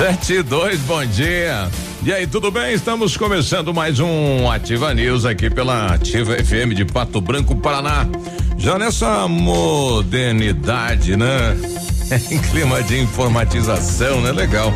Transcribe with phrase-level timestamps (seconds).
[0.00, 1.68] Sete e dois, bom dia.
[2.02, 2.72] E aí, tudo bem?
[2.72, 8.08] Estamos começando mais um Ativa News aqui pela Ativa FM de Pato Branco, Paraná.
[8.56, 11.54] Já nessa modernidade, né?
[12.32, 14.32] em clima de informatização, né?
[14.32, 14.72] Legal.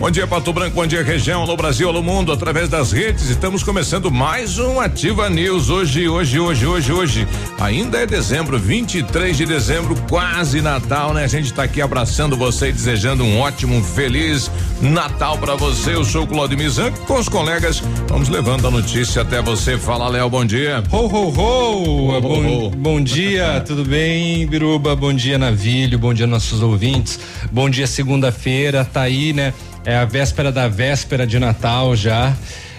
[0.00, 3.62] Bom dia, Pato Branco, bom dia, região, alô Brasil, alô mundo, através das redes, estamos
[3.62, 5.68] começando mais um Ativa News.
[5.68, 7.28] Hoje, hoje, hoje, hoje, hoje.
[7.60, 11.24] Ainda é dezembro, 23 de dezembro, quase Natal, né?
[11.24, 15.94] A gente está aqui abraçando você e desejando um ótimo, feliz Natal para você.
[15.94, 19.76] Eu sou o Claudio Mizan, com os colegas, vamos levando a notícia até você.
[19.76, 20.82] Fala, Léo, bom dia.
[20.90, 22.16] Ho, ho, ho!
[22.16, 22.70] ho bom, ho.
[22.70, 24.96] bom dia, tudo bem, Biruba?
[24.96, 27.20] Bom dia, Navilho, bom dia, nossos ouvintes.
[27.52, 29.52] Bom dia, segunda-feira, tá aí, né?
[29.84, 32.34] É a véspera da véspera de Natal já.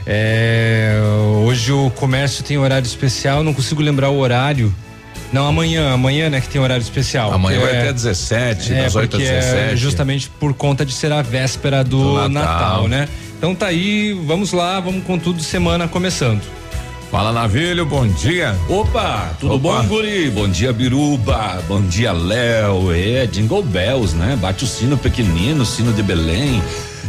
[0.05, 0.99] É,
[1.45, 4.73] hoje o comércio tem horário especial, não consigo lembrar o horário.
[5.31, 7.31] Não, amanhã, amanhã, né, que tem horário especial.
[7.33, 9.73] Amanhã vai até 17, é, das 8 às 17.
[9.73, 12.53] É justamente por conta de ser a véspera do, do Natal.
[12.53, 13.07] Natal, né?
[13.37, 16.41] Então tá aí, vamos lá, vamos com tudo semana começando.
[17.09, 18.55] Fala Navilho, bom dia.
[18.69, 19.81] Opa, tudo Opa.
[19.81, 20.29] bom, Guri?
[20.29, 21.61] Bom dia, Biruba.
[21.67, 22.93] Bom dia, Léo.
[22.93, 24.37] É, Jingle Bells, né?
[24.39, 26.61] Bate o sino pequenino, o sino de Belém.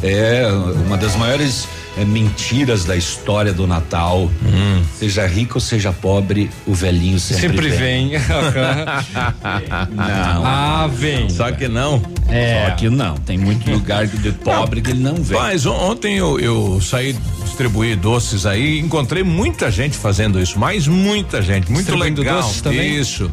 [0.03, 0.47] É
[0.87, 4.31] uma das maiores é, mentiras da história do Natal.
[4.45, 4.83] Hum.
[4.99, 8.09] Seja rico ou seja pobre, o velhinho sempre, sempre vem.
[8.11, 8.19] vem.
[9.95, 10.45] não.
[10.45, 11.29] Ah, vem.
[11.31, 12.03] Só que não.
[12.29, 12.69] É.
[12.71, 13.15] Só que não.
[13.17, 14.85] Tem muito lugar de pobre não.
[14.85, 15.39] que ele não vem.
[15.39, 21.43] Mas ontem eu, eu saí distribuir doces aí, encontrei muita gente fazendo isso, mas muita
[21.43, 22.41] gente, muito legal.
[22.41, 22.99] Doces também?
[22.99, 23.31] Isso.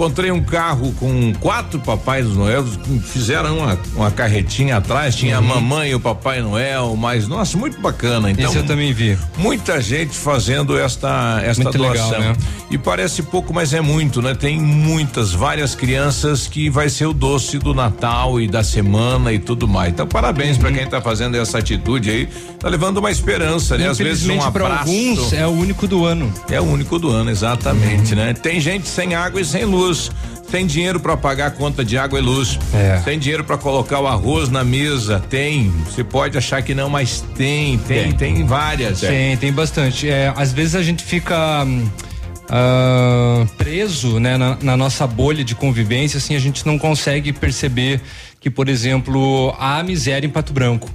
[0.00, 2.64] Encontrei um carro com quatro Papais Noel,
[3.04, 5.44] fizeram uma, uma carretinha atrás, tinha uhum.
[5.44, 8.30] a mamãe e o Papai Noel, mas nossa, muito bacana.
[8.30, 9.18] Então, Esse eu também vi.
[9.36, 12.12] Muita gente fazendo esta esta muito doação.
[12.12, 12.36] Legal, né?
[12.70, 14.34] E parece pouco, mas é muito, né?
[14.34, 19.38] Tem muitas, várias crianças que vai ser o doce do Natal e da semana e
[19.38, 19.92] tudo mais.
[19.92, 20.62] Então, parabéns uhum.
[20.62, 22.28] para quem está fazendo essa atitude aí.
[22.58, 23.88] Tá levando uma esperança, né?
[23.88, 24.88] Às vezes um abraço.
[24.88, 26.32] alguns é o único do ano.
[26.48, 28.20] É o único do ano, exatamente, uhum.
[28.20, 28.32] né?
[28.32, 30.10] Tem gente sem água e sem luz luz,
[30.50, 32.58] tem dinheiro para pagar a conta de água e luz.
[32.72, 33.00] É.
[33.04, 35.22] Tem dinheiro para colocar o arroz na mesa?
[35.28, 35.70] Tem.
[35.84, 39.00] Você pode achar que não, mas tem, tem, tem, tem várias.
[39.00, 40.08] Tem, tem bastante.
[40.08, 46.18] É, às vezes a gente fica uh, preso, né, na, na, nossa bolha de convivência,
[46.18, 48.00] assim, a gente não consegue perceber
[48.40, 50.88] que, por exemplo, há miséria em Pato Branco.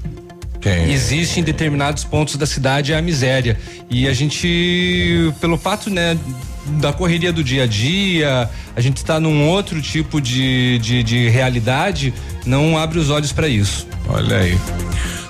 [0.61, 0.91] Tem.
[0.91, 3.55] Existe em determinados pontos da cidade a miséria.
[3.87, 6.17] E a gente, pelo fato, né,
[6.65, 11.29] da correria do dia a dia, a gente está num outro tipo de, de, de
[11.29, 12.13] realidade,
[12.45, 13.87] não abre os olhos para isso.
[14.07, 14.57] Olha aí.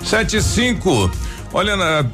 [0.04, 1.10] Sete e cinco.
[1.52, 2.06] Olha, na,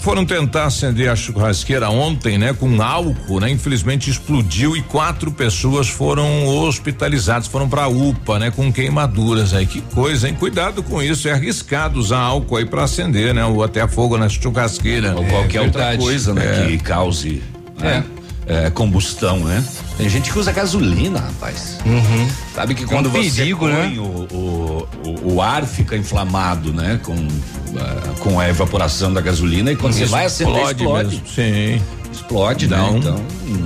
[0.00, 3.50] foram tentar acender a churrasqueira ontem, né, com álcool, né?
[3.50, 9.66] Infelizmente explodiu e quatro pessoas foram hospitalizadas, foram para UPA, né, com queimaduras aí.
[9.66, 10.36] Que coisa, hein?
[10.38, 14.28] Cuidado com isso, é arriscado usar álcool aí para acender, né, ou até fogo na
[14.28, 15.14] churrasqueira.
[15.16, 16.66] Ou qualquer é, outra coisa, né, é.
[16.66, 17.42] que cause.
[17.78, 18.04] Né?
[18.48, 19.64] É combustão, né?
[19.98, 21.78] Tem gente que usa gasolina, rapaz.
[21.84, 22.28] Uhum.
[22.54, 23.98] Sabe que quando é um você perigo, põe né?
[23.98, 27.00] o, o, o, ar fica inflamado, né?
[27.02, 30.82] Com, uh, com a evaporação da gasolina e quando você vai acender, explode.
[30.84, 31.22] explode.
[31.34, 31.82] Sim.
[32.12, 32.78] Explode, né?
[32.96, 33.20] Então,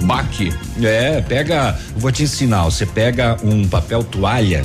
[0.06, 0.52] baque.
[0.82, 4.64] É, pega, vou te ensinar, você pega um papel toalha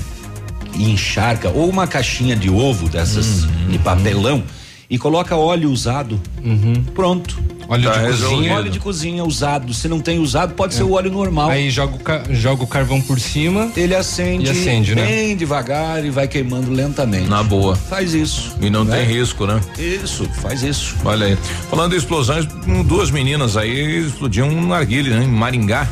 [0.75, 3.67] e encharca, ou uma caixinha de ovo dessas uhum.
[3.69, 4.43] de papelão
[4.89, 6.19] e coloca óleo usado.
[6.43, 6.83] Uhum.
[6.93, 7.37] Pronto.
[7.67, 8.53] Óleo tá de cozinha.
[8.53, 9.73] Óleo de cozinha usado.
[9.73, 10.77] Se não tem usado, pode é.
[10.77, 11.49] ser o óleo normal.
[11.49, 13.71] Aí joga o, ca joga o carvão por cima.
[13.75, 14.45] Ele acende.
[14.45, 15.05] E acende, né?
[15.05, 17.27] Bem devagar e vai queimando lentamente.
[17.27, 17.75] Na boa.
[17.75, 18.55] Faz isso.
[18.61, 18.97] E não né?
[18.97, 19.59] tem risco, né?
[19.77, 20.95] Isso, faz isso.
[21.03, 21.37] Olha aí.
[21.69, 22.45] Falando de explosões,
[22.85, 25.23] duas meninas aí explodiam um narguilhe, né?
[25.23, 25.87] Em Maringá.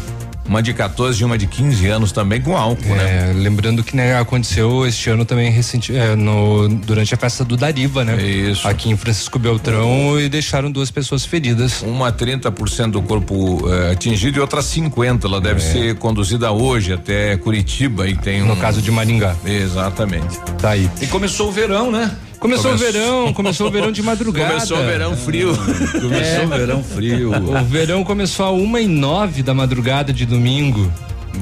[0.46, 3.30] Uma de 14 e uma de 15 anos também com álcool, né?
[3.30, 3.34] é, né?
[3.34, 8.04] Lembrando que né, aconteceu este ano também recente, é, no, durante a festa do Dariva,
[8.04, 8.22] né?
[8.22, 8.68] Isso.
[8.68, 11.82] Aqui em Francisco Beltrão e deixaram duas pessoas feridas.
[11.82, 15.28] Uma 30% do corpo é, atingido e outra 50.
[15.28, 15.64] Ela deve é.
[15.64, 18.58] ser conduzida hoje até Curitiba e tem No um...
[18.58, 19.36] caso de Maringá.
[19.46, 20.40] Exatamente.
[20.60, 20.90] Tá aí.
[21.02, 22.12] E começou o verão, né?
[22.44, 24.56] Começou, o verão, começou o verão de madrugada.
[24.56, 25.56] Começou o verão frio.
[25.96, 27.32] começou é, o verão frio.
[27.32, 30.92] O verão começou a uma e nove da madrugada de domingo.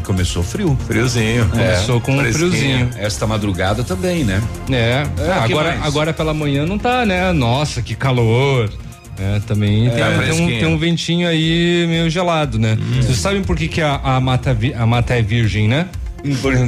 [0.04, 0.78] Começou frio.
[0.86, 1.50] Friozinho.
[1.50, 2.92] Começou é, com um friozinho.
[2.98, 4.44] Esta madrugada também, né?
[4.70, 5.04] É.
[5.18, 7.32] é agora, agora pela manhã não tá, né?
[7.32, 8.70] Nossa, que calor.
[9.20, 12.78] É, também é, tem, tem, um, tem, um, ventinho aí meio gelado, né?
[12.80, 13.02] Hum.
[13.02, 15.88] Vocês sabem por que, que a, a, mata, a mata é virgem, né?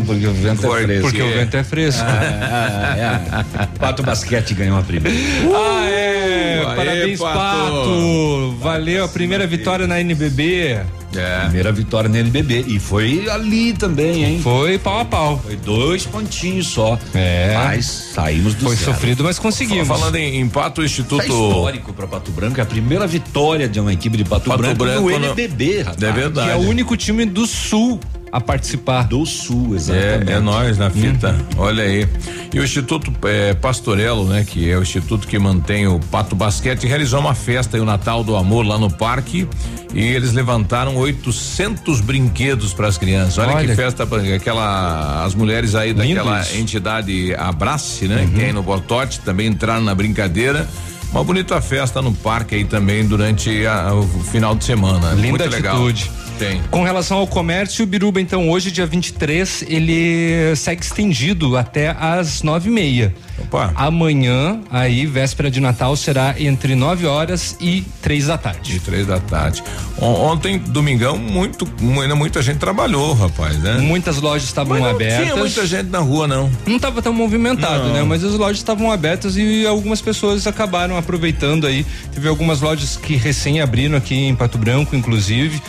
[0.06, 1.02] Porque o vento é fresco.
[1.02, 1.32] Porque o é.
[1.32, 2.02] vento é fresco.
[2.04, 2.96] Ah,
[3.32, 3.66] ah, é.
[3.78, 5.18] Pato Basquete ganhou a primeira.
[5.46, 6.64] Uh, ah, é.
[6.76, 7.38] parabéns, Pato.
[7.38, 8.56] Pato.
[8.60, 10.82] Valeu a primeira vitória na NBB.
[11.16, 11.40] É.
[11.44, 12.66] Primeira vitória no NBB.
[12.68, 14.40] E foi ali também, hein?
[14.42, 15.40] Foi pau a pau.
[15.44, 16.98] Foi dois pontinhos só.
[17.14, 17.54] É.
[17.56, 18.92] Mas saímos do Foi zero.
[18.92, 19.88] sofrido, mas conseguimos.
[19.88, 21.24] Falando em, em Pato, o Instituto.
[21.24, 22.60] Isso é histórico para Pato Branco.
[22.60, 26.02] É a primeira vitória de uma equipe de Pato, Pato Branco, Branco no NBB, rapaz.
[26.02, 26.48] É verdade.
[26.48, 28.00] Que é o único time do Sul
[28.34, 29.08] a participar.
[29.08, 30.32] Do Sul, exatamente.
[30.32, 31.30] É, é nós na fita.
[31.30, 31.62] Uhum.
[31.62, 32.08] Olha aí.
[32.52, 36.88] E o Instituto é, Pastorello, né, que é o instituto que mantém o Pato Basquete,
[36.88, 39.48] realizou uma festa e o Natal do Amor lá no parque
[39.94, 43.38] e eles levantaram 800 brinquedos para as crianças.
[43.38, 48.30] Olha, Olha, que festa, aquela as mulheres aí daquela entidade Abrace, né, uhum.
[48.32, 50.68] que é aí no Bortote, também entraram na brincadeira.
[51.12, 55.12] Uma bonita festa no parque aí também durante a, o final de semana.
[55.14, 56.10] Linda Muito atitude.
[56.10, 56.23] Legal.
[56.38, 56.62] Tem.
[56.72, 62.44] Com relação ao comércio, o Biruba, então, hoje, dia 23, ele segue estendido até às
[62.44, 63.14] nove e meia.
[63.40, 63.72] Opa.
[63.76, 68.76] Amanhã, aí, véspera de Natal, será entre 9 horas e três da tarde.
[68.76, 69.64] E três da tarde.
[70.00, 73.78] Ontem, domingão, muito, muita gente trabalhou, rapaz, né?
[73.80, 75.20] Muitas lojas estavam abertas.
[75.20, 76.50] Não tinha muita gente na rua, não.
[76.66, 77.94] Não estava tão movimentado, não.
[77.94, 78.04] né?
[78.04, 81.86] Mas as lojas estavam abertas e algumas pessoas acabaram aproveitando aí.
[82.14, 85.62] Teve algumas lojas que recém abriram aqui em Pato Branco, inclusive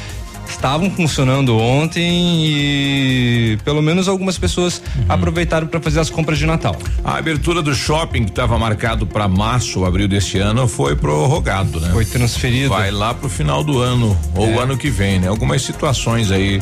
[0.49, 5.05] estavam funcionando ontem e pelo menos algumas pessoas uhum.
[5.08, 6.76] aproveitaram para fazer as compras de Natal.
[7.02, 11.81] A abertura do shopping que estava marcado para março ou abril deste ano foi prorrogado,
[11.81, 11.91] né?
[11.93, 12.70] Foi transferido.
[12.70, 14.58] Vai lá pro final do ano ou é.
[14.62, 15.29] ano que vem, né?
[15.29, 16.61] Algumas situações aí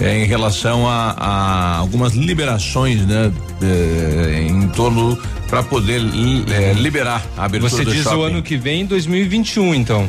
[0.00, 3.32] é, em relação a, a, algumas liberações, né?
[3.60, 5.18] De, em torno
[5.48, 6.00] para poder
[6.50, 8.16] é, liberar a abertura Você do diz shopping.
[8.16, 10.08] o ano que vem, 2021, então.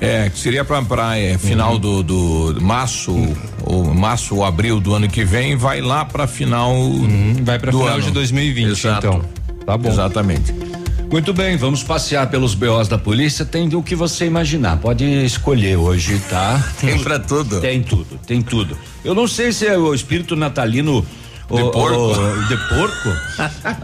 [0.00, 1.78] É, que seria para é, final uhum.
[1.78, 3.34] do, do março, uhum.
[3.64, 6.72] ou março ou abril do ano que vem, vai lá para final.
[6.72, 7.36] Uhum.
[7.42, 8.02] Vai para final ano.
[8.02, 9.06] de 2020, Exato.
[9.06, 9.24] então.
[9.66, 9.88] Tá bom.
[9.88, 10.54] Exatamente.
[11.10, 13.44] Muito bem, vamos passear pelos BOs da polícia.
[13.44, 14.76] Tem o que você imaginar.
[14.76, 16.62] Pode escolher hoje, tá?
[16.78, 17.60] tem para tudo.
[17.60, 18.76] Tem tudo, tem tudo.
[19.02, 21.04] Eu não sei se é o espírito natalino
[21.56, 21.96] de o, porco?
[21.96, 23.08] O, de porco.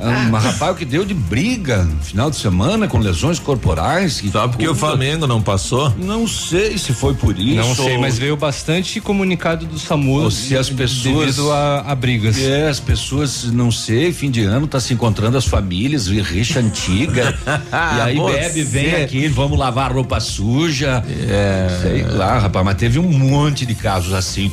[0.31, 4.23] um rapaz que deu de briga no final de semana com lesões corporais.
[4.31, 5.93] Só porque o Flamengo não passou?
[5.97, 7.57] Não sei se foi por isso.
[7.57, 10.25] Não sei, mas veio bastante comunicado do SAMU.
[10.25, 11.37] Ou se as pessoas.
[11.37, 12.39] Devido a, a, brigas.
[12.39, 17.35] É, as pessoas, não sei, fim de ano tá se encontrando as famílias, rixa antiga.
[17.97, 18.39] e aí Você.
[18.39, 21.03] bebe, vem aqui, vamos lavar roupa suja.
[21.09, 21.79] É.
[21.81, 24.51] Sei lá, rapaz, mas teve um monte de casos assim.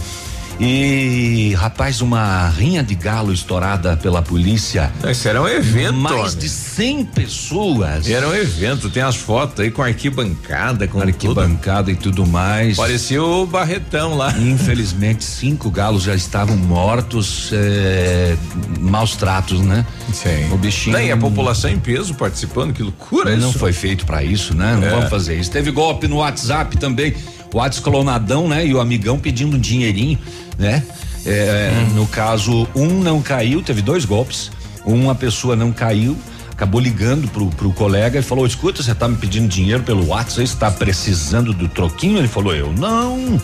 [0.60, 4.92] E, rapaz, uma rinha de galo estourada pela polícia.
[5.10, 5.94] Isso era um evento.
[5.94, 8.08] Mais de 100 pessoas.
[8.10, 11.92] Era um evento, tem as fotos aí com arquibancada, com arquibancada tudo.
[11.92, 12.78] e tudo mais.
[12.78, 14.34] Parecia o Barretão lá.
[14.38, 18.36] Infelizmente, cinco galos já estavam mortos, é,
[18.80, 19.86] maus tratos, né?
[20.14, 20.52] Sim.
[20.52, 20.98] O bichinho.
[20.98, 23.60] Nem a população em peso participando, que loucura Não isso.
[23.60, 24.76] foi feito para isso, né?
[24.80, 24.90] Não é.
[24.90, 25.50] vamos fazer isso.
[25.50, 27.16] Teve golpe no WhatsApp também.
[27.54, 28.66] O WhatsApp clonadão, né?
[28.66, 30.18] E o amigão pedindo um dinheirinho
[30.62, 30.84] né?
[31.26, 31.96] É, hum.
[31.96, 34.52] No caso, um não caiu, teve dois golpes.
[34.86, 36.18] Uma pessoa não caiu,
[36.52, 40.48] acabou ligando pro, pro colega e falou: escuta, você tá me pedindo dinheiro pelo WhatsApp,
[40.48, 42.18] você está precisando do troquinho?
[42.18, 43.42] Ele falou: eu não.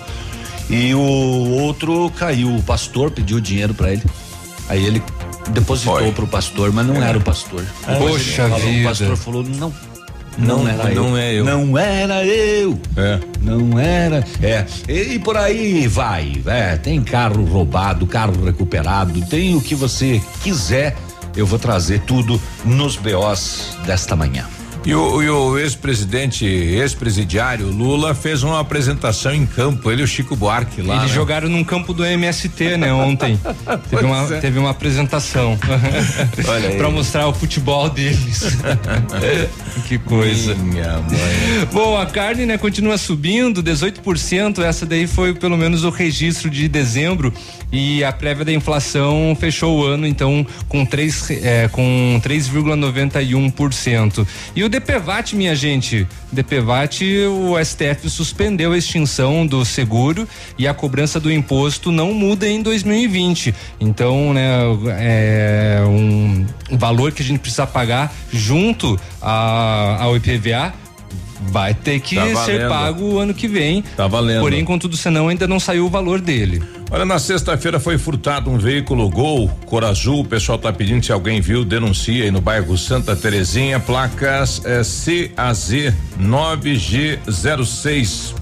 [0.70, 4.04] E o outro caiu, o pastor pediu dinheiro para ele.
[4.70, 5.02] Aí ele
[5.50, 6.12] depositou Foi.
[6.12, 7.10] pro pastor, mas não é.
[7.10, 7.64] era o pastor.
[8.00, 8.82] Poxa vida.
[8.82, 9.74] O pastor falou: não,
[10.38, 11.18] não, não era não eu.
[11.18, 11.46] é eu.
[11.46, 12.80] Não era eu.
[12.96, 13.20] É.
[13.42, 14.24] Não era.
[14.42, 14.66] É.
[14.88, 16.42] E por aí vai.
[16.46, 20.96] É, tem carro roubado, carro recuperado, tem o que você quiser.
[21.36, 24.46] Eu vou trazer tudo nos BOs desta manhã.
[24.88, 30.34] E o, o ex-presidente, ex-presidiário Lula fez uma apresentação em campo, ele e o Chico
[30.34, 31.00] Buarque lá.
[31.00, 31.14] Eles né?
[31.14, 33.38] jogaram num campo do MST, né, ontem.
[33.90, 34.40] teve, uma, é.
[34.40, 35.60] teve uma apresentação.
[36.78, 38.58] para mostrar o futebol deles.
[39.90, 40.56] que coisa.
[40.56, 41.68] Minha mãe.
[41.74, 44.64] Bom, a carne, né, continua subindo, 18%.
[44.64, 47.34] Essa daí foi pelo menos o registro de dezembro
[47.74, 54.26] e a prévia da inflação fechou o ano então com 3 é, com 3,91%.
[54.56, 60.74] E o DPVAT, minha gente, DPVAT, o STF suspendeu a extinção do seguro e a
[60.74, 63.56] cobrança do imposto não muda em 2020.
[63.80, 64.48] Então, né,
[65.00, 66.46] é um
[66.78, 70.72] valor que a gente precisa pagar junto a, ao IPVA
[71.42, 73.84] vai ter que tá ser pago o ano que vem.
[73.96, 74.42] Tá valendo.
[74.42, 76.62] Porém, contudo, senão ainda não saiu o valor dele.
[76.90, 80.22] Olha, na sexta-feira foi furtado um veículo Gol, cor azul.
[80.22, 84.82] O pessoal tá pedindo se alguém viu, denuncia aí no bairro Santa Terezinha, placas é,
[85.36, 88.34] CAZ 9G06.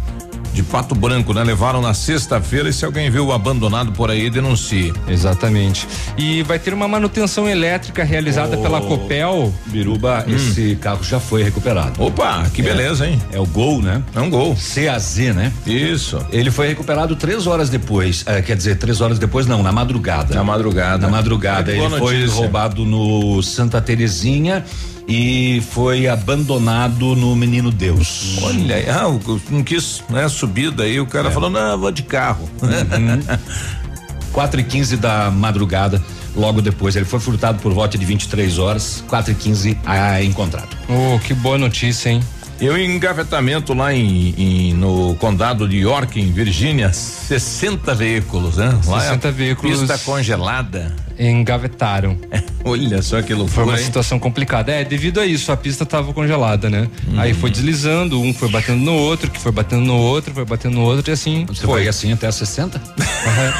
[0.56, 1.44] De Pato Branco, né?
[1.44, 4.94] Levaram na sexta-feira e se alguém viu abandonado por aí, denuncie.
[5.06, 5.86] Exatamente.
[6.18, 9.54] E vai ter uma manutenção elétrica realizada oh, pela Copel.
[9.66, 10.34] Biruba, hum.
[10.34, 12.02] esse carro já foi recuperado.
[12.02, 13.22] Opa, que é, beleza, hein?
[13.34, 14.02] É o Gol, né?
[14.16, 14.56] É um Gol.
[14.56, 15.52] CAZ, né?
[15.68, 16.26] Isso.
[16.32, 20.34] Ele foi recuperado três horas depois, é, quer dizer, três horas depois não, na madrugada.
[20.34, 21.06] Na madrugada.
[21.06, 21.72] Na madrugada.
[21.74, 24.64] Ele foi roubado no Santa Terezinha
[25.08, 28.38] e foi abandonado no Menino Deus.
[28.42, 29.04] Olha, ah,
[29.50, 31.32] não quis, né, subir daí, o cara é.
[31.32, 32.50] falou, não, vou de carro.
[32.62, 33.38] Uhum.
[34.34, 36.04] Quatro e quinze da madrugada,
[36.36, 40.76] logo depois, ele foi furtado por volta de 23 horas, quatro e quinze, ah, encontrado.
[40.90, 42.22] Oh, que boa notícia, hein?
[42.60, 48.72] Eu em engavetamento lá em, em, no condado de York, em Virgínia, 60 veículos, né?
[48.82, 49.80] 60 lá é veículos.
[49.80, 52.18] Pista congelada engavetaram.
[52.66, 53.54] Olha só que loucura.
[53.54, 53.86] Foi uma hein?
[53.86, 54.72] situação complicada.
[54.72, 56.90] É, devido a isso, a pista estava congelada, né?
[57.08, 57.20] Hum.
[57.20, 60.74] Aí foi deslizando, um foi batendo no outro, que foi batendo no outro, foi batendo
[60.74, 61.46] no outro e assim.
[61.46, 62.82] Você foi assim até a 60?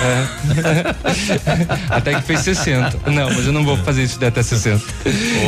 [0.02, 0.26] é.
[1.90, 3.12] até que fez 60.
[3.12, 4.84] Não, mas eu não vou fazer isso até 60.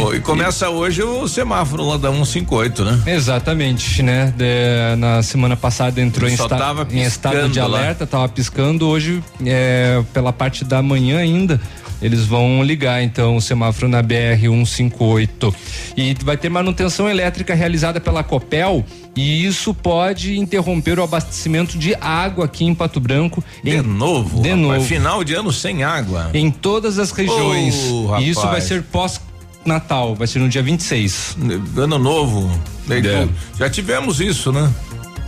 [0.03, 0.69] Oh, e começa e...
[0.69, 3.01] hoje o semáforo lá da 158, né?
[3.07, 4.33] Exatamente, né?
[4.37, 8.07] De, na semana passada entrou em, esta, em, estado de alerta, lá.
[8.07, 8.87] tava piscando.
[8.87, 11.59] Hoje, é, pela parte da manhã ainda,
[12.01, 15.55] eles vão ligar então o semáforo na BR 158
[15.95, 18.85] e vai ter manutenção elétrica realizada pela Copel
[19.15, 23.43] e isso pode interromper o abastecimento de água aqui em Pato Branco.
[23.63, 24.85] De em, novo, de rapaz, novo.
[24.85, 26.29] Final de ano sem água.
[26.33, 27.75] Em todas as regiões.
[27.89, 29.19] Oh, e isso vai ser pós
[29.65, 31.37] Natal, vai ser no dia 26.
[31.75, 32.49] Ano novo.
[32.89, 33.27] É.
[33.57, 34.71] Já tivemos isso, né?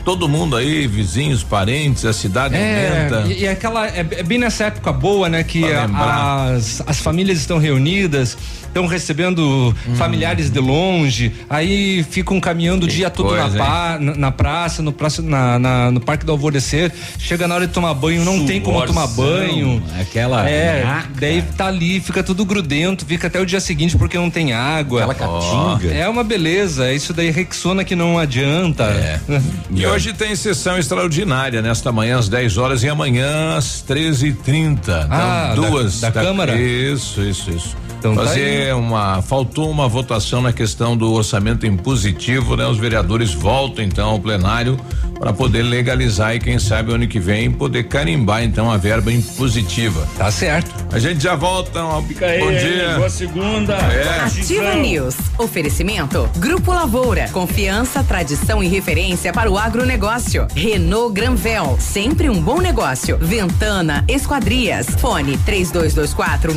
[0.10, 3.32] Todo mundo aí, vizinhos, parentes, a cidade é, aumenta.
[3.32, 7.60] E, e aquela é, é, bem nessa época boa, né, que as, as famílias estão
[7.60, 8.36] reunidas
[8.70, 9.96] estão recebendo hum.
[9.96, 14.82] familiares de longe, aí ficam caminhando que o dia todo coisa, na, na, na, praça,
[14.82, 18.46] no, praça na, na, no Parque do Alvorecer, chega na hora de tomar banho, não
[18.46, 19.84] tem como tomar banho.
[20.00, 20.48] Aquela.
[20.50, 24.54] É, daí tá ali, fica tudo grudento, fica até o dia seguinte porque não tem
[24.54, 25.04] água.
[25.04, 25.94] Aquela catinga.
[25.94, 28.84] É uma beleza, isso daí Rexona que não adianta.
[28.84, 29.20] É.
[29.72, 34.78] e hoje tem sessão extraordinária nesta manhã às 10 horas e amanhã às 13h30.
[34.80, 36.00] Então, ah, duas.
[36.00, 36.56] Da, da, da Câmara?
[36.60, 37.89] Isso, isso, isso.
[38.00, 39.22] Então tá Fazer tá uma.
[39.22, 42.66] Faltou uma votação na questão do orçamento impositivo, né?
[42.66, 44.80] Os vereadores voltam então ao plenário
[45.20, 50.08] para poder legalizar e quem sabe ano que vem poder carimbar então a verba impositiva.
[50.18, 50.74] Tá certo.
[50.94, 51.84] A gente já volta.
[51.84, 52.96] Uma, Fica aí, bom dia.
[52.96, 53.74] Boa segunda.
[53.76, 54.22] É.
[54.22, 55.16] Ativa News.
[55.38, 56.30] Oferecimento.
[56.38, 57.28] Grupo Lavoura.
[57.34, 60.48] Confiança, tradição e referência para o agronegócio.
[60.56, 61.78] Renault Granvel.
[61.80, 63.18] Sempre um bom negócio.
[63.18, 64.88] Ventana Esquadrias.
[65.00, 66.56] Fone 3224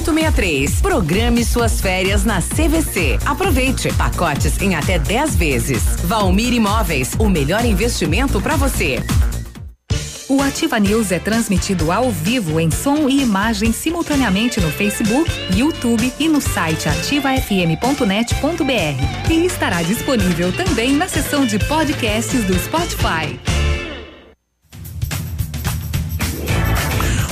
[0.00, 0.80] 6863.
[0.80, 3.18] Programe suas férias na CVC.
[3.24, 3.92] Aproveite.
[3.94, 5.82] Pacotes em até 10 vezes.
[6.02, 7.14] Valmir Imóveis.
[7.18, 9.00] O melhor investimento para você.
[10.28, 16.12] O Ativa News é transmitido ao vivo em som e imagem simultaneamente no Facebook, YouTube
[16.18, 19.30] e no site ativafm.net.br.
[19.30, 23.38] E estará disponível também na seção de podcasts do Spotify.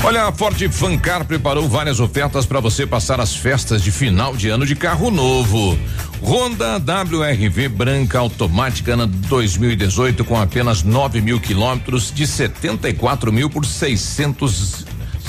[0.04, 4.48] Olha, a Ford Fancar preparou várias ofertas para você passar as festas de final de
[4.48, 5.78] ano de carro novo.
[6.20, 13.64] Honda WRV branca automática na 2018 com apenas 9 mil quilômetros de 74 mil por
[13.64, 14.86] 600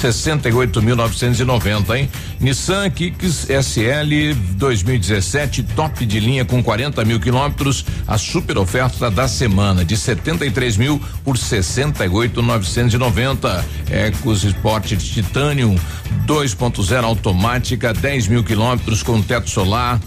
[0.09, 2.09] 68.990, hein?
[2.39, 9.27] Nissan Kicks SL 2017 top de linha com 40 mil quilômetros, a super oferta da
[9.27, 13.63] semana de 73 mil por 68.990.
[13.89, 15.77] Ecos Sport Titanium
[16.25, 19.99] 2.0 automática 10 mil quilômetros com teto solar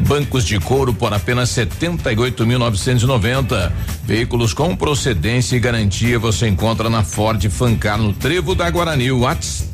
[0.00, 3.72] Bancos de couro por apenas 78.990.
[4.04, 9.10] Veículos com procedência e garantia você encontra na Ford Fancar no Trevo da Guarani.
[9.12, 9.73] Whats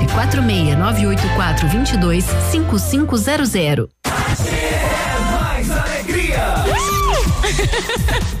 [0.07, 3.87] 46984 22 5500.
[5.31, 6.55] mais alegria!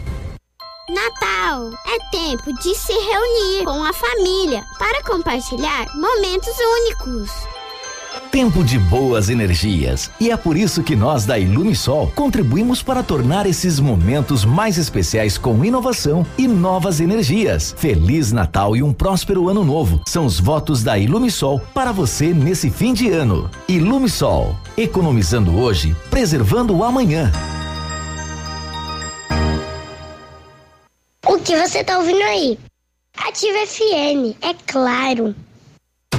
[0.91, 7.31] Natal é tempo de se reunir com a família para compartilhar momentos únicos.
[8.29, 10.11] Tempo de boas energias.
[10.19, 15.37] E é por isso que nós da Ilumisol contribuímos para tornar esses momentos mais especiais
[15.37, 17.73] com inovação e novas energias.
[17.77, 20.01] Feliz Natal e um próspero ano novo.
[20.05, 23.49] São os votos da Ilumisol para você nesse fim de ano.
[23.65, 27.31] Ilumisol, economizando hoje, preservando o amanhã.
[31.71, 32.59] Você tá ouvindo aí?
[33.15, 35.33] Ativa FM, é claro.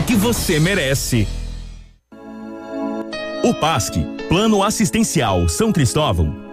[0.00, 1.28] que você merece.
[3.44, 3.96] O PASC,
[4.28, 6.41] Plano Assistencial São Cristóvão,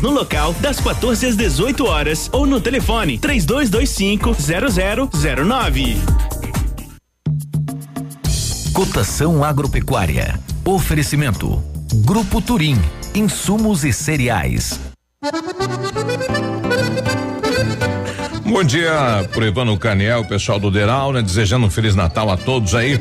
[0.00, 4.36] no local das 14 às 18 horas ou no telefone 3225
[5.10, 5.96] 0009.
[8.72, 10.38] Cotação agropecuária.
[10.64, 11.62] Oferecimento.
[12.04, 12.76] Grupo Turim.
[13.14, 14.78] Insumos e cereais.
[18.44, 21.20] Bom dia pro Ivano Caniel, pessoal do Deral, né?
[21.20, 23.00] Desejando um Feliz Natal a todos aí.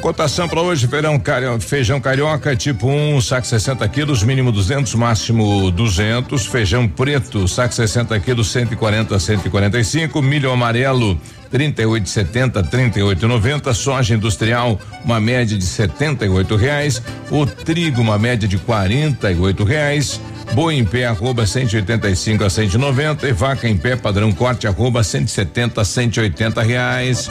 [0.00, 4.94] Cotação para hoje, feijão, cario, feijão carioca tipo 1, um, saco 60 quilos, mínimo 200,
[4.94, 6.46] máximo 200.
[6.46, 10.22] Feijão preto, saco 60 quilos, 140 a 145.
[10.22, 11.20] Milho amarelo,
[11.52, 13.74] 38,70, 38,90.
[13.74, 17.02] Soja industrial, uma média de 78 reais.
[17.30, 20.18] O trigo, uma média de 48 reais.
[20.54, 25.80] Boi em pé, arroba 185 a 190 e vaca em pé, padrão corte, arroba 170
[25.80, 27.30] a 180 reais.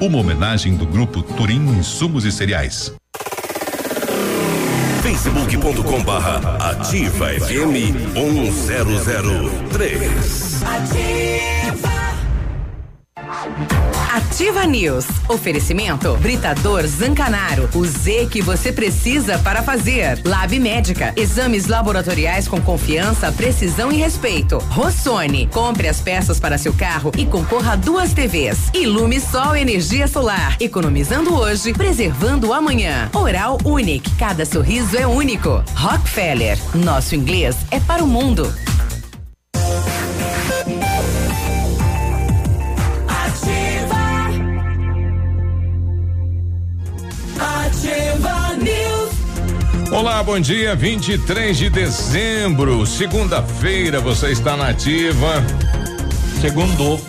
[0.00, 2.92] uma homenagem do grupo Turim Insumos e Cereais.
[5.02, 11.90] facebook.com barra ativa FM 1003 Ativa
[14.12, 15.06] Ativa News.
[15.28, 17.70] Oferecimento Britador Zancanaro.
[17.72, 20.20] O Z que você precisa para fazer.
[20.24, 21.12] Lab Médica.
[21.16, 24.58] Exames laboratoriais com confiança, precisão e respeito.
[24.70, 25.46] Rossoni.
[25.46, 28.70] Compre as peças para seu carro e concorra a duas TVs.
[28.74, 30.56] Ilume Sol Energia Solar.
[30.58, 33.08] Economizando hoje, preservando amanhã.
[33.14, 34.10] Oral Unique.
[34.16, 35.62] Cada sorriso é único.
[35.76, 36.58] Rockefeller.
[36.74, 38.52] Nosso inglês é para o mundo.
[49.92, 50.76] Olá, bom dia.
[50.76, 54.72] 23 de dezembro, segunda-feira, você está na.
[56.40, 57.00] Segundo.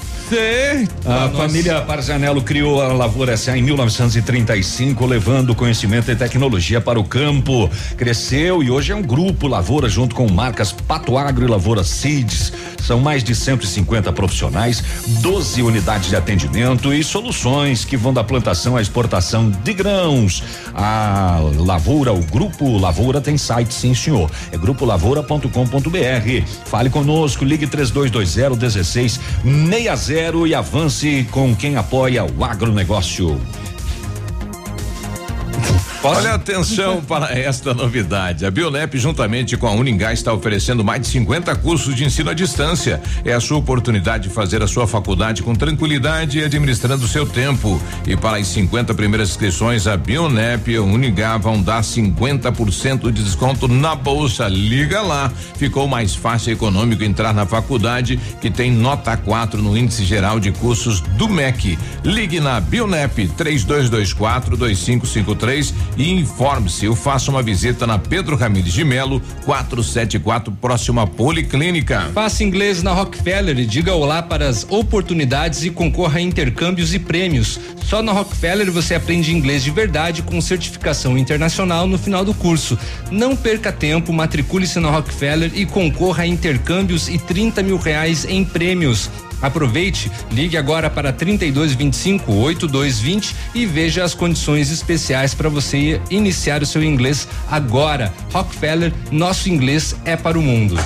[1.06, 7.04] A família Parzanello criou a Lavoura SA em 1935, levando conhecimento e tecnologia para o
[7.04, 7.70] campo.
[7.98, 12.54] Cresceu e hoje é um grupo Lavoura junto com marcas Pato Agro e Lavoura Seeds.
[12.82, 14.82] São mais de 150 profissionais,
[15.22, 20.44] 12 unidades de atendimento e soluções que vão da plantação à exportação de grãos.
[20.74, 24.32] A Lavoura, o Grupo Lavoura tem site, sim, senhor.
[24.52, 26.46] É grupolavoura.com.br.
[26.66, 33.42] Fale conosco, ligue 3220 1660 e avance com quem apoia o agronegócio.
[36.04, 38.44] Olha atenção para esta novidade.
[38.44, 42.34] A Bionep, juntamente com a Uningá, está oferecendo mais de 50 cursos de ensino à
[42.34, 43.00] distância.
[43.24, 47.28] É a sua oportunidade de fazer a sua faculdade com tranquilidade e administrando o seu
[47.28, 47.80] tempo.
[48.08, 53.24] E para as 50 primeiras inscrições, a Bionep e a Uningá vão dar 50% de
[53.24, 54.48] desconto na bolsa.
[54.48, 55.32] Liga lá.
[55.56, 60.40] Ficou mais fácil e econômico entrar na faculdade, que tem nota 4 no índice geral
[60.40, 61.78] de cursos do MEC.
[62.04, 68.84] Ligue na Bionep 3224 2553 e informe-se ou faça uma visita na Pedro Ramires de
[68.84, 72.10] Melo, 474, próxima Policlínica.
[72.14, 77.00] Faça inglês na Rockefeller e diga olá para as oportunidades e concorra a intercâmbios e
[77.00, 77.60] prêmios.
[77.84, 82.78] Só na Rockefeller você aprende inglês de verdade com certificação internacional no final do curso.
[83.10, 88.46] Não perca tempo, matricule-se na Rockefeller e concorra a intercâmbios e 30 mil reais em
[88.46, 89.10] prêmios.
[89.42, 96.66] Aproveite, ligue agora para 3225 8220 e veja as condições especiais para você iniciar o
[96.66, 98.14] seu inglês agora.
[98.32, 100.78] Rockefeller, nosso inglês é para o mundo.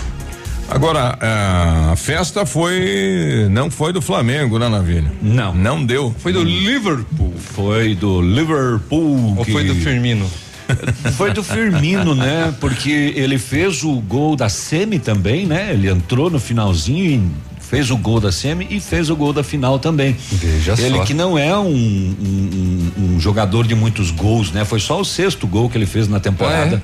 [0.69, 3.47] Agora, a festa foi.
[3.51, 5.11] Não foi do Flamengo, né, Navilha?
[5.21, 5.53] Não.
[5.53, 6.15] Não deu.
[6.17, 7.33] Foi do Liverpool.
[7.37, 9.35] Foi do Liverpool.
[9.37, 10.29] Ou que- foi do Firmino?
[11.15, 12.51] Foi do Firmino, né?
[12.59, 15.69] Porque ele fez o gol da semi também, né?
[15.71, 19.43] Ele entrou no finalzinho e fez o gol da semi e fez o gol da
[19.43, 20.15] final também.
[20.31, 21.03] Veja ele só.
[21.03, 24.63] que não é um, um- um- jogador de muitos gols, né?
[24.65, 26.81] Foi só o sexto gol que ele fez na temporada.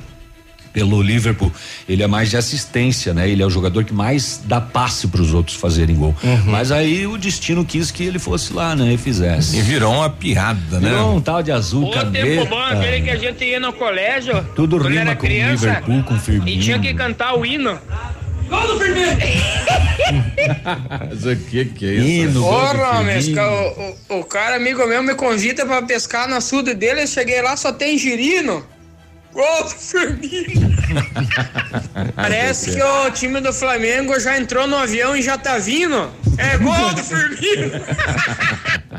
[0.73, 1.51] Pelo Liverpool,
[1.87, 3.29] ele é mais de assistência, né?
[3.29, 6.15] Ele é o jogador que mais dá passe para os outros fazerem gol.
[6.45, 8.93] Mas aí o destino quis que ele fosse lá, né?
[8.93, 9.57] E fizesse.
[9.57, 10.87] E virou uma piada, né?
[10.91, 12.45] Virou um tal de azul O tempo caneta.
[12.45, 14.41] bom, aquele que a gente ia no colégio.
[14.55, 16.47] Tudo rima era com criança, Liverpool, com Firmino.
[16.47, 17.77] E tinha que cantar o hino.
[18.51, 19.17] Gol do Firmino!
[21.09, 22.41] Mas o que que é isso?
[22.41, 26.35] Porra, homem, esse ca- o, o, o cara amigo meu me convida pra pescar no
[26.35, 28.65] açude dele, eu cheguei lá, só tem girino.
[29.31, 30.75] Gol do Firmino!
[32.15, 36.11] Parece que o time do Flamengo já entrou no avião e já tá vindo.
[36.37, 37.71] É gol do Firmino!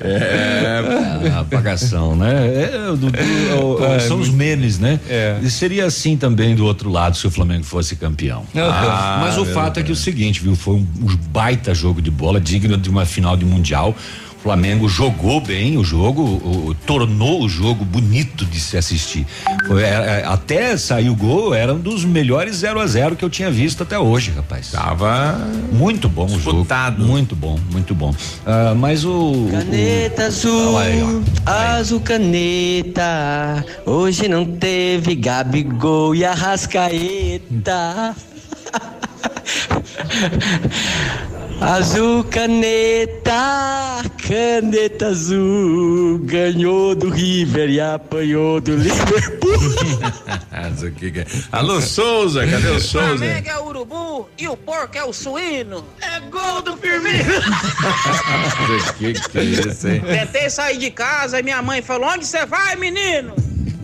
[0.00, 2.32] É, a apagação, né?
[2.72, 5.00] É, o Dudu, é o- é, são os memes, né?
[5.42, 8.44] E seria assim também do outro lado se o Flamengo fosse campeão.
[8.54, 10.54] Ah, Mas o fato é que é o seguinte, viu?
[10.54, 13.94] Foi um, um baita jogo de bola, digno de uma final de mundial.
[14.38, 19.26] O Flamengo jogou bem o jogo, o- o- tornou o jogo bonito de se assistir.
[19.66, 23.24] Foi, é, é, até sair o gol, era um dos melhores 0 a 0 que
[23.24, 24.70] eu tinha visto até hoje, rapaz.
[24.70, 25.36] Tava
[25.72, 26.64] muito bom o jogo.
[27.04, 28.14] Muito bom, muito bom.
[28.46, 29.48] Ah, mas o.
[29.50, 31.20] Caneta azul, Olha aí, ó.
[31.50, 33.64] azul caneta.
[33.84, 38.14] Hoje não teve Gabigol e Arrascaeta.
[41.60, 49.58] Azul caneta, caneta azul, ganhou do River e apanhou do Liverpool.
[50.58, 51.26] O?
[51.50, 53.16] Alô, Souza, cadê o Souza?
[53.16, 55.84] Flamengo é o urubu e o porco é o suíno.
[56.00, 57.34] É gol do Firmino.
[57.38, 60.00] o que que é isso, hein?
[60.00, 63.34] Tentei sair de casa e minha mãe falou: Onde você vai, menino?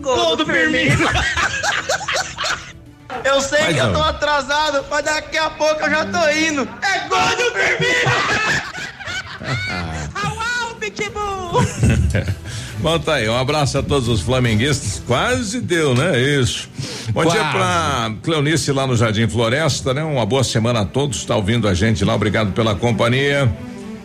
[0.01, 1.09] Gol, do, Firmino.
[3.25, 3.95] Eu sei Vai, que eu não.
[3.95, 6.69] tô atrasado, mas daqui a pouco eu já tô indo.
[6.83, 8.75] É gol do Firmino.
[10.15, 11.65] Au, au, Pitbull.
[12.81, 13.29] Bom, tá aí.
[13.29, 15.03] Um abraço a todos os flamenguistas.
[15.07, 16.19] Quase deu, né?
[16.19, 16.69] Isso.
[17.13, 17.53] Bom dia Quase.
[17.53, 20.03] pra Cleonice lá no Jardim Floresta, né?
[20.05, 21.25] Uma boa semana a todos.
[21.25, 22.15] Tá ouvindo a gente lá.
[22.15, 23.51] Obrigado pela companhia.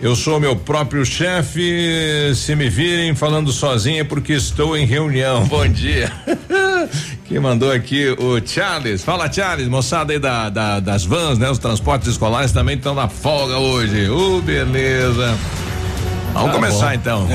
[0.01, 2.31] Eu sou meu próprio chefe.
[2.33, 5.45] Se me virem falando sozinho é porque estou em reunião.
[5.45, 6.11] Bom dia.
[7.27, 9.03] Quem mandou aqui o Charles.
[9.03, 11.49] Fala, Charles, moçada aí da, da- das vans, né?
[11.49, 14.09] Os transportes escolares também estão na folga hoje.
[14.09, 15.37] Ô, beleza.
[16.33, 16.93] Vamos Tá começar bom.
[16.93, 17.27] então.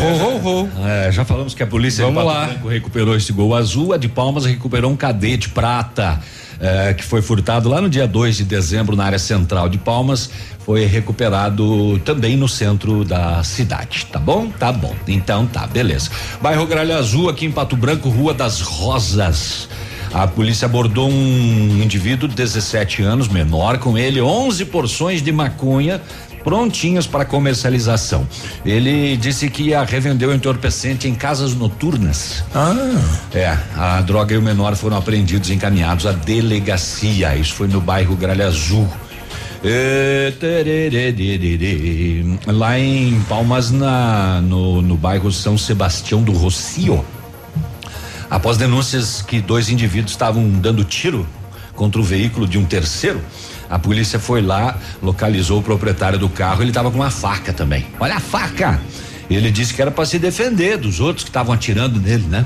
[0.87, 2.47] É, já falamos que a polícia Vamos de Pato lá.
[2.47, 6.21] Branco recuperou esse gol azul, a de Palmas recuperou um cadete prata.
[6.61, 10.31] é, que foi furtado lá no dia 2 de dezembro na área central de Palmas,
[10.65, 14.51] foi recuperado também no centro da cidade, tá bom?
[14.51, 14.95] Tá bom.
[15.07, 16.11] Então tá, beleza.
[16.41, 19.69] Bairro Gralha Azul aqui em Pato Branco, Rua das Rosas.
[20.13, 26.01] A polícia abordou um indivíduo de 17 anos, menor, com ele 11 porções de maconha
[26.45, 28.29] prontinhas para comercialização.
[28.65, 32.45] Ele disse que ia revender o entorpecente em casas noturnas.
[32.55, 32.75] Ah.
[33.33, 37.35] É, a droga e o menor foram apreendidos e encaminhados à delegacia.
[37.35, 38.87] Isso foi no bairro Gralha Azul.
[39.67, 40.31] É,
[42.47, 47.03] Lá em Palmas, na, no, no bairro São Sebastião do Rocio,
[48.29, 51.27] após denúncias que dois indivíduos estavam dando tiro
[51.75, 53.23] contra o veículo de um terceiro,
[53.71, 57.87] a polícia foi lá, localizou o proprietário do carro, ele estava com uma faca também.
[57.99, 58.79] Olha a faca!
[59.31, 62.45] Ele disse que era para se defender dos outros que estavam atirando nele, né?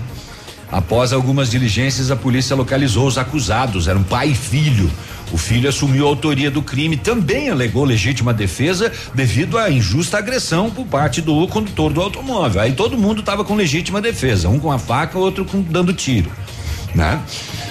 [0.70, 4.88] Após algumas diligências, a polícia localizou os acusados, eram pai e filho.
[5.33, 10.71] O filho assumiu a autoria do crime, também alegou legítima defesa devido à injusta agressão
[10.71, 12.62] por parte do condutor do automóvel.
[12.62, 16.31] Aí todo mundo estava com legítima defesa, um com a faca, outro com, dando tiro.
[16.95, 17.21] Né?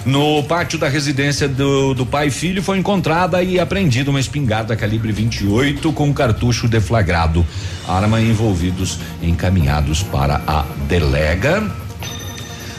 [0.05, 4.75] No pátio da residência do, do pai e filho foi encontrada e apreendida uma espingarda
[4.75, 7.45] calibre 28 com cartucho deflagrado.
[7.87, 11.69] Arma envolvidos encaminhados para a delega.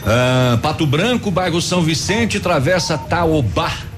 [0.05, 3.88] Ah, Pato Branco, bairro São Vicente, travessa Taobá.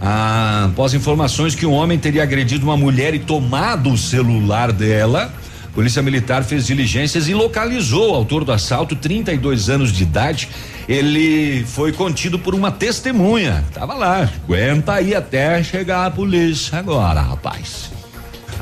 [0.00, 5.30] Ah, após informações que um homem teria agredido uma mulher e tomado o celular dela,
[5.74, 10.48] Polícia Militar fez diligências e localizou o autor do assalto, 32 anos de idade.
[10.88, 13.62] Ele foi contido por uma testemunha.
[13.72, 17.90] Tava lá, aguenta aí até chegar a polícia agora, rapaz.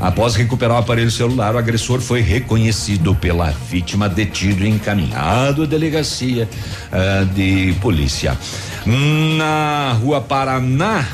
[0.00, 5.66] Após recuperar o aparelho celular, o agressor foi reconhecido pela vítima, detido e encaminhado à
[5.66, 6.48] delegacia
[6.92, 8.38] ah, de polícia.
[8.86, 11.06] Na rua Paraná,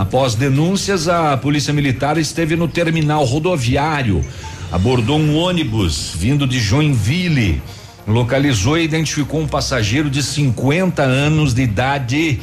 [0.00, 4.24] após denúncias, a polícia militar esteve no terminal rodoviário,
[4.70, 7.62] abordou um ônibus vindo de Joinville,
[8.06, 12.40] localizou e identificou um passageiro de 50 anos de idade,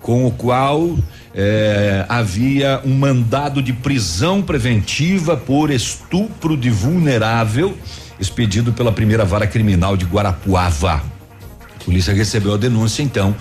[0.00, 0.98] com o qual
[1.34, 7.76] eh, havia um mandado de prisão preventiva por estupro de vulnerável,
[8.18, 11.02] expedido pela primeira vara criminal de Guarapuava.
[11.80, 13.34] A polícia recebeu a denúncia, então,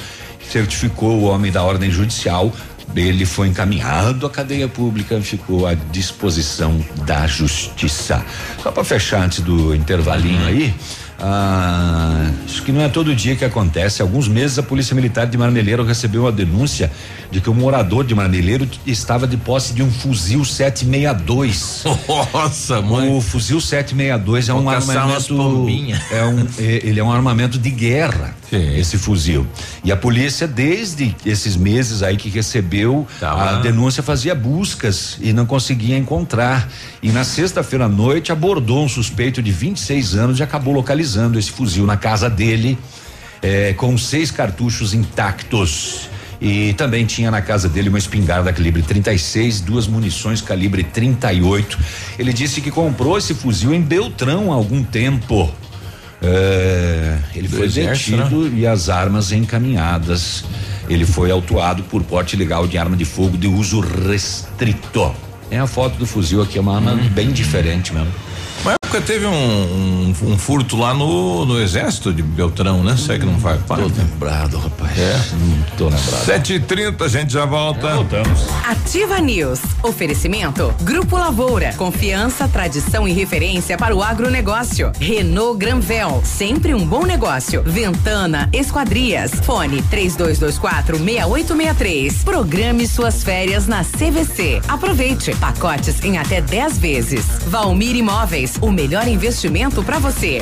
[0.50, 2.52] certificou o homem da ordem judicial.
[2.96, 8.24] Ele foi encaminhado à cadeia pública, ficou à disposição da justiça.
[8.62, 10.74] Só para fechar antes do intervalinho aí.
[11.26, 14.02] Ah, acho que não é todo dia que acontece.
[14.02, 16.92] Há alguns meses a Polícia Militar de Marmeleiro recebeu uma denúncia
[17.32, 21.84] de que um morador de Marmeleiro estava de posse de um fuzil 762.
[22.34, 23.10] Nossa, mãe.
[23.16, 25.08] O fuzil 762 é Vou um armamento.
[26.12, 29.46] É um, é- ele é um armamento de guerra, esse fuzil.
[29.84, 35.46] E a polícia, desde esses meses aí que recebeu a denúncia, fazia buscas e não
[35.46, 36.70] conseguia encontrar.
[37.02, 41.52] E na sexta-feira à noite abordou um suspeito de 26 anos e acabou localizando esse
[41.52, 42.78] fuzil na casa dele,
[43.42, 46.10] eh, com seis cartuchos intactos.
[46.44, 51.80] E também tinha na casa dele uma espingarda calibre 36, duas munições calibre 38.
[52.20, 55.50] Ele disse que comprou esse fuzil em Beltrão há algum tempo.
[56.24, 60.46] É, ele Do foi exército, detido e as armas encaminhadas.
[60.90, 65.14] Ele foi autuado por porte ilegal de arma de fogo de uso restrito.
[65.52, 68.12] É a foto do fuzil aqui, é uma arma bem diferente mesmo.
[68.64, 72.96] Uma época teve um, um, um furto lá no, no exército de Beltrão, né?
[72.96, 73.84] Será que não faz parte?
[73.92, 74.98] Tô lembrado, rapaz.
[74.98, 75.22] É.
[75.34, 76.26] Não tô lembrado.
[76.26, 77.94] Sete e trinta, a gente já volta.
[77.96, 78.40] voltamos.
[78.66, 79.60] Ativa News.
[79.84, 80.74] Oferecimento.
[80.82, 81.74] Grupo Lavoura.
[81.74, 84.94] Confiança, tradição e referência para o agronegócio.
[84.98, 86.22] Renault Granvel.
[86.24, 87.64] Sempre um bom negócio.
[87.64, 89.32] Ventana Esquadrias.
[89.44, 92.24] Fone 3224 6863.
[92.24, 94.62] Programe suas férias na CVC.
[94.70, 95.36] Aproveite.
[95.36, 97.26] Pacotes em até 10 vezes.
[97.48, 98.53] Valmir Imóveis.
[98.62, 100.42] O melhor investimento para você.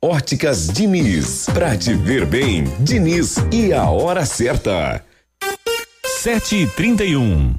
[0.00, 1.46] Óticas Diniz.
[1.52, 5.04] Pra te ver bem, Diniz e a hora certa.
[6.06, 7.58] Sete e trinta e um.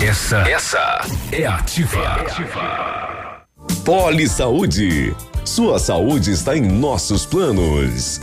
[0.00, 1.98] Essa, essa é ativa.
[1.98, 3.44] É ativa.
[3.84, 5.14] Poli Saúde.
[5.44, 8.22] Sua saúde está em nossos planos.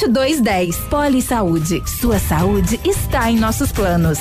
[0.07, 0.77] 2210.
[0.89, 1.83] Poli Saúde.
[1.85, 4.19] Sua saúde está em nossos planos.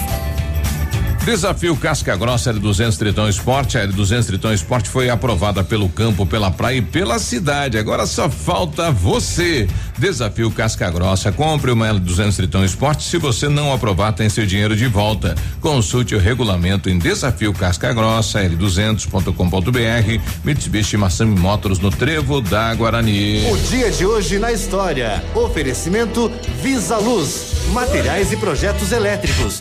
[1.24, 3.76] Desafio Casca Grossa L200 Tritão Esporte.
[3.76, 7.76] A L200 Tritão Esporte foi aprovada pelo campo, pela praia e pela cidade.
[7.76, 9.68] Agora só falta você.
[9.98, 11.30] Desafio Casca Grossa.
[11.30, 13.04] Compre uma L200 Tritão Esporte.
[13.04, 15.35] Se você não aprovar, tem seu dinheiro de volta.
[15.61, 20.22] Consulte o regulamento em Desafio Casca Grossa, L200.com.br.
[20.42, 23.44] Mitsubishi Massami Motors no Trevo da Guarani.
[23.52, 25.22] O dia de hoje na história.
[25.35, 27.52] Oferecimento Visa Luz.
[27.72, 29.59] Materiais e projetos elétricos.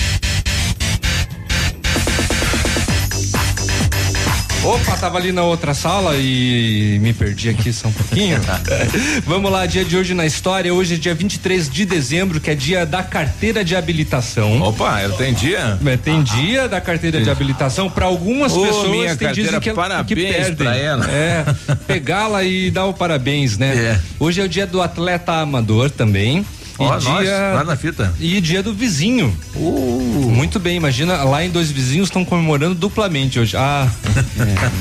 [4.64, 8.40] Opa, tava ali na outra sala e me perdi aqui só um pouquinho.
[9.26, 10.74] Vamos lá, dia de hoje na história.
[10.74, 14.62] Hoje é dia 23 de dezembro, que é dia da carteira de habilitação.
[14.62, 15.80] Opa, ela tem dia?
[15.86, 17.90] É, tem dia da carteira de habilitação.
[17.90, 20.56] Para algumas Ô, pessoas minha tem dizem carteira, que, parabéns que perdem.
[20.56, 21.10] pra ela.
[21.10, 21.46] É,
[21.88, 23.76] pegá-la e dar o parabéns, né?
[23.76, 24.00] É.
[24.20, 26.46] Hoje é o dia do atleta amador também.
[26.80, 28.14] E nós, dia lá na fita.
[28.20, 29.36] e dia do vizinho.
[29.56, 30.32] Uh.
[30.34, 33.58] Muito bem, imagina, lá em dois vizinhos estão comemorando duplamente hoje.
[33.58, 33.88] Ah.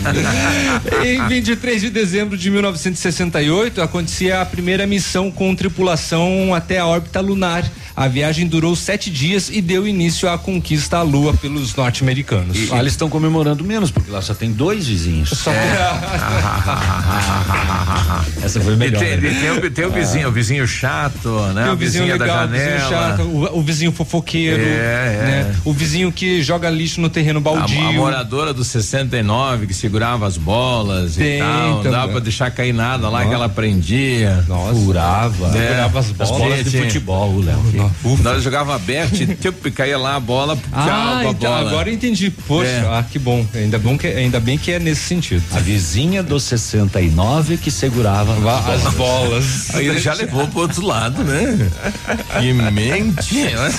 [1.04, 7.20] em 23 de dezembro de 1968, acontecia a primeira missão com tripulação até a órbita
[7.20, 7.64] lunar.
[7.98, 12.56] A viagem durou sete dias e deu início à conquista à Lua pelos norte-americanos.
[12.56, 15.30] E, lá eles estão comemorando menos, porque lá só tem dois vizinhos.
[15.30, 15.50] Só
[18.40, 19.02] Essa foi melhor.
[19.02, 19.40] E tem, né?
[19.40, 21.62] tem o, tem o vizinho, o vizinho chato, né?
[21.62, 22.88] Tem a o vizinho legal, da o vizinho janela.
[22.88, 25.24] chato, o, o vizinho fofoqueiro, É, é.
[25.26, 25.56] né?
[25.64, 27.88] O vizinho que joga lixo no terreno A, baldio.
[27.88, 31.82] a moradora do 69 que segurava as bolas Tem e tal.
[31.82, 34.44] Não dava pra deixar cair nada lá que ela prendia.
[34.46, 34.74] Nossa.
[34.74, 35.48] Furava.
[35.48, 35.52] É.
[35.52, 36.30] Segurava as bolas.
[36.30, 37.42] As bolas de futebol,
[38.04, 38.18] o Léo.
[38.22, 41.68] Nós jogava aberto, tipo, caía lá a bola, tchau Ah, a então bola.
[41.70, 42.30] agora eu entendi.
[42.30, 42.80] Poxa, É.
[42.88, 43.46] ah, que bom.
[43.54, 45.42] Ainda, bom que, ainda bem que é nesse sentido.
[45.52, 49.70] A vizinha do 69 que segurava Va- As bolas.
[49.74, 51.70] Aí ele já levou pro outro lado, né?
[52.40, 53.70] Que mente, né?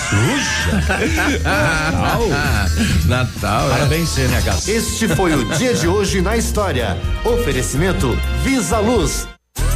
[1.43, 2.27] Natal.
[3.05, 3.71] Natal, é.
[3.71, 4.57] Parabéns, CNH.
[4.67, 6.97] Este foi o dia de hoje na história.
[7.23, 9.27] Oferecimento Visa Luz.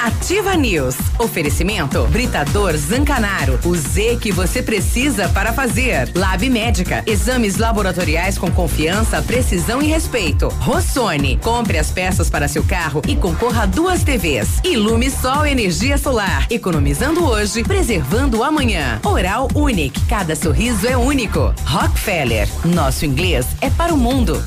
[0.00, 0.94] Ativa News.
[1.18, 3.58] Oferecimento Britador Zancanaro.
[3.64, 6.12] O Z que você precisa para fazer.
[6.14, 7.02] Lab Médica.
[7.08, 10.46] Exames laboratoriais com confiança, precisão e respeito.
[10.60, 11.38] Rossoni.
[11.38, 14.60] Compre as peças para seu carro e concorra a duas TVs.
[14.62, 16.46] Ilume Sol Energia Solar.
[16.48, 19.00] Economizando hoje, preservando amanhã.
[19.02, 20.00] Oral Unique.
[20.06, 21.52] Cada sorriso é único.
[21.66, 22.48] Rockefeller.
[22.64, 24.40] Nosso inglês é para o mundo.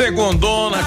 [0.00, 0.78] Segundona,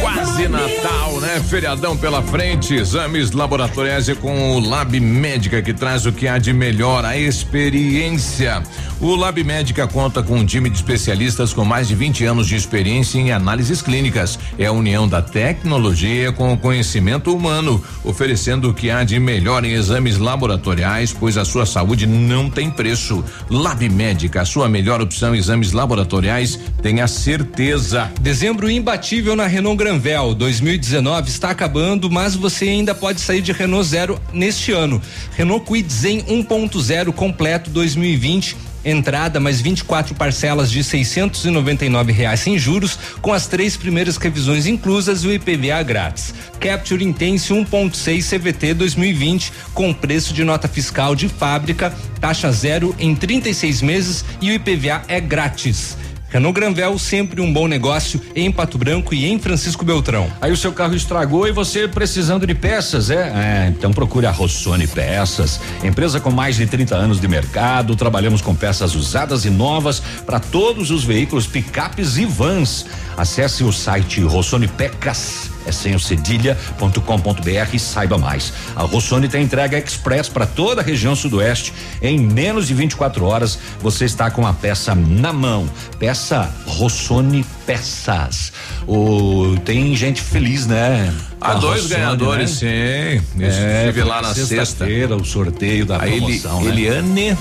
[0.00, 1.40] quase Natal, né?
[1.48, 6.38] Feriadão pela frente, exames laboratoriais e com o Lab Médica que traz o que há
[6.38, 8.60] de melhor, a experiência.
[9.00, 12.56] O Lab Médica conta com um time de especialistas com mais de 20 anos de
[12.56, 14.36] experiência em análises clínicas.
[14.58, 19.64] É a união da tecnologia com o conhecimento humano, oferecendo o que há de melhor
[19.64, 23.24] em exames laboratoriais, pois a sua saúde não tem preço.
[23.48, 28.10] Lab Médica, a sua melhor opção em exames laboratoriais, tenha certeza.
[28.48, 30.34] Dezembro imbatível na Renault Granvel.
[30.34, 35.02] 2019 está acabando, mas você ainda pode sair de Renault Zero neste ano.
[35.36, 42.98] Renault Kwid Zen 1.0 completo 2020 entrada mais 24 parcelas de 699 reais sem juros,
[43.20, 46.32] com as três primeiras revisões inclusas e o IPVA grátis.
[46.58, 53.14] Capture Intense 1.6 CVT 2020 com preço de nota fiscal de fábrica, taxa zero em
[53.14, 55.98] 36 meses e o IPVA é grátis.
[56.30, 60.30] Renault Granvel, sempre um bom negócio em Pato Branco e em Francisco Beltrão.
[60.40, 63.32] Aí o seu carro estragou e você precisando de peças, é?
[63.34, 67.96] é então procure a Rossoni Peças, empresa com mais de 30 anos de mercado.
[67.96, 72.84] Trabalhamos com peças usadas e novas para todos os veículos, picapes e vans.
[73.16, 78.52] Acesse o site Rossoni Pecas é sem o cedilha.com.br e saiba mais.
[78.74, 81.72] A Rossoni tem entrega express para toda a região sudoeste.
[82.00, 85.68] Em menos de 24 horas você está com a peça na mão.
[85.98, 88.52] Peça Rossoni Peças.
[88.86, 91.14] O, tem gente feliz, né?
[91.40, 93.20] Há dois Rossoni, ganhadores, né?
[93.28, 93.42] sim.
[93.42, 96.70] É, estive lá na sexta-feira o sorteio da a promoção, né?
[96.70, 97.38] Eliane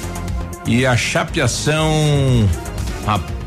[0.65, 1.89] e a chapeação.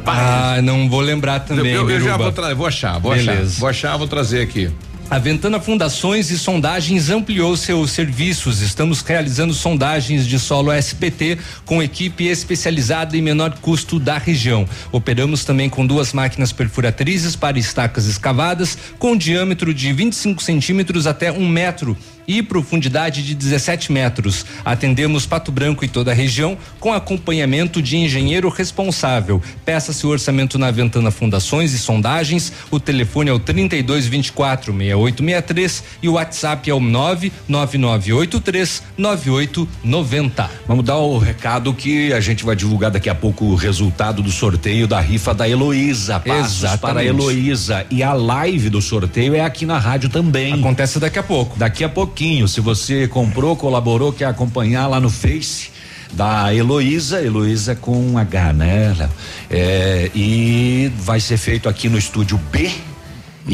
[0.00, 1.72] Rapaz, ah, não vou lembrar também.
[1.72, 3.32] Eu, eu já vou trazer, vou achar, vou Beleza.
[3.32, 3.60] achar.
[3.60, 4.70] Vou achar, vou trazer aqui.
[5.10, 8.62] A Ventana Fundações e Sondagens ampliou seus serviços.
[8.62, 11.36] Estamos realizando sondagens de solo SPT
[11.66, 14.64] com equipe especializada em menor custo da região.
[14.92, 21.32] Operamos também com duas máquinas perfuratrizes para estacas escavadas com diâmetro de 25 centímetros até
[21.32, 24.44] um metro e profundidade de 17 metros.
[24.64, 29.42] Atendemos Pato Branco e toda a região com acompanhamento de engenheiro responsável.
[29.64, 32.52] Peça-se o orçamento na Ventana Fundações e Sondagens.
[32.70, 40.50] O telefone é o 3224 6863 e o WhatsApp é o 99983 9890.
[40.66, 44.30] Vamos dar o recado que a gente vai divulgar daqui a pouco o resultado do
[44.30, 46.20] sorteio da rifa da Heloísa.
[46.20, 47.86] Passos para a Heloísa.
[47.90, 50.54] E a live do sorteio é aqui na rádio também.
[50.54, 51.58] Acontece daqui a pouco.
[51.58, 52.48] Daqui a pouquinho pouquinho.
[52.48, 55.70] Se você comprou, colaborou, quer acompanhar lá no Face
[56.12, 59.08] da Heloísa, Heloísa com H, né?
[59.48, 62.68] É, e vai ser feito aqui no estúdio B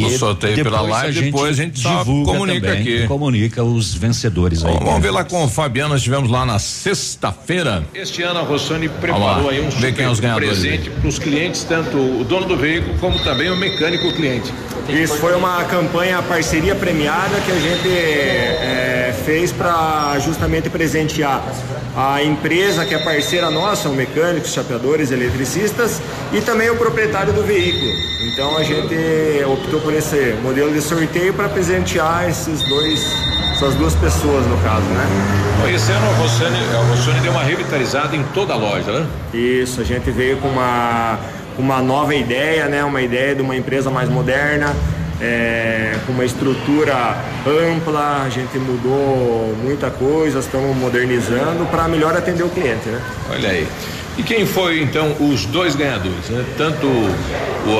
[0.03, 3.07] no sorteio pela live, depois a gente só comunica também, aqui.
[3.07, 4.75] Comunica os vencedores aí.
[4.75, 7.85] Vamos ver lá com o Fabiano, nós estivemos lá na sexta-feira.
[7.95, 12.25] Este ano a Rossoni preparou aí um super é presente para os clientes, tanto o
[12.25, 14.53] dono do veículo como também o mecânico cliente.
[14.89, 21.43] Isso foi uma campanha parceria premiada que a gente é, fez para justamente presentear
[21.97, 26.01] a empresa que é parceira nossa, o mecânicos, chapeadores, eletricistas
[26.33, 27.91] e também o proprietário do veículo.
[28.33, 28.95] Então a gente
[29.47, 33.07] optou por esse modelo de sorteio para presentear esses dois,
[33.53, 35.73] essas duas pessoas no caso, né?
[35.73, 39.07] Esse ano a Rossoni deu uma revitalizada em toda a loja, né?
[39.33, 41.21] Isso, a gente veio com uma,
[41.57, 42.83] uma nova ideia, né?
[42.83, 44.75] Uma ideia de uma empresa mais moderna,
[45.21, 47.17] é, com uma estrutura
[47.47, 53.01] ampla, a gente mudou muita coisa, estamos modernizando para melhor atender o cliente, né?
[53.31, 53.69] Olha aí.
[54.19, 56.31] E quem foi então os dois ganhadores?
[56.31, 56.45] Né?
[56.57, 56.87] Tanto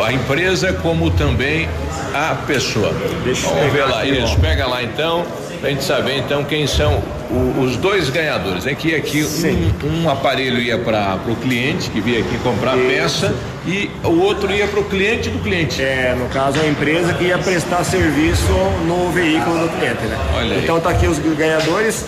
[0.05, 1.69] a empresa como também
[2.15, 2.93] a pessoa.
[3.25, 4.39] Deixa Vamos ver lá, isso.
[4.39, 5.25] Pega lá então,
[5.61, 8.67] pra gente saber então quem são o, os dois ganhadores.
[8.67, 12.87] É que aqui um, um, aparelho ia para o cliente que vinha aqui comprar isso.
[12.87, 13.35] peça
[13.67, 15.83] e o outro ia para o cliente do cliente.
[15.83, 18.53] É, no caso a empresa que ia prestar serviço
[18.87, 20.19] no veículo do cliente, né?
[20.37, 20.83] Olha então aí.
[20.83, 22.05] tá aqui os ganhadores,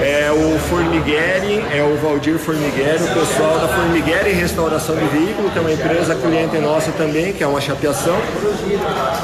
[0.00, 5.58] é o Formigueri, é o Valdir Formigueri, o pessoal da Formigueri Restauração de Veículo, que
[5.58, 8.16] é uma empresa cliente nossa também, que é uma chapeação.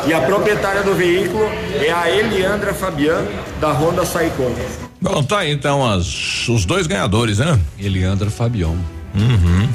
[0.06, 1.48] E a proprietária do veículo
[1.80, 3.24] é a Eliandra Fabian,
[3.60, 4.52] da Honda Saicon.
[5.00, 7.58] Bom, tá aí então as, os dois ganhadores, né?
[7.78, 8.76] Eliandra Fabião.
[9.14, 9.68] Uhum.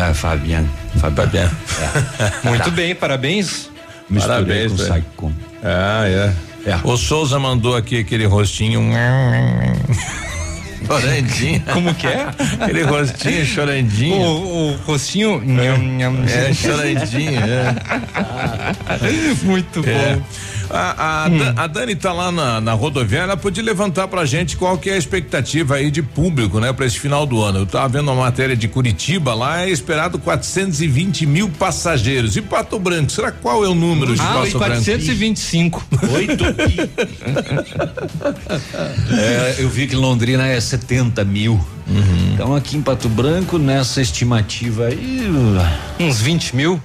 [0.00, 0.68] É, Fabiano.
[0.96, 1.50] Fabiano.
[2.44, 2.48] É.
[2.48, 3.70] Muito bem, parabéns.
[4.18, 5.32] Parabéns, com Saicon.
[5.62, 6.32] Ah, é.
[6.66, 6.78] é.
[6.84, 8.82] O Souza mandou aqui aquele rostinho.
[10.86, 11.62] Chorandinho.
[11.72, 12.28] Como que é?
[12.60, 14.16] Aquele rostinho chorandinho.
[14.16, 15.42] O, o rostinho.
[15.44, 16.24] nham.
[16.28, 17.74] É, chorandinho, é.
[19.44, 20.22] Muito bom.
[20.70, 24.56] A, a, Da- a Dani tá lá na, na rodoviária, ela podia levantar pra gente
[24.56, 27.60] qual que é a expectativa aí de público, né, pra esse final do ano.
[27.60, 32.36] Eu tava vendo uma matéria de Curitiba lá, é esperado 420 mil passageiros.
[32.36, 35.86] E Pato Branco, será qual é o número de Ah, Pato e 425.
[36.14, 36.44] Oito
[39.16, 41.60] É, eu vi que Londrina é 70 mil.
[42.32, 45.20] Então aqui em Pato Branco, nessa estimativa aí.
[46.00, 46.80] Uns 20 mil?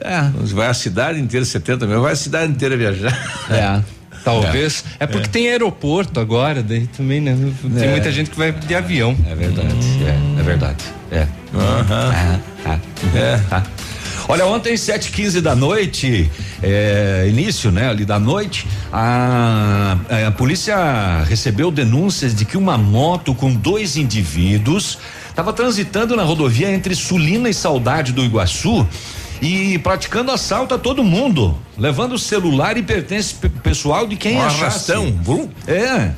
[0.00, 0.30] É.
[0.54, 3.12] Vai a cidade inteira, 70 mil, vai a cidade inteira viajar.
[3.50, 3.82] É.
[4.24, 4.82] Talvez.
[4.98, 7.36] É, porque tem aeroporto agora, daí também, né?
[7.76, 7.90] Tem É.
[7.90, 9.14] muita gente que vai de avião.
[9.30, 9.68] É verdade,
[10.02, 10.84] é, é verdade.
[11.12, 11.26] É.
[11.54, 12.78] Ah, ah.
[13.50, 13.62] Ah.
[14.26, 16.30] Olha, ontem, 7 15 da noite,
[16.62, 23.34] é, início, né, ali da noite, a, a polícia recebeu denúncias de que uma moto
[23.34, 28.88] com dois indivíduos estava transitando na rodovia entre Sulina e Saudade do Iguaçu
[29.42, 34.42] e praticando assalto a todo mundo, levando celular e pertence pe- pessoal de quem Um
[34.42, 34.92] achasse.
[34.92, 35.50] arrastão.
[35.66, 36.10] É.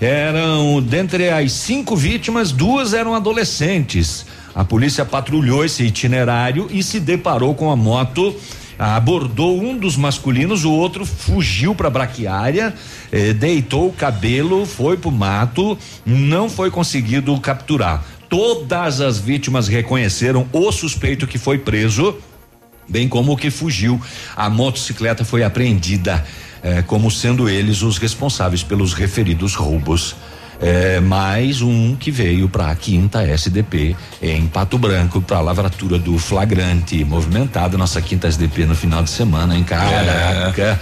[0.00, 4.24] Eram, dentre as cinco vítimas, duas eram adolescentes.
[4.54, 8.34] A polícia patrulhou esse itinerário e se deparou com a moto.
[8.78, 12.72] Abordou um dos masculinos, o outro fugiu para a braquiária,
[13.10, 18.04] eh, deitou o cabelo, foi pro mato, não foi conseguido capturar.
[18.28, 22.16] Todas as vítimas reconheceram o suspeito que foi preso
[22.88, 24.00] bem como o que fugiu.
[24.36, 26.24] A motocicleta foi apreendida
[26.62, 30.16] eh, como sendo eles os responsáveis pelos referidos roubos.
[30.60, 36.00] É, mais um que veio para a quinta SDP em Pato Branco para a lavratura
[36.00, 39.62] do flagrante movimentada nossa quinta SDP no final de semana, hein?
[39.62, 40.80] Caraca,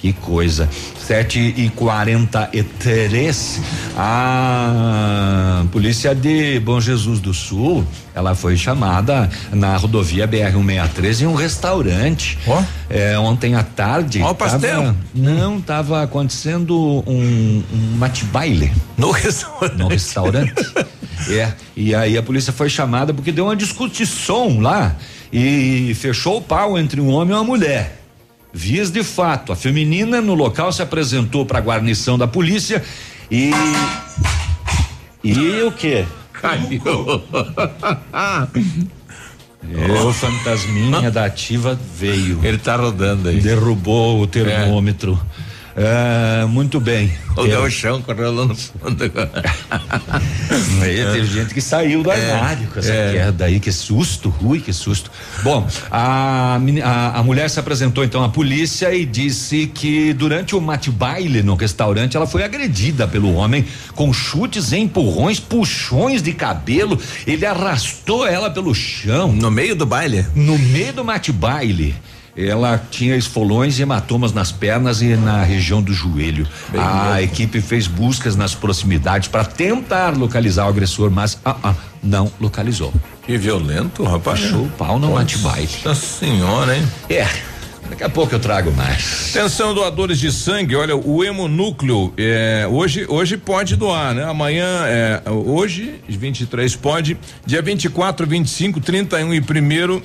[0.00, 0.68] que coisa.
[0.98, 3.60] Sete e quarenta e três,
[3.96, 7.82] a polícia de Bom Jesus do Sul,
[8.14, 12.38] ela foi chamada na rodovia BR 163 em um restaurante.
[12.90, 14.20] É, ontem à tarde.
[14.20, 14.82] Ó, o pastel.
[14.82, 18.70] tava- não, estava acontecendo um, um mate-baile.
[18.98, 19.78] No restaurante.
[19.78, 20.52] No restaurante.
[21.30, 21.52] é.
[21.74, 24.94] E aí a polícia foi chamada porque deu uma discussão lá
[25.32, 27.98] e fechou o pau entre um homem e uma mulher.
[28.52, 32.82] Vias de fato, a feminina no local se apresentou para a guarnição da polícia
[33.30, 33.50] e.
[35.22, 36.04] E o quê?
[36.32, 36.82] Caiu.
[39.70, 42.40] É, o fantasminha da ativa veio.
[42.42, 43.40] Ele tá rodando aí.
[43.40, 45.12] Derrubou o termômetro.
[45.12, 45.51] É,
[46.48, 47.12] muito bem.
[47.36, 47.48] O É.
[47.48, 49.04] gauchão correu lá no fundo.
[50.82, 53.12] Aí teve gente que saiu do armário com essa é.
[53.12, 55.10] queda aí, que susto, Rui, que susto.
[55.42, 60.60] Bom, a, a, a mulher se apresentou então à polícia e disse que durante o
[60.60, 63.64] mate-baile no restaurante ela foi agredida pelo homem
[63.94, 66.98] com chutes, empurrões, puxões de cabelo.
[67.26, 69.32] Ele arrastou ela pelo chão.
[69.32, 70.26] No meio do baile?
[70.34, 71.94] No meio do mate-baile.
[72.36, 76.46] Ela tinha esfolões e hematomas nas pernas e na região do joelho.
[76.76, 82.30] a equipe fez buscas nas proximidades para tentar localizar o agressor, mas ah, ah, não
[82.40, 82.92] localizou.
[83.26, 84.52] Que violento, rapaz.
[84.52, 85.68] O pau no mate-baile.
[85.84, 86.82] Nossa senhora, hein?
[87.08, 87.26] É.
[87.90, 89.36] Daqui a pouco eu trago mais.
[89.36, 94.24] Atenção, doadores de sangue, olha, o hemonúcleo, é, hoje, hoje pode doar, né?
[94.24, 100.02] Amanhã, é, hoje, 23 pode, dia 24, 25, 31 e primeiro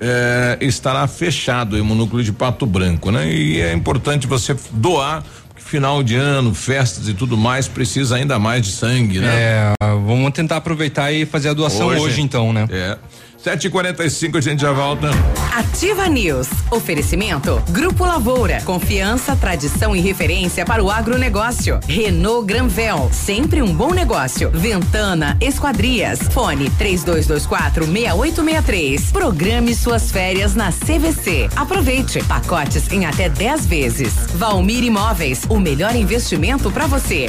[0.00, 3.32] é, estará fechado o hemonúcleo de Pato Branco, né?
[3.32, 8.38] E é importante você doar, porque final de ano, festas e tudo mais, precisa ainda
[8.38, 9.34] mais de sangue, né?
[9.34, 12.66] É, vamos tentar aproveitar e fazer a doação hoje, então, né?
[12.70, 12.98] É.
[13.44, 15.10] 7h45 a gente já volta.
[15.52, 16.48] Ativa News.
[16.70, 17.62] Oferecimento.
[17.68, 18.62] Grupo Lavoura.
[18.62, 21.78] Confiança, tradição e referência para o agronegócio.
[21.86, 23.10] Renault Granvel.
[23.12, 24.50] Sempre um bom negócio.
[24.50, 26.20] Ventana Esquadrias.
[26.32, 29.12] Fone 3224 6863.
[29.12, 31.50] Programe suas férias na CVC.
[31.54, 32.24] Aproveite.
[32.24, 34.14] Pacotes em até 10 vezes.
[34.34, 35.42] Valmir Imóveis.
[35.50, 37.28] O melhor investimento para você.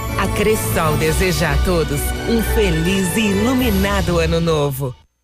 [0.21, 1.99] A Cressol deseja a todos
[2.29, 4.95] um feliz e iluminado ano novo.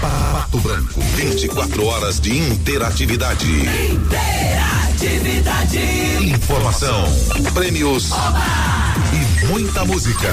[0.00, 3.46] Pato Branco, 24 horas de interatividade.
[3.90, 5.78] Interatividade.
[6.22, 7.04] Informação,
[7.52, 8.42] prêmios Oba!
[9.12, 10.32] e muita música.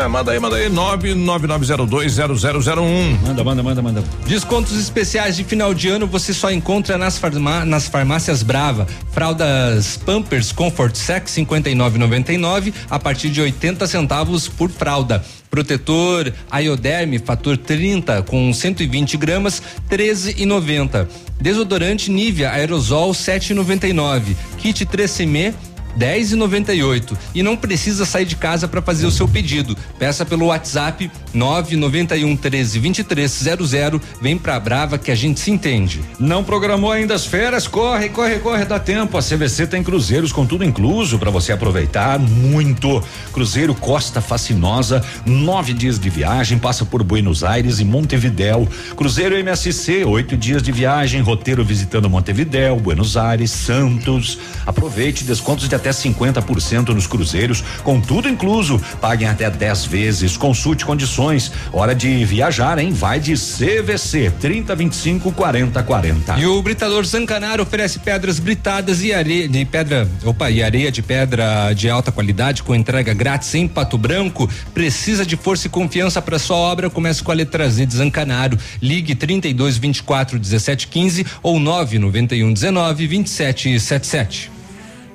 [0.02, 3.20] É, manda aí, manda aí, 999020001.
[3.22, 4.02] Manda, manda, manda, manda.
[4.26, 8.88] Descontos especiais de final de ano você só encontra nas, farma, nas farmácias Brava.
[9.12, 15.22] Fraldas Pampers Comfort Sec 59,99 a partir de 80 centavos por fralda.
[15.56, 21.08] Protetor Ioderme fator 30 com 120 gramas 13,90.
[21.40, 24.36] Desodorante Nivea aerosol 7,99.
[24.58, 25.54] Kit 3M
[25.98, 29.76] 10,98 e não precisa sair de casa para fazer o seu pedido.
[29.98, 34.00] Peça pelo WhatsApp 991 13 2300.
[34.20, 36.00] Vem pra Brava que a gente se entende.
[36.18, 37.66] Não programou ainda as férias?
[37.66, 39.16] Corre, corre, corre, dá tempo.
[39.16, 43.02] A CVC tem cruzeiros com tudo incluso para você aproveitar muito.
[43.32, 48.68] Cruzeiro Costa Fascinosa, nove dias de viagem, passa por Buenos Aires e Montevidéu.
[48.96, 54.38] Cruzeiro MSC, oito dias de viagem, roteiro visitando Montevidéu, Buenos Aires, Santos.
[54.66, 58.80] Aproveite descontos de até 50% nos cruzeiros, com tudo incluso.
[59.00, 60.36] Paguem até 10 vezes.
[60.36, 61.52] Consulte condições.
[61.72, 62.92] Hora de viajar, hein?
[62.92, 66.38] Vai de CVC 30 25 40 40.
[66.38, 71.02] E o Britador Zancanaro oferece pedras britadas e areia de pedra, opa, e areia de
[71.02, 74.48] pedra de alta qualidade com entrega grátis em Pato Branco.
[74.74, 76.90] Precisa de força e confiança para sua obra?
[76.90, 78.58] Comece com a letra Z de Zancanaro.
[78.80, 84.55] Ligue 32 24 17 15 ou 991 19 27 77.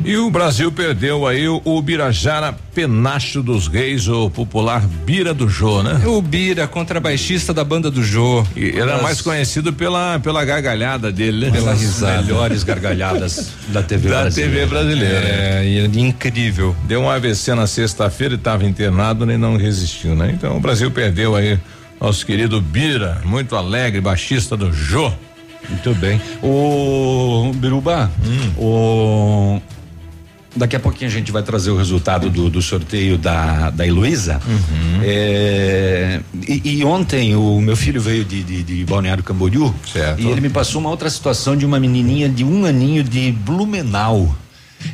[0.04, 5.48] E o Brasil perdeu aí o, o Birajara Penacho dos Reis, o popular Bira do
[5.48, 6.02] Jô, né?
[6.06, 8.46] O Bira, contrabaixista da banda do Jô.
[8.56, 11.52] E era mais conhecido pela, pela gargalhada dele, né?
[11.52, 12.22] Pela risada.
[12.22, 14.54] melhores gargalhadas da TV da brasileira.
[14.54, 15.28] TV brasileira.
[15.28, 16.76] É, e incrível.
[16.86, 20.32] Deu um AVC na sexta-feira e estava internado nem não resistiu, né?
[20.34, 21.60] Então o Brasil perdeu aí
[22.00, 25.12] nosso querido Bira, muito alegre, baixista do Jô.
[25.70, 26.20] Muito bem.
[26.42, 28.12] O Biruba,
[28.58, 29.62] o
[30.54, 34.42] Daqui a pouquinho a gente vai trazer o resultado do, do sorteio da, da Heloísa.
[35.02, 39.74] É, e, e ontem o meu filho veio de, de, de Balneário Camboriú
[40.18, 44.36] e ele me passou uma outra situação de uma menininha de um aninho de Blumenau.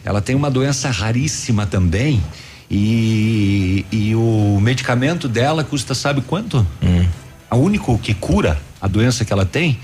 [0.06, 2.22] Ela tem uma doença raríssima também.
[2.70, 6.68] E, e o medicamento dela custa, sabe quanto?
[7.50, 9.80] A único que cura a doença que ela tem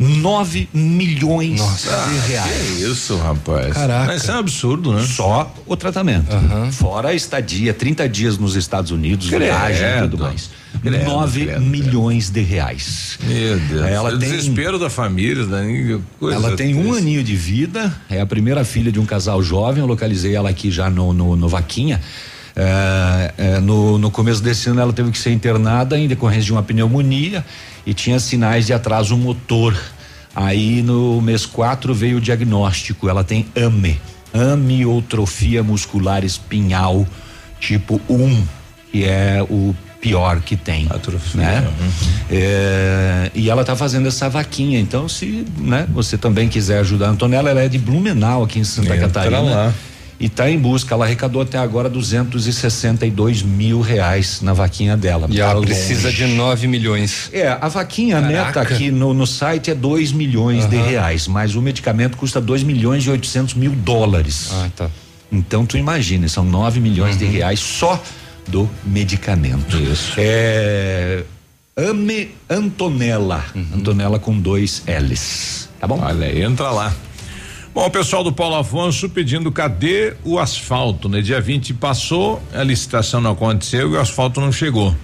[0.00, 2.52] 9 milhões de reais.
[2.78, 3.74] Que isso, rapaz.
[3.74, 4.06] Caraca.
[4.06, 5.04] Mas isso é um absurdo, né?
[5.06, 6.26] Só o tratamento.
[6.72, 9.44] Fora a estadia, 30 dias nos Estados Unidos, Credo.
[9.44, 10.48] viagem e tudo mais.
[10.80, 13.18] Credo, 9 credo, milhões de reais.
[13.22, 13.82] Meu Deus.
[13.86, 16.00] Ela o tem- desespero da família, né?
[16.18, 16.98] Coisa ela tem um triste.
[16.98, 19.82] aninho de vida, é a primeira filha de um casal jovem.
[19.82, 22.00] Eu localizei ela aqui já no, no, no Vaquinha.
[22.56, 26.52] É, é, no, no começo desse ano ela teve que ser internada em decorrência de
[26.52, 27.44] uma pneumonia
[27.90, 29.76] e tinha sinais de atraso motor.
[30.32, 33.08] Aí no mês 4 veio o diagnóstico.
[33.08, 34.00] Ela tem AME,
[34.32, 37.04] amiotrofia muscular espinhal
[37.58, 38.44] tipo 1,
[38.92, 40.86] que é o pior que tem.
[41.34, 41.68] né?
[42.30, 44.78] É, e ela tá fazendo essa vaquinha.
[44.78, 48.64] Então, se né, você também quiser ajudar a Antonella, ela é de Blumenau, aqui em
[48.64, 49.40] Santa Entra Catarina.
[49.40, 49.74] lá.
[50.20, 50.94] E tá em busca.
[50.94, 55.26] Ela arrecadou até agora 262 mil reais na vaquinha dela.
[55.30, 55.66] E Tá ela longe.
[55.68, 57.30] precisa de 9 milhões.
[57.32, 58.74] É, a vaquinha meta Caraca.
[58.74, 60.86] aqui no, no site é 2 milhões de Aham.
[60.86, 64.50] reais, mas o medicamento custa 2 milhões e 800 mil dólares.
[64.52, 64.90] Ah, tá.
[65.32, 68.02] Então tu imagina, são 9 milhões de reais só
[68.46, 69.76] do medicamento.
[69.78, 70.12] Isso.
[70.18, 71.22] É.
[71.76, 73.42] Ame Antonella.
[73.74, 75.68] Antonella com dois L's.
[75.80, 75.98] Tá bom?
[76.02, 76.92] Olha aí, entra lá.
[77.72, 81.20] Bom, o pessoal do Paulo Afonso pedindo cadê o asfalto, né?
[81.20, 84.94] Dia 20 passou, a licitação não aconteceu e o asfalto não chegou.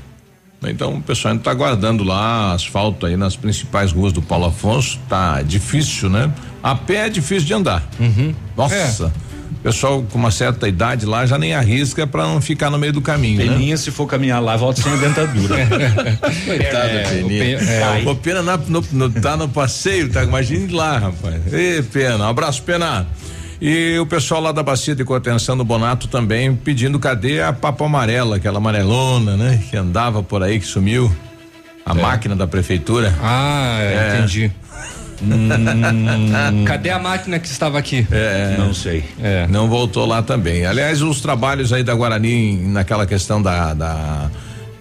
[0.64, 4.98] Então o pessoal ainda está aguardando lá asfalto aí nas principais ruas do Paulo Afonso.
[5.08, 6.32] Tá difícil, né?
[6.62, 7.88] A pé é difícil de andar.
[8.56, 9.12] Nossa.
[9.25, 9.25] O
[9.62, 13.00] pessoal com uma certa idade lá já nem arrisca para não ficar no meio do
[13.00, 13.52] caminho, né?
[13.52, 15.56] Peninha, se for caminhar lá, volta sem a dentadura.
[16.46, 17.58] Coitado É, Peninha.
[17.58, 18.02] é.
[18.06, 20.22] O Pena na- no- no- tá no passeio, tá?
[20.22, 21.52] Imagine lá, rapaz.
[21.52, 23.06] Ê, Pena, um abraço, Pena.
[23.60, 27.86] E o pessoal lá da Bacia de Contenção do Bonato também pedindo cadê a Papa
[27.86, 29.62] Amarela, aquela amarelona, né?
[29.70, 31.10] Que andava por aí, que sumiu.
[31.84, 33.14] A máquina da prefeitura.
[33.22, 34.18] Ah, É.
[34.18, 34.50] entendi.
[36.66, 38.06] Cadê a máquina que estava aqui?
[38.10, 39.04] É, Não sei.
[39.22, 39.46] É.
[39.48, 40.66] Não voltou lá também.
[40.66, 44.30] Aliás, os trabalhos aí da Guarani naquela questão da da,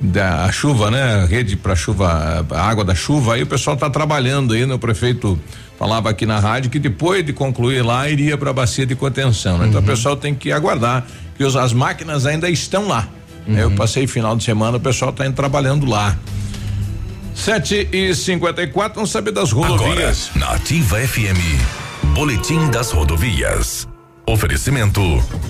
[0.01, 1.25] da chuva, né?
[1.29, 3.35] Rede para chuva, a água da chuva.
[3.35, 4.73] Aí o pessoal está trabalhando aí, né?
[4.73, 5.39] O prefeito
[5.79, 9.57] falava aqui na rádio que depois de concluir lá iria para a bacia de contenção.
[9.57, 9.67] Né?
[9.67, 11.05] Então o pessoal tem que aguardar
[11.37, 13.07] que os- as máquinas ainda estão lá.
[13.47, 16.17] Eu passei final de semana, o pessoal está indo trabalhando lá.
[17.35, 20.31] 7 e 54 vamos saber das rodovias.
[20.33, 21.37] Agora, na Ativa FM,
[22.13, 23.87] Boletim das Rodovias.
[24.27, 25.01] Oferecimento: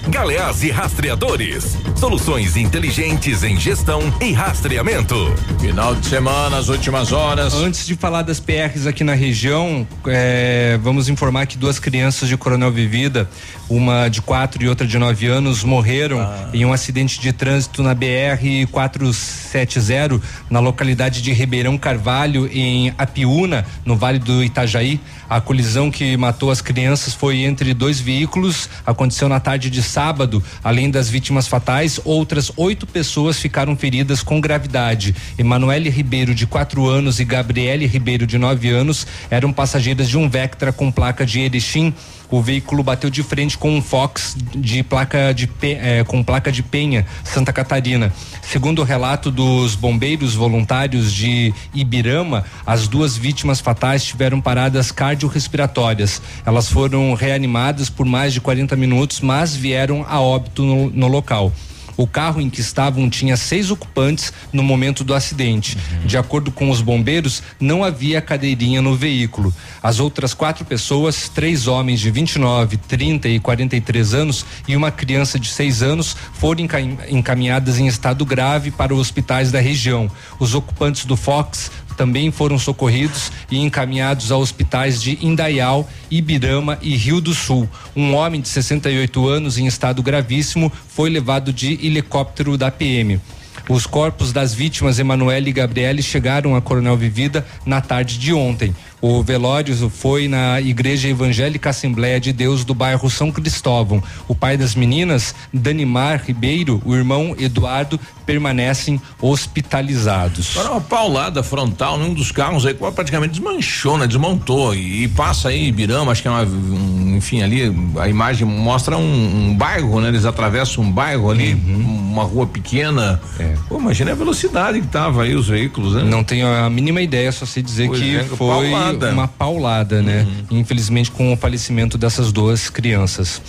[0.10, 1.78] Galeás e Rastreadores.
[1.96, 5.16] Soluções inteligentes em gestão e rastreamento.
[5.62, 7.54] Final de semana, as últimas horas.
[7.54, 12.36] Antes de falar das PRs aqui na região, eh, vamos informar que duas crianças de
[12.36, 13.30] Coronel Vivida,
[13.70, 17.94] uma de 4 e outra de 9 anos, morreram em um acidente de trânsito na
[17.94, 25.00] BR 470, na localidade de Ribeirão Carvalho, em Apiúna, no Vale do Itajaí.
[25.30, 30.44] A colisão que matou as crianças foi entre dois veículos aconteceu na tarde de sábado.
[30.64, 35.16] Além das vítimas fatais, outras oito pessoas ficaram feridas com gravidade.
[35.38, 40.30] Emanuele Ribeiro, de quatro anos, e Gabriele Ribeiro, de nove anos, eram passageiras de um
[40.30, 41.94] Vectra com placa de Erechim
[42.30, 46.64] o veículo bateu de frente com um Fox de placa de eh, com placa de
[46.64, 48.12] Penha, Santa Catarina.
[48.42, 56.22] Segundo o relato dos bombeiros voluntários de Ibirama, as duas vítimas fatais tiveram paradas cardiorrespiratórias.
[56.46, 61.52] Elas foram reanimadas por mais de 40 minutos, mas vieram a óbito no, no local.
[61.98, 65.78] O carro em que estavam tinha seis ocupantes no momento do acidente.
[65.78, 66.08] Uhum.
[66.08, 69.54] De acordo com os bombeiros, não havia cadeirinha no veículo.
[69.82, 75.40] As outras quatro pessoas, três homens de 29, 30 e 43 anos e uma criança
[75.40, 76.66] de seis anos, foram
[77.10, 80.10] encaminhadas em estado grave para os hospitais da região.
[80.40, 86.96] Os ocupantes do Fox também foram socorridos e encaminhados a hospitais de Indaial, Ibirama e
[86.96, 87.68] Rio do Sul.
[87.96, 93.20] Um homem de 68 anos em estado gravíssimo foi levado de helicóptero da PM.
[93.68, 98.76] Os corpos das vítimas Emanuele e Gabriele chegaram a Coronel Vivida na tarde de ontem.
[99.02, 104.02] O velório foi na Igreja Evangélica Assembleia de Deus do bairro São Cristóvão.
[104.28, 110.58] O pai das meninas, Danimar Ribeiro, o irmão Eduardo, permanecem hospitalizados.
[110.58, 114.08] Agora uma paulada frontal num dos carros aí praticamente desmanchou, né?
[114.08, 118.48] Desmontou e, e passa aí Ibirama, acho que é uma, um, enfim, ali a imagem
[118.48, 120.08] mostra um, um, bairro, né?
[120.08, 122.12] Eles atravessam um bairro ali, uhum.
[122.14, 123.22] uma rua pequena.
[123.40, 123.54] É.
[123.70, 126.04] Pô, imagina a velocidade que tava aí os veículos, né?
[126.04, 128.95] Não tenho a mínima ideia, só sei dizer pois que é, foi paulada.
[128.96, 130.28] Uma paulada, né?
[130.50, 130.60] Uhum.
[130.60, 133.42] Infelizmente com o falecimento dessas duas crianças.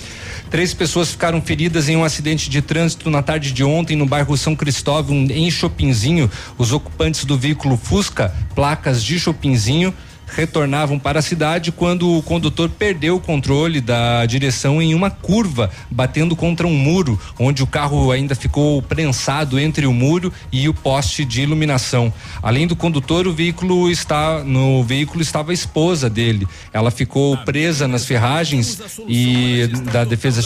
[0.50, 4.36] Três pessoas ficaram feridas em um acidente de trânsito na tarde de ontem no bairro
[4.36, 6.30] São Cristóvão, em Chopinzinho.
[6.56, 9.92] Os ocupantes do veículo Fusca, placas de Chopinzinho,
[10.26, 15.70] retornavam para a cidade quando o condutor perdeu o controle da direção em uma curva,
[15.90, 20.74] batendo contra um muro, onde o carro ainda ficou prensado entre o muro e o
[20.74, 22.12] poste de iluminação.
[22.42, 26.46] Além do condutor, o veículo está no veículo estava a esposa dele.
[26.72, 30.42] Ela ficou presa nas ferragens e da defesa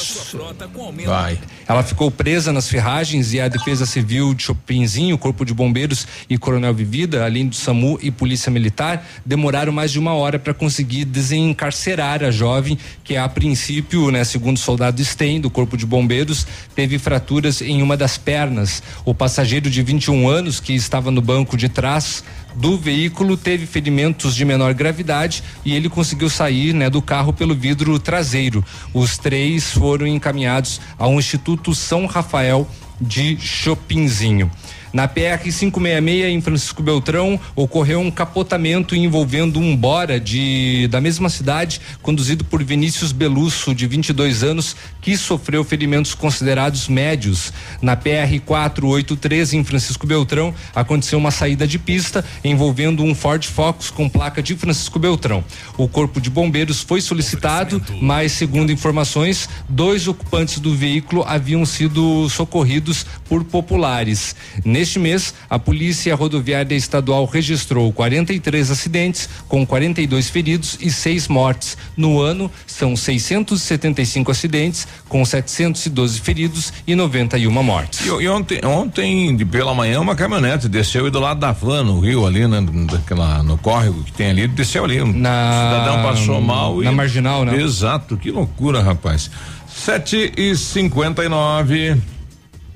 [1.05, 1.39] vai.
[1.71, 6.37] Ela ficou presa nas ferragens e a defesa civil de Chopinzinho, Corpo de Bombeiros e
[6.37, 11.05] Coronel Vivida, além do SAMU e Polícia Militar, demoraram mais de uma hora para conseguir
[11.05, 16.45] desencarcerar a jovem, que a princípio, né, segundo o soldado Sten, do Corpo de Bombeiros,
[16.75, 18.83] teve fraturas em uma das pernas.
[19.05, 22.25] O passageiro de 21 anos, que estava no banco de trás
[22.55, 27.55] do veículo, teve ferimentos de menor gravidade e ele conseguiu sair né, do carro pelo
[27.55, 28.65] vidro traseiro.
[28.93, 32.69] Os três foram encaminhados ao Instituto São Rafael
[33.01, 34.51] de Chopinzinho.
[34.93, 41.29] Na PR 566 em Francisco Beltrão ocorreu um capotamento envolvendo um bora de da mesma
[41.29, 47.53] cidade, conduzido por Vinícius Belusso, de 22 anos, que sofreu ferimentos considerados médios.
[47.81, 53.91] Na PR 483 em Francisco Beltrão aconteceu uma saída de pista envolvendo um Ford Focus
[53.91, 55.45] com placa de Francisco Beltrão.
[55.79, 62.29] O corpo de bombeiros foi solicitado, mas segundo informações, dois ocupantes do veículo haviam sido
[62.29, 64.35] socorridos por populares.
[64.81, 71.77] Neste mês, a Polícia Rodoviária Estadual registrou 43 acidentes, com 42 feridos e seis mortes.
[71.95, 78.07] No ano, são 675 acidentes, com 712 feridos e 91 mortes.
[78.07, 81.83] E, e ontem, ontem, de pela manhã, uma caminhonete desceu e do lado da van,
[81.83, 82.67] no rio ali, né?
[82.91, 85.03] Daquela, no córrego que tem ali, desceu ali.
[85.03, 86.81] Um na, cidadão passou mal.
[86.81, 87.61] Na e, marginal, né?
[87.61, 89.31] Exato, que loucura, rapaz.
[89.69, 92.01] Sete e cinquenta e nove.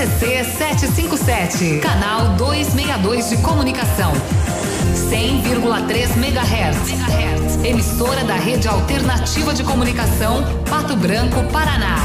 [0.00, 4.12] CZC 757, canal 262 de comunicação.
[5.10, 7.62] 100,3 MHz.
[7.62, 11.96] Emissora da Rede Alternativa de Comunicação, Pato Branco, Paraná.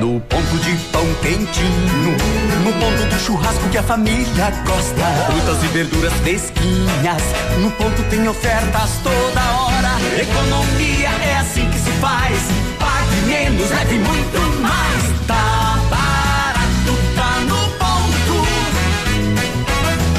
[0.00, 2.16] No ponto de pão quentinho,
[2.64, 5.04] no ponto do churrasco que a família gosta.
[5.30, 7.22] Frutas e verduras fresquinhas,
[7.60, 9.73] no ponto tem ofertas toda hora.
[10.20, 12.38] Economia é assim que se faz.
[12.78, 15.02] Pague menos, leve muito mais.
[15.26, 18.36] Tá barato, tá no ponto.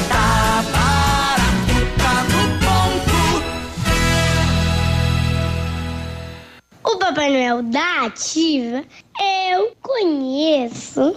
[0.08, 3.16] Tá barato, tá no ponto.
[6.84, 8.84] O Papai Noel da Ativa
[9.20, 11.16] eu conheço.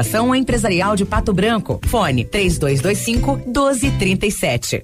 [0.35, 1.79] Empresarial de Pato Branco.
[1.85, 4.83] Fone 3225 1237.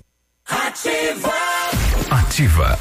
[0.50, 1.34] Ativa.
[2.10, 2.78] Ativa.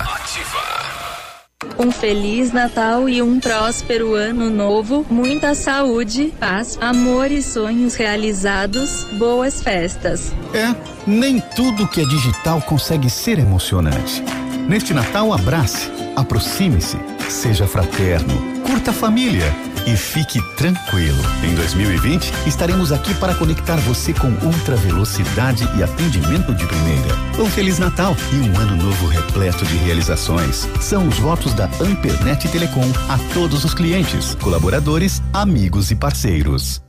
[1.79, 9.05] Um feliz Natal e um próspero ano novo, muita saúde, paz, amor e sonhos realizados,
[9.19, 10.33] boas festas.
[10.55, 10.75] É,
[11.07, 14.23] nem tudo que é digital consegue ser emocionante.
[14.69, 18.35] Neste Natal, abrace, aproxime-se, seja fraterno,
[18.67, 19.53] curta a família
[19.87, 21.23] e fique tranquilo.
[21.43, 27.15] Em 2020, estaremos aqui para conectar você com ultra velocidade e atendimento de primeira.
[27.39, 30.69] Um Feliz Natal e um ano novo repleto de realizações.
[30.81, 36.83] São os votos da Ampernet Telecom a todos os clientes, colaboradores, amigos e parceiros.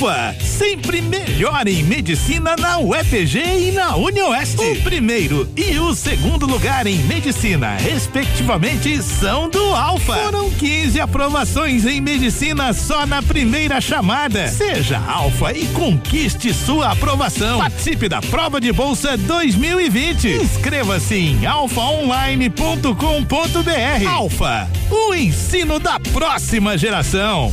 [0.00, 4.64] Alfa, sempre melhor em medicina na UEPG e na UniOeste.
[4.64, 10.14] O primeiro e o segundo lugar em medicina, respectivamente, são do Alfa.
[10.14, 14.48] Foram 15 aprovações em medicina só na primeira chamada.
[14.48, 17.58] Seja Alfa e conquiste sua aprovação.
[17.58, 20.28] Participe da prova de bolsa 2020.
[20.28, 24.08] Inscreva-se em alfaonline.com.br.
[24.08, 27.52] Alfa, o ensino da próxima geração.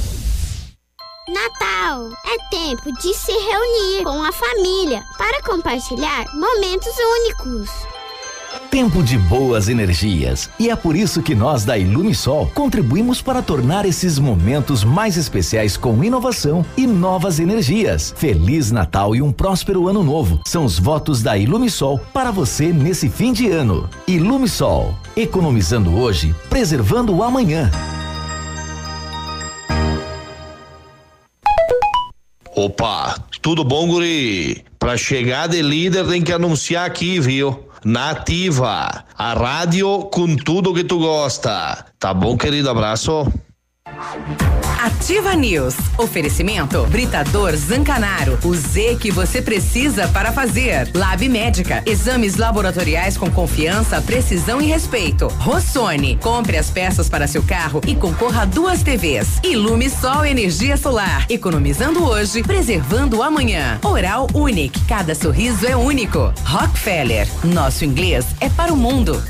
[1.28, 7.70] Natal é tempo de se reunir com a família para compartilhar momentos únicos.
[8.72, 10.50] Tempo de boas energias.
[10.58, 15.76] E é por isso que nós da Ilumisol contribuímos para tornar esses momentos mais especiais
[15.76, 18.14] com inovação e novas energias.
[18.16, 20.40] Feliz Natal e um próspero ano novo.
[20.46, 23.90] São os votos da Ilumisol para você nesse fim de ano.
[24.08, 27.70] Ilumisol, economizando hoje, preservando o amanhã.
[32.58, 34.66] Opa, tudo bom, guri?
[34.80, 37.70] Pra chegar de líder tem que anunciar aqui, viu?
[37.86, 41.86] Nativa, a rádio com tudo que tu gosta.
[42.00, 42.68] Tá bom, querido?
[42.68, 43.32] Abraço.
[44.84, 45.76] Ativa News.
[45.98, 48.38] Oferecimento Britador Zancanaro.
[48.44, 50.92] O Z que você precisa para fazer.
[50.94, 51.82] Lab Médica.
[51.86, 55.28] Exames laboratoriais com confiança, precisão e respeito.
[55.40, 56.18] Rossoni.
[56.18, 59.40] Compre as peças para seu carro e concorra a duas TVs.
[59.44, 61.26] Ilume Sol Energia Solar.
[61.30, 63.80] Economizando hoje, preservando amanhã.
[63.84, 64.84] Oral Unique.
[64.86, 66.34] Cada sorriso é único.
[66.44, 67.28] Rockefeller.
[67.44, 69.24] Nosso inglês é para o mundo.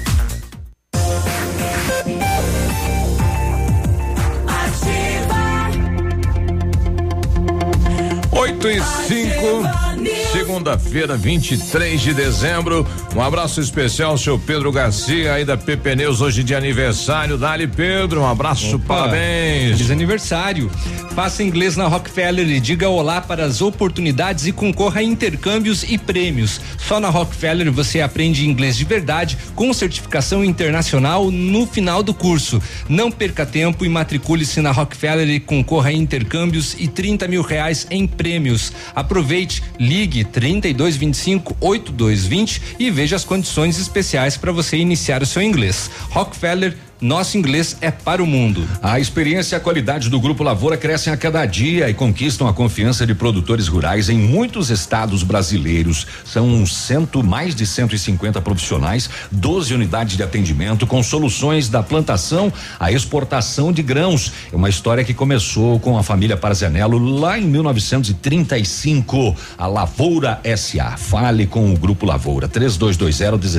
[8.38, 9.87] 8 e 5.
[10.32, 12.86] Segunda-feira, 23 de dezembro.
[13.16, 17.38] Um abraço especial ao seu Pedro Garcia aí da PP Neus, hoje de aniversário.
[17.38, 19.78] Dali Pedro, um abraço, Opa, parabéns.
[19.78, 20.70] Feliz aniversário.
[21.16, 25.98] Faça inglês na Rockefeller e diga olá para as oportunidades e concorra a intercâmbios e
[25.98, 26.62] prêmios.
[26.78, 32.62] Só na Rockefeller você aprende inglês de verdade com certificação internacional no final do curso.
[32.88, 37.88] Não perca tempo e matricule-se na Rockefeller e concorra a intercâmbios e 30 mil reais
[37.90, 38.72] em prêmios.
[38.94, 45.90] Aproveite, ligue 3225 8220 e veja as condições especiais para você iniciar o seu inglês.
[46.10, 48.68] Rockefeller nosso inglês é para o mundo.
[48.82, 52.54] A experiência e a qualidade do Grupo Lavoura crescem a cada dia e conquistam a
[52.54, 56.08] confiança de produtores rurais em muitos estados brasileiros.
[56.26, 62.91] São cento, mais de 150 profissionais, 12 unidades de atendimento com soluções da plantação à
[62.91, 64.32] exportação de grãos.
[64.52, 69.36] É uma história que começou com a família Parzanello lá em 1935.
[69.56, 70.98] A Lavoura SA.
[70.98, 73.08] Fale com o Grupo Lavoura 3220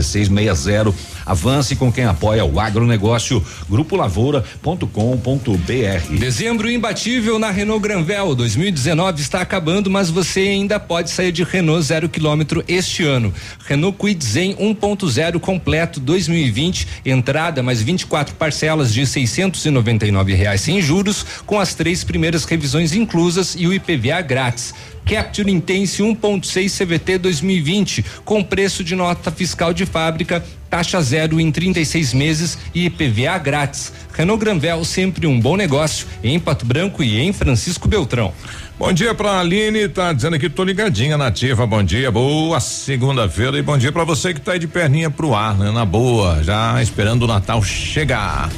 [0.08, 0.92] 1660.
[1.24, 3.27] Avance com quem apoia o agronegócio
[3.68, 6.18] grupolavoura.com.br.
[6.18, 11.82] Dezembro imbatível na Renault Granvel 2019 está acabando, mas você ainda pode sair de Renault
[11.82, 13.32] zero quilômetro este ano.
[13.66, 21.24] Renault Kwid Zen 1.0 completo 2020, entrada mais 24 parcelas de 699 reais sem juros,
[21.46, 24.74] com as três primeiras revisões inclusas e o IPVA grátis.
[25.08, 31.50] Capture Intense 1.6 CVT 2020, com preço de nota fiscal de fábrica, taxa zero em
[31.50, 33.90] 36 meses e IPVA grátis.
[34.12, 38.34] Renault Granvel, sempre um bom negócio em Pato Branco e em Francisco Beltrão.
[38.78, 43.62] Bom dia pra Aline, tá dizendo aqui, tô ligadinha nativa, bom dia, boa segunda-feira e
[43.62, 45.72] bom dia pra você que tá aí de perninha pro ar, né?
[45.72, 48.48] Na boa, já esperando o Natal chegar.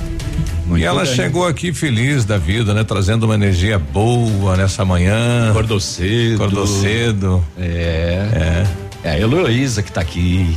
[0.67, 1.15] Muito e ela bem.
[1.15, 2.85] chegou aqui feliz da vida, né?
[2.85, 5.51] Trazendo uma energia boa nessa manhã.
[5.51, 6.35] Acordou cedo.
[6.35, 7.45] Acordou cedo.
[7.59, 8.67] É.
[9.03, 9.09] É.
[9.09, 10.55] É a Heloísa que tá aqui.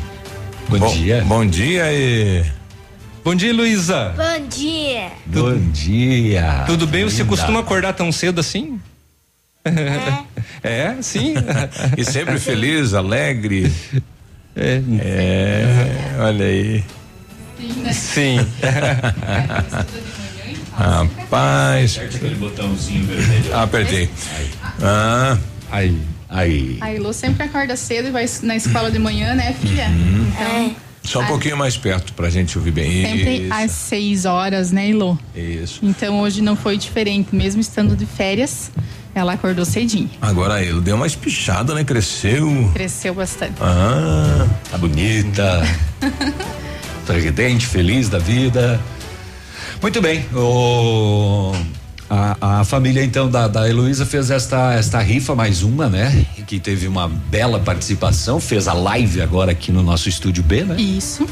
[0.68, 1.24] Bom, dia.
[1.26, 2.43] Bom dia e.
[3.24, 4.14] Bom dia, Luísa.
[4.16, 5.11] Bom dia.
[5.26, 6.64] Bom dia.
[6.68, 7.05] Tudo bem?
[7.05, 7.30] Você Linda.
[7.30, 8.80] costuma acordar tão cedo assim?
[10.64, 11.34] É, sim.
[11.97, 13.70] e sempre feliz, alegre.
[14.55, 14.82] É.
[15.01, 16.84] É, olha aí.
[17.91, 18.39] Sim.
[20.72, 21.99] Rapaz.
[21.99, 23.55] Aquele botãozinho vermelho.
[23.55, 24.09] Apertei.
[24.82, 25.38] Ah.
[25.72, 25.97] Aí.
[26.30, 26.78] Aí.
[26.82, 29.88] A Ilô sempre acorda cedo e vai na escola de manhã, né, filha?
[29.88, 30.28] Uhum.
[30.32, 33.06] Então, Só um a- pouquinho mais perto pra gente ouvir bem.
[33.06, 33.54] sempre Isso.
[33.54, 35.18] às seis horas, né, Ilô?
[35.36, 35.80] Isso.
[35.84, 38.72] Então hoje não foi diferente, mesmo estando de férias,
[39.14, 40.10] ela acordou cedinho.
[40.22, 41.84] Agora ele deu uma espichada, né?
[41.84, 42.70] Cresceu.
[42.74, 43.56] Cresceu bastante.
[43.62, 44.47] Ah.
[44.72, 45.62] Tá bonita.
[47.06, 48.80] sorridente, feliz da vida.
[49.82, 50.26] Muito bem.
[50.34, 51.51] O,
[52.10, 56.26] a, a família então da, da Heloísa fez esta, esta rifa, mais uma, né?
[56.45, 60.76] Que teve uma bela participação, fez a live agora aqui no nosso estúdio B, né?
[60.80, 61.28] Isso,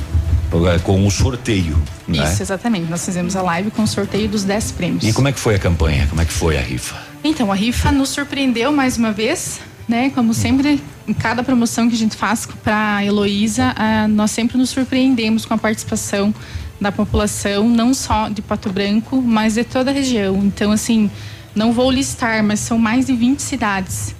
[0.83, 1.81] Com o sorteio.
[2.07, 2.23] Né?
[2.23, 2.89] isso, exatamente.
[2.89, 5.03] Nós fizemos a live com o sorteio dos 10 prêmios.
[5.03, 6.07] E como é que foi a campanha?
[6.07, 6.95] Como é que foi a rifa?
[7.23, 10.09] Então, a rifa nos surpreendeu mais uma vez, né?
[10.09, 14.69] Como sempre, em cada promoção que a gente faz para Heloísa, ah, nós sempre nos
[14.71, 16.33] surpreendemos com a participação
[16.81, 20.35] da população, não só de Pato Branco, mas de toda a região.
[20.37, 21.11] Então, assim,
[21.53, 24.15] não vou listar, mas são mais de 20 cidades.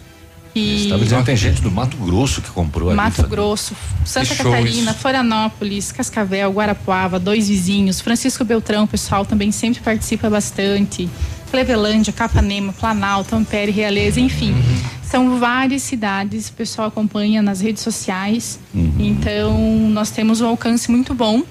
[0.53, 3.25] E Estava dizendo que tem gente do Mato Grosso que comprou Mato.
[3.25, 3.73] Grosso,
[4.05, 4.93] Santa Catarina.
[4.93, 11.09] Florianópolis, Cascavel, Guarapuava, dois vizinhos, Francisco Beltrão, o pessoal também sempre participa bastante.
[11.49, 14.51] Clevelândia, Capanema, Planalto, Ampere, Realeza, enfim.
[14.51, 14.81] Uhum.
[15.03, 18.59] São várias cidades, o pessoal acompanha nas redes sociais.
[18.73, 18.93] Uhum.
[18.99, 21.43] Então, nós temos um alcance muito bom,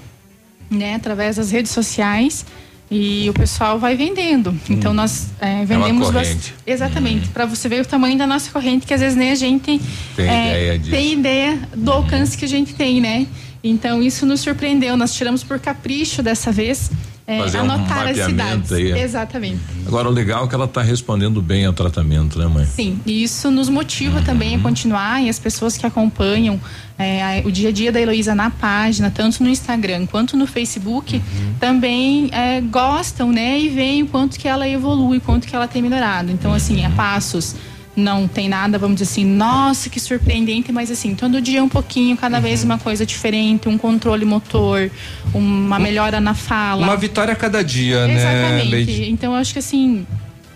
[0.71, 2.45] né, através das redes sociais.
[2.93, 4.53] E o pessoal vai vendendo.
[4.69, 6.53] Então nós é, vendemos bas- corrente.
[6.67, 7.29] Exatamente.
[7.29, 9.79] Para você ver o tamanho da nossa corrente, que às vezes nem a gente
[10.13, 10.91] Tem é, ideia disso.
[10.91, 13.27] tem ideia do alcance que a gente tem, né?
[13.63, 14.97] Então isso nos surpreendeu.
[14.97, 16.91] Nós tiramos por capricho dessa vez
[17.31, 18.71] é, Fazer um anotar as mapeamento cidades.
[18.73, 18.91] aí.
[19.01, 19.59] Exatamente.
[19.87, 22.65] Agora o legal é que ela tá respondendo bem ao tratamento, né, mãe?
[22.65, 26.59] Sim, e isso nos motiva também a continuar e as pessoas que acompanham
[26.99, 31.21] é, o dia a dia da Heloísa na página, tanto no Instagram quanto no Facebook,
[31.59, 33.57] também é, gostam, né?
[33.59, 36.31] E veem o quanto que ela evolui, o quanto que ela tem melhorado.
[36.31, 37.55] Então, assim, a passos.
[37.95, 42.15] Não tem nada, vamos dizer assim, nossa, que surpreendente, mas assim, todo dia um pouquinho,
[42.15, 44.89] cada vez uma coisa diferente, um controle motor,
[45.33, 46.83] uma melhora na fala.
[46.83, 49.09] Uma vitória a cada dia, né, Exatamente.
[49.09, 50.05] Então eu acho que assim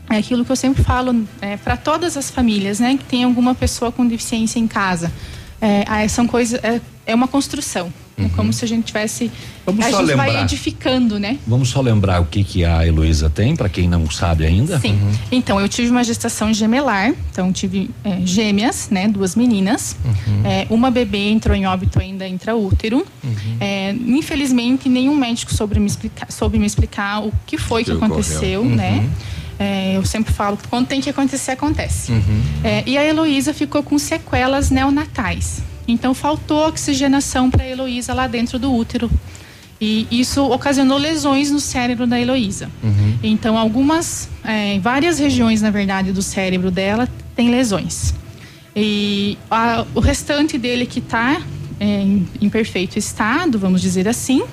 [0.09, 3.53] é aquilo que eu sempre falo é, para todas as famílias, né, que tem alguma
[3.53, 5.11] pessoa com deficiência em casa.
[5.59, 7.91] É, ah, são coisas é, é uma construção.
[8.17, 9.29] É como se a gente tivesse.
[9.65, 10.43] Vamos a só gente vai lembrar.
[10.43, 11.37] edificando, né?
[11.45, 14.79] Vamos só lembrar o que que a Heloísa tem, para quem não sabe ainda.
[14.79, 14.97] Sim.
[15.31, 19.07] Então, eu tive uma gestação gemelar, então tive é, gêmeas, né?
[19.09, 19.97] Duas meninas.
[20.45, 23.05] É, uma bebê entrou em óbito ainda intraútero.
[23.59, 27.97] É, infelizmente, nenhum médico soube me explicar, soube me explicar o que foi que, Que
[27.97, 28.75] aconteceu, Uhum.
[28.75, 29.09] né?
[29.59, 32.11] É, eu sempre falo que quando tem que acontecer, acontece.
[32.63, 35.61] É, e a Heloísa ficou com sequelas neonatais.
[35.87, 39.09] Então faltou oxigenação para a Heloísa lá dentro do útero.
[39.79, 42.69] E isso ocasionou lesões no cérebro da Heloísa.
[43.21, 48.13] Então, algumas, é, várias regiões, na verdade, do cérebro dela tem lesões.
[48.75, 51.41] E a- o restante dele que está
[51.79, 54.43] em, em perfeito estado, vamos dizer assim,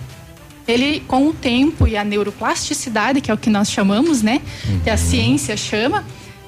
[0.67, 4.41] ele, com o tempo e a neuroplasticidade, que é o que nós chamamos, né?
[4.85, 6.05] Que a ciência chama,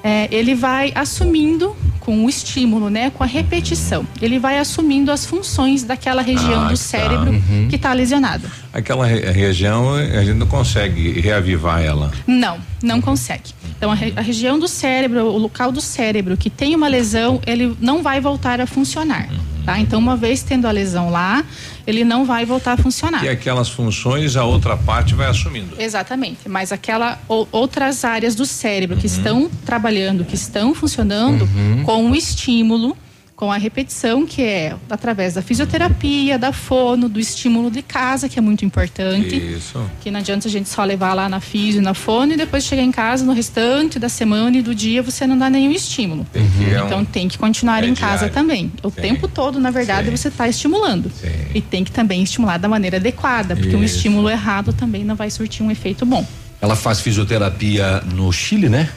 [0.07, 3.09] é, ele vai assumindo com o estímulo, né?
[3.09, 4.05] Com a repetição.
[4.21, 6.75] Ele vai assumindo as funções daquela região Ah, do tá.
[6.75, 7.67] cérebro Uhum.
[7.67, 8.47] que está lesionada.
[8.71, 12.11] Aquela re- região a gente não consegue reavivar ela.
[12.27, 13.49] Não, não consegue.
[13.75, 17.41] Então, a, re- a região do cérebro, o local do cérebro que tem uma lesão,
[17.47, 19.27] ele não vai voltar a funcionar.
[19.65, 19.79] Tá?
[19.79, 21.43] Então, uma vez tendo a lesão lá,
[21.87, 23.23] ele não vai voltar a funcionar.
[23.23, 25.75] E aquelas funções a outra parte vai assumindo.
[25.79, 31.83] Exatamente, mas aquela ou- outras áreas do cérebro que estão trabalhando, que estão funcionando Uhum.
[31.83, 32.95] com o estímulo,
[33.35, 38.39] com a repetição, que é através da fisioterapia, da fono, do estímulo de casa, que
[38.39, 39.35] é muito importante.
[39.35, 39.81] Isso.
[39.99, 42.63] Que não adianta a gente só levar lá na fisio e na fono e depois
[42.63, 46.25] chegar em casa no restante da semana e do dia você não dá nenhum estímulo.
[46.31, 48.33] Tem que é um- então tem que continuar é em casa diário.
[48.33, 48.71] também.
[48.81, 49.01] O Sim.
[49.01, 51.11] tempo todo, na verdade, você está estimulando.
[51.53, 53.97] E tem que também estimular da maneira adequada, porque um Isso.
[53.97, 56.25] estímulo errado também não vai surtir um efeito bom.
[56.61, 58.89] Ela faz fisioterapia no Chile, né?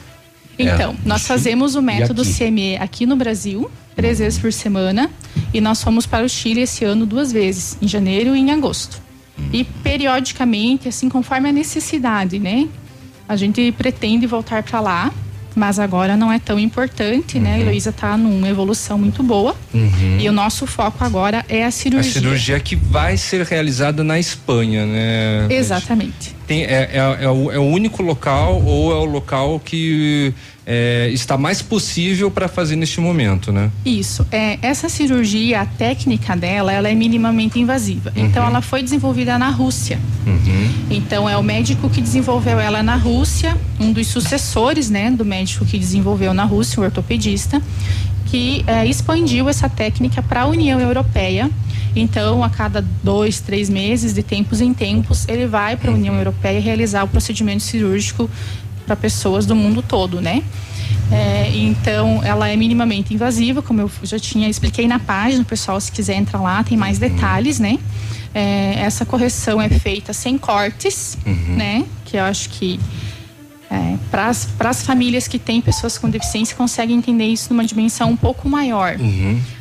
[0.59, 2.33] Então, É, nós fazemos o método aqui?
[2.37, 5.09] CME aqui no Brasil, três vezes por semana,
[5.53, 9.01] e nós fomos para o Chile esse ano duas vezes, em janeiro e em agosto.
[9.53, 12.67] E periodicamente, assim, conforme a necessidade, né?
[13.27, 15.13] A gente pretende voltar para lá,
[15.55, 17.55] mas agora não é tão importante, né?
[17.55, 19.55] A Heloísa está numa evolução muito boa.
[19.73, 20.17] Uhum.
[20.19, 22.11] E o nosso foco agora é a A cirurgia.
[22.13, 25.47] cirurgia que vai ser realizada na Espanha, né?
[25.49, 26.35] Exatamente.
[26.47, 30.33] Tem, é, é- é o, é o único local ou é o local que
[30.71, 33.71] é, está mais possível para fazer neste momento, né?
[33.83, 34.23] Isso.
[34.31, 38.13] É, essa cirurgia, a técnica dela, ela é minimamente invasiva.
[38.15, 39.99] Então, ela foi desenvolvida na Rússia.
[40.91, 45.65] Então, é o médico que desenvolveu ela na Rússia, um dos sucessores, né, do médico
[45.65, 47.59] que desenvolveu na Rússia, o ortopedista,
[48.27, 51.49] que é, expandiu essa técnica para a União Europeia.
[51.95, 56.15] Então, a cada dois, três meses, de tempos em tempos, ele vai para a União
[56.15, 58.29] Europeia realizar o procedimento cirúrgico
[58.89, 60.41] para pessoas do mundo todo, né?
[61.11, 65.79] É, então, ela é minimamente invasiva, como eu já tinha expliquei na página, o pessoal,
[65.79, 67.77] se quiser entrar lá, tem mais detalhes, né?
[68.33, 71.17] É, essa correção é feita sem cortes,
[71.55, 71.85] né?
[72.05, 72.79] Que eu acho que
[73.69, 74.29] é, para
[74.69, 78.97] as famílias que têm pessoas com deficiência conseguem entender isso numa dimensão um pouco maior.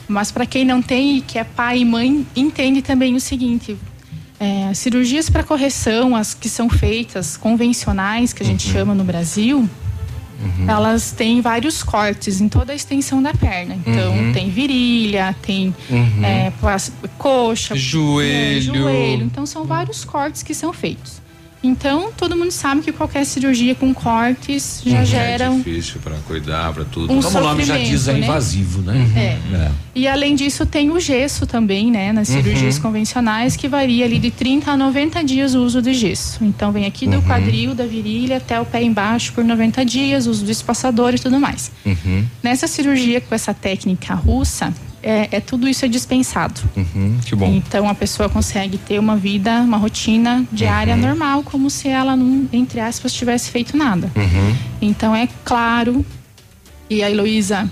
[0.07, 3.77] Mas para quem não tem, que é pai e mãe, entende também o seguinte:
[4.41, 9.69] é, cirurgias para correção, as que são feitas convencionais, que a gente chama no Brasil,
[10.69, 13.75] elas têm vários cortes em toda a extensão da perna.
[13.85, 14.33] Então, Uhum.
[14.33, 16.25] tem virilha, tem Uhum.
[16.25, 16.53] é,
[17.19, 18.73] coxa, Joelho.
[18.73, 19.25] né, joelho.
[19.25, 21.21] Então, são vários cortes que são feitos.
[21.63, 26.15] Então, todo mundo sabe que qualquer cirurgia com cortes já gera É um difícil para
[26.27, 27.13] cuidar, para tudo.
[27.13, 28.21] Um Como o nome já diz, é né?
[28.21, 28.95] invasivo, né?
[29.17, 29.57] É.
[29.57, 29.71] É.
[29.95, 32.13] E além disso, tem o gesso também, né?
[32.13, 32.83] Nas cirurgias Uhum.
[32.83, 36.45] convencionais, que varia ali de 30 a 90 dias o uso de gesso.
[36.45, 37.23] Então, vem aqui do Uhum.
[37.23, 41.41] quadril, da virilha até o pé embaixo por 90 dias, uso do espaçador e tudo
[41.41, 41.73] mais.
[41.85, 42.25] Uhum.
[42.41, 44.73] Nessa cirurgia com essa técnica russa,
[45.03, 46.61] é, é tudo isso é dispensado.
[46.77, 47.47] Uhum, que bom.
[47.53, 51.01] Então a pessoa consegue ter uma vida, uma rotina diária Uhum.
[51.01, 54.11] normal, como se ela não, entre aspas, tivesse feito nada.
[54.17, 54.57] Uhum.
[54.83, 56.05] Então é claro,
[56.91, 57.71] e a Heloísa,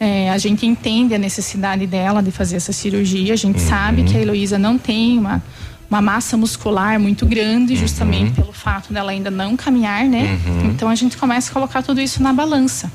[0.00, 3.68] é, a gente entende a necessidade dela de fazer essa cirurgia, a gente Uhum.
[3.68, 5.42] sabe que a Heloísa não tem uma,
[5.90, 10.38] uma massa muscular muito grande, justamente pelo fato dela ainda não caminhar, né?
[10.46, 10.70] Uhum.
[10.70, 12.90] Então a gente começa a colocar tudo isso na balança.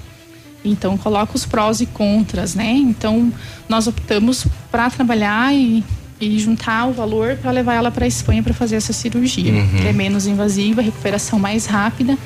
[0.65, 2.71] Então coloca os prós e contras, né?
[2.73, 3.31] Então
[3.69, 5.83] nós optamos para trabalhar e,
[6.19, 9.67] e juntar o valor para levar ela para a Espanha para fazer essa cirurgia, Uhum.
[9.81, 12.17] que é menos invasiva, recuperação mais rápida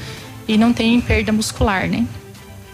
[0.48, 2.06] e não tem perda muscular, né?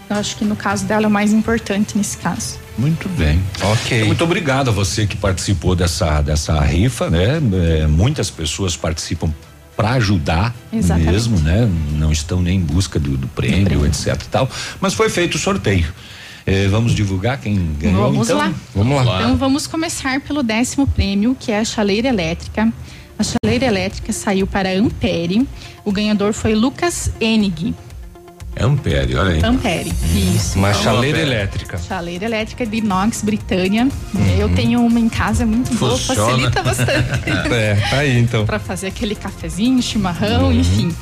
[0.08, 2.58] Eu acho que no caso dela é o mais importante nesse caso.
[2.78, 3.42] Muito bem.
[3.60, 4.04] Ok.
[4.04, 7.40] Muito obrigado a você que participou dessa, dessa rifa, né?
[7.82, 9.30] É, muitas pessoas participam
[9.78, 11.12] para ajudar Exatamente.
[11.12, 11.70] mesmo, né?
[11.92, 14.50] Não estão nem em busca do, do prêmio, etc e tal.
[14.80, 15.86] Mas foi feito o sorteio.
[16.44, 18.10] Eh, vamos divulgar quem ganhou?
[18.10, 18.38] Vamos então?
[18.38, 18.52] lá.
[18.74, 19.22] Vamos lá.
[19.22, 22.72] Então vamos começar pelo décimo prêmio, que é a chaleira elétrica.
[23.16, 25.46] A chaleira elétrica saiu para Ampere.
[25.84, 27.72] O ganhador foi Lucas Enig.
[28.60, 29.44] Ampere, olha aí.
[29.44, 29.92] Ampere,
[30.34, 30.58] isso.
[30.58, 31.78] Uma Então, chaleira elétrica.
[31.78, 33.88] Chaleira elétrica de inox, Britânia.
[34.38, 36.24] Eu tenho uma em casa muito boa, Funciona.
[36.30, 37.08] facilita bastante.
[37.54, 38.44] É, tá aí então.
[38.46, 40.94] para fazer aquele cafezinho, chimarrão, enfim.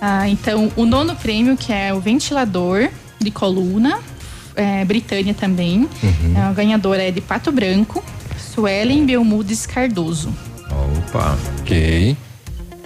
[0.00, 2.88] Ah, então, o nono prêmio, que é o ventilador
[3.20, 3.98] de coluna,
[4.56, 5.88] é, Britânia também.
[6.36, 8.02] É, o ganhador é de Pato Branco,
[8.38, 10.32] Suelen Belmudes Cardoso.
[10.70, 11.36] Opa.
[11.60, 12.16] Ok.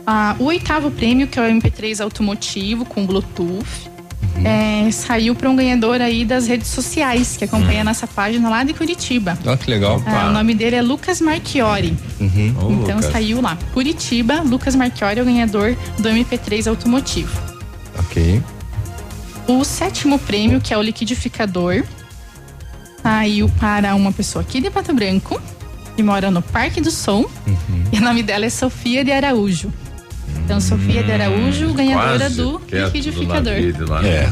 [0.07, 3.65] Ah, o oitavo prêmio, que é o MP3 automotivo com Bluetooth,
[4.45, 8.65] é, saiu para um ganhador aí das redes sociais, que acompanha a nossa página lá
[8.65, 9.39] de Curitiba.
[9.47, 10.03] Ó, que legal.
[10.07, 11.97] Ah, o nome dele é Lucas Marchiori.
[12.21, 12.83] Uhum.
[12.83, 13.57] então saiu lá.
[13.73, 17.41] Curitiba, Lucas Marchiori é o ganhador do MP3 automotivo.
[17.99, 18.43] Ok.
[19.47, 21.85] O sétimo prêmio, que é o liquidificador,
[23.03, 25.41] saiu para uma pessoa aqui de Pato Branco,
[25.97, 27.27] que mora no Parque do Som.
[27.93, 29.73] E o nome dela é Sofia de Araújo.
[30.45, 33.55] Então, Sofia de Araújo, ganhadora Quase do liquidificador.
[34.05, 34.29] É.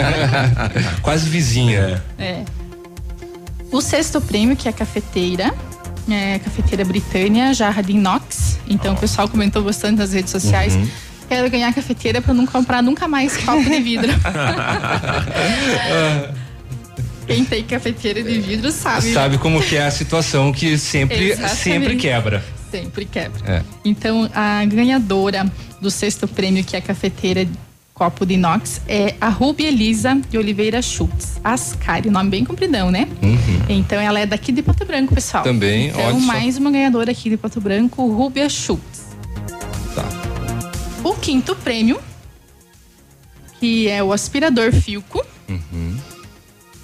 [1.02, 2.02] Quase vizinha.
[2.18, 2.42] É.
[3.70, 5.52] O sexto prêmio, que é a cafeteira.
[6.10, 8.58] É, cafeteira Britânia, jarra de inox.
[8.68, 10.74] Então o pessoal comentou bastante nas redes sociais.
[10.74, 10.88] Uhum.
[11.28, 14.12] Quero ganhar cafeteira para não comprar nunca mais copo de vidro.
[17.26, 19.12] Quem tem cafeteira de vidro sabe.
[19.12, 21.56] Sabe como que é a situação que sempre, Exatamente.
[21.56, 22.44] sempre quebra.
[22.72, 23.40] Sempre quebra.
[23.46, 23.62] É.
[23.84, 25.50] Então, a ganhadora
[25.80, 27.46] do sexto prêmio, que é a cafeteira
[27.92, 31.38] copo de inox, é a Ruby Elisa de Oliveira Schultz.
[31.44, 33.06] Ascari, nome bem compridão, né?
[33.68, 35.44] Então, ela é daqui de Pato Branco, pessoal.
[35.44, 35.52] Uhum.
[35.52, 36.26] Também, então, só.
[36.26, 39.02] mais uma ganhadora aqui de Pato Branco, Rúbia Schultz.
[39.94, 40.04] Tá.
[41.04, 42.00] O quinto prêmio,
[43.60, 45.96] que é o aspirador Filco, Uhum.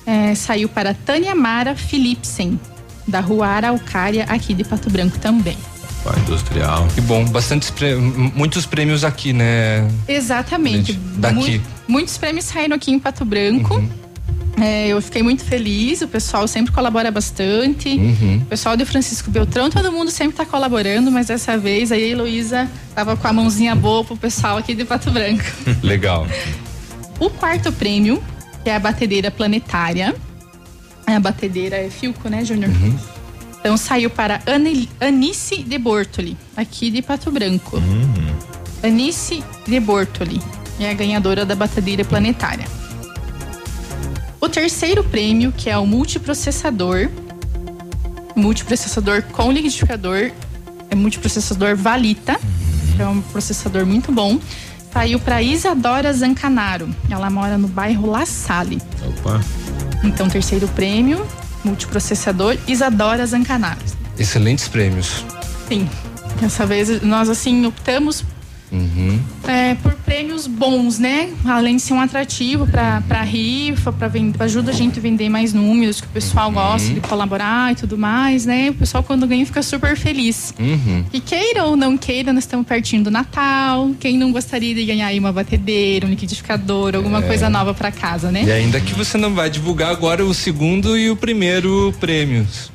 [0.06, 2.60] é, saiu para Tânia Mara Philipsen,
[3.06, 5.56] da Rua Araucária, aqui de Pato Branco também.
[6.18, 6.86] Industrial.
[6.94, 7.72] Que bom, bastante
[8.34, 9.86] muitos prêmios aqui, né?
[10.06, 10.92] Exatamente.
[11.16, 11.34] Daqui.
[11.34, 13.74] Mui- muitos prêmios saíram aqui em Pato Branco.
[13.74, 13.88] Uhum.
[14.60, 17.90] É, eu fiquei muito feliz, o pessoal sempre colabora bastante.
[17.90, 18.40] Uhum.
[18.42, 22.08] O pessoal de Francisco Beltrão, todo mundo sempre está colaborando, mas dessa vez aí a
[22.08, 25.44] Heloísa tava com a mãozinha boa pro pessoal aqui de Pato Branco.
[25.82, 26.26] Legal.
[27.20, 28.20] O quarto prêmio,
[28.64, 30.12] que é a batedeira planetária.
[31.06, 32.70] A batedeira é Filco, né, Júnior?
[33.60, 37.80] Então saiu para Ani- Anice de Bortoli, aqui de Pato Branco.
[38.82, 40.40] Anice de Bortoli
[40.78, 42.64] é a ganhadora da batedeira planetária.
[44.40, 47.08] O terceiro prêmio, que é o multiprocessador,
[48.36, 50.30] multiprocessador com liquidificador,
[50.90, 52.38] é multiprocessador Valita,
[52.96, 54.38] que é um processador muito bom.
[54.92, 56.88] Saiu para Isadora Zancanaro.
[57.10, 58.80] Ela mora no bairro La Salle.
[59.06, 59.40] Opa.
[60.02, 61.26] Então, terceiro prêmio,
[61.68, 63.78] multiprocessador Isadora Zancanaro.
[64.18, 65.24] Excelentes prêmios.
[65.68, 65.88] Sim.
[66.40, 68.24] Dessa vez nós assim optamos
[68.70, 69.18] Uhum.
[69.46, 71.30] é, por prêmios bons, né?
[71.44, 75.52] Além de ser um atrativo para para rifa, para ajuda a gente a vender mais
[75.54, 78.70] números, que o pessoal gosta de colaborar e tudo mais, né?
[78.70, 80.52] O pessoal quando ganha fica super feliz.
[80.58, 81.04] Uhum.
[81.12, 83.90] E queira ou não queira, nós estamos pertinho do Natal.
[83.98, 87.22] Quem não gostaria de ganhar aí uma batedeira, um liquidificador, alguma É.
[87.22, 88.44] coisa nova para casa, né?
[88.44, 92.70] E ainda que você não vai divulgar agora o segundo e o primeiro prêmios,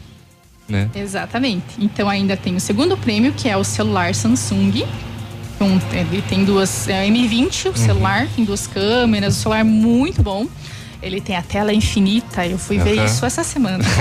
[0.68, 0.90] né?
[0.96, 1.64] Exatamente.
[1.80, 4.86] Então ainda tem o segundo prêmio, que é o celular Samsung.
[5.92, 6.88] Ele tem duas.
[6.88, 10.48] É M20, o celular, tem duas câmeras, o celular é muito bom.
[11.02, 13.06] Ele tem a tela infinita, eu fui ver Aham.
[13.06, 13.84] isso essa semana.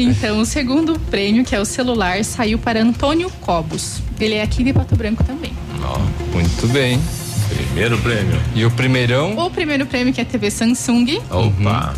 [0.00, 4.00] Então, o segundo prêmio, que é o celular, saiu para Antônio Cobos.
[4.20, 5.52] Ele é aqui de Pato Branco também.
[6.32, 7.00] Muito bem.
[7.48, 8.40] Primeiro prêmio.
[8.54, 9.36] E o primeirão?
[9.36, 11.20] O primeiro prêmio, que é a TV Samsung.
[11.28, 11.94] Opa.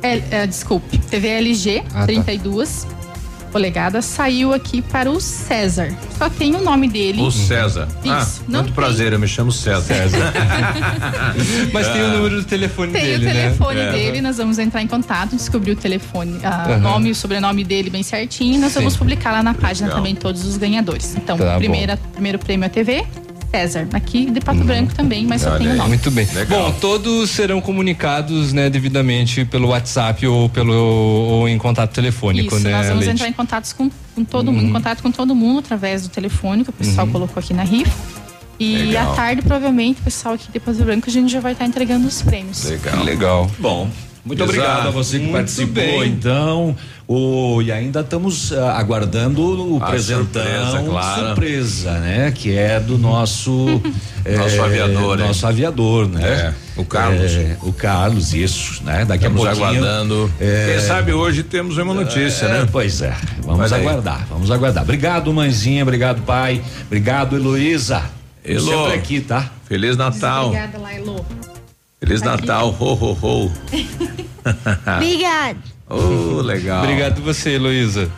[0.00, 2.06] É, é, desculpe, TV LG, Ah, tá.
[3.48, 5.92] 32 polegadas, saiu aqui para o César.
[6.16, 7.20] Só tem o nome dele.
[7.22, 7.88] O César.
[8.04, 9.94] Isso, Ah, não muito prazer, eu me chamo César.
[11.72, 13.92] Mas tem o número do telefone Tem dele, o telefone né?
[13.92, 16.78] dele, nós vamos entrar em contato, descobrir o telefone, ah, o Aham.
[16.80, 18.54] nome e o sobrenome dele bem certinho.
[18.54, 18.80] e Nós Sim.
[18.80, 19.98] vamos publicar lá na página Legal.
[20.02, 21.16] também todos os ganhadores.
[21.16, 23.04] Então, Tá primeira, primeiro prêmio é TV,
[23.50, 23.88] César.
[23.92, 25.88] Aqui de Pato Branco também, mas só tem o nome.
[25.90, 26.26] Muito bem.
[26.48, 32.64] Bom, todos serão comunicados, né, devidamente pelo WhatsApp ou pelo ou em contato telefônico, Isso,
[32.64, 33.14] né, nós vamos Leite?
[33.14, 36.62] entrar em contatos com, com todo mundo, em contato com todo mundo através do telefone
[36.64, 37.12] que o pessoal Uhum.
[37.12, 37.90] colocou aqui na rifa.
[38.60, 39.12] E Legal.
[39.12, 42.06] à tarde, provavelmente, o pessoal aqui de Pato Branco, a gente já vai estar entregando
[42.08, 42.64] os prêmios.
[42.64, 43.04] Legal.
[43.04, 43.50] Legal.
[43.58, 43.88] Bom.
[44.24, 44.58] Muito Exato.
[44.58, 46.08] obrigado a você que Muito participou, bem.
[46.10, 46.76] então.
[47.06, 49.40] O, e ainda estamos ah, aguardando
[49.76, 51.26] o A presentão surpresa, claro.
[51.28, 52.30] surpresa, né?
[52.34, 53.80] Que é do nosso
[54.36, 56.22] Nosso aviador, nosso aviador, né?
[56.22, 57.32] É, o Carlos.
[57.32, 59.06] É, o Carlos, isso, né?
[59.06, 59.78] Daqui Estamos a pouquinho.
[59.80, 60.30] aguardando.
[60.38, 62.68] é, Quem sabe hoje temos uma notícia, é, né?
[62.70, 63.16] Pois é.
[63.40, 63.80] Vamos aí.
[63.80, 64.82] aguardar, vamos aguardar.
[64.82, 66.62] Obrigado, mãezinha, obrigado, pai.
[66.84, 68.02] Obrigado, Heloísa.
[68.44, 68.60] Elo.
[68.60, 69.50] Sempre aqui, tá?
[69.66, 70.48] Feliz Natal.
[70.48, 71.24] Obrigada, Lailo.
[72.00, 72.74] Feliz Natal.
[72.78, 73.52] Ho, ho, ho.
[74.96, 75.58] Obrigado.
[75.88, 76.82] Oh, legal.
[76.82, 78.10] Obrigado você, Heloísa.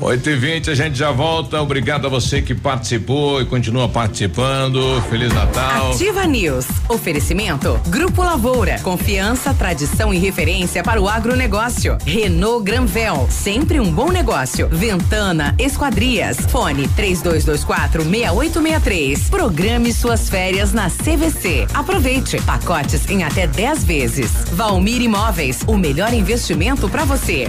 [0.00, 1.60] 8 e 20 a gente já volta.
[1.60, 5.02] Obrigado a você que participou e continua participando.
[5.10, 5.90] Feliz Natal.
[5.90, 6.66] Ativa News.
[6.88, 7.80] Oferecimento.
[7.88, 8.78] Grupo Lavoura.
[8.78, 11.98] Confiança, tradição e referência para o agronegócio.
[12.06, 13.26] Renault Granvel.
[13.28, 14.68] Sempre um bom negócio.
[14.68, 16.38] Ventana Esquadrias.
[16.48, 19.28] Fone 3224 6863.
[19.28, 21.66] Programe suas férias na CVC.
[21.74, 22.40] Aproveite.
[22.42, 24.30] Pacotes em até 10 vezes.
[24.52, 25.64] Valmir Imóveis.
[25.66, 27.48] O melhor investimento para você.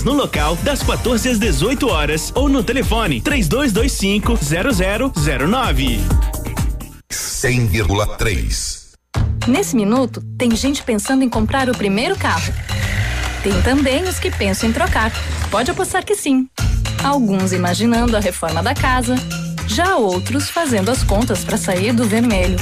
[0.03, 4.39] no local das 14 às 18 horas ou no telefone 3225
[5.13, 5.99] 0009.
[7.11, 8.81] 100,3.
[9.47, 12.53] Nesse minuto, tem gente pensando em comprar o primeiro carro.
[13.43, 15.11] Tem também os que pensam em trocar.
[15.49, 16.47] Pode apostar que sim.
[17.03, 19.15] Alguns imaginando a reforma da casa,
[19.67, 22.57] já outros fazendo as contas para sair do vermelho.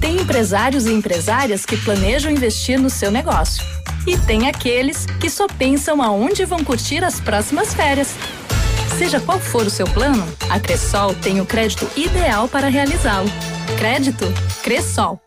[0.00, 3.64] Tem empresários e empresárias que planejam investir no seu negócio.
[4.06, 8.14] E tem aqueles que só pensam aonde vão curtir as próximas férias.
[8.96, 13.28] Seja qual for o seu plano, a Cressol tem o crédito ideal para realizá-lo.
[13.78, 14.24] Crédito
[14.62, 15.25] Cressol.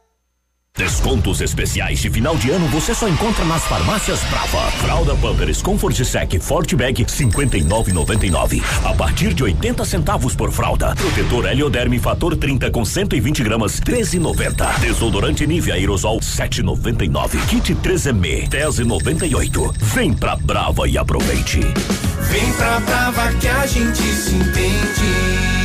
[0.78, 4.72] Descontos especiais de final de ano você só encontra nas farmácias Brava.
[4.78, 10.96] Fralda Pampers Comfort Sec Forte Bag 59,99 a partir de 80 centavos por fralda.
[10.96, 14.80] Protetor Helioderme Fator 30 com 120 gramas 13,90.
[14.80, 17.46] Desodorante Nivea Aerosol 7,99.
[17.48, 19.74] Kit 3M 10,98.
[19.80, 21.60] Vem pra Brava e aproveite.
[21.60, 25.60] Vem pra Brava que a gente se entende.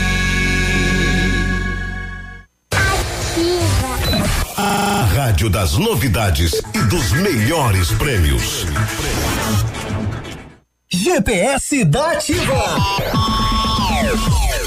[4.56, 8.64] A rádio das novidades e dos melhores prêmios.
[10.89, 12.76] GPS da Ativa.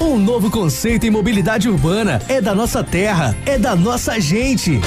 [0.00, 2.22] Um novo conceito em mobilidade urbana.
[2.28, 3.36] É da nossa terra.
[3.44, 4.80] É da nossa gente.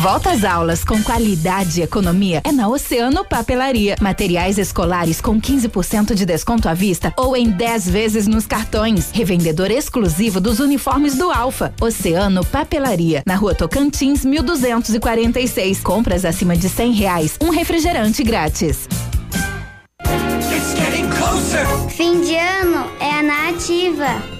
[0.00, 3.96] Volta às aulas com qualidade e economia é na Oceano Papelaria.
[4.00, 9.10] Materiais escolares com 15% de desconto à vista ou em 10 vezes nos cartões.
[9.12, 11.74] Revendedor exclusivo dos uniformes do Alfa.
[11.78, 13.22] Oceano Papelaria.
[13.26, 15.80] Na rua Tocantins, 1246.
[15.82, 17.36] Compras acima de 100 reais.
[17.38, 18.88] Um refrigerante grátis.
[21.88, 24.39] Fim de ano é na ativa.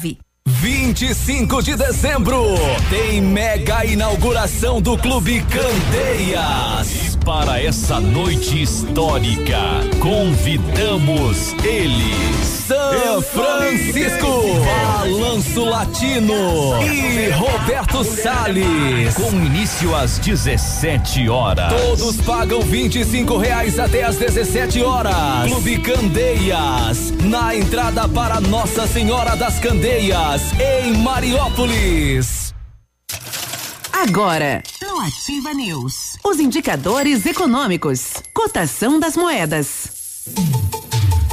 [0.59, 2.55] 25 de dezembro
[2.89, 7.10] tem mega inauguração do Clube Candeias.
[7.25, 9.59] Para essa noite histórica,
[9.99, 14.27] convidamos ele, San Francisco,
[14.65, 19.13] Balanço Latino e Roberto Salles.
[19.13, 21.71] Com início às 17 horas.
[21.71, 25.45] Todos pagam 25 reais até às 17 horas.
[25.45, 32.51] Clube Candeias, na entrada para Nossa Senhora das Candeias, em Mariópolis.
[33.93, 34.63] Agora,
[35.01, 40.21] Ativa News, os indicadores econômicos, cotação das moedas.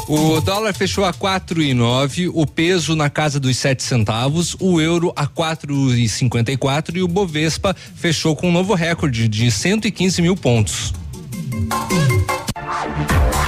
[0.08, 4.80] O dólar fechou a quatro e nove, o peso na casa dos sete centavos, o
[4.80, 9.28] euro a quatro e cinquenta e quatro e o Bovespa fechou com um novo recorde
[9.28, 10.94] de 115 mil pontos.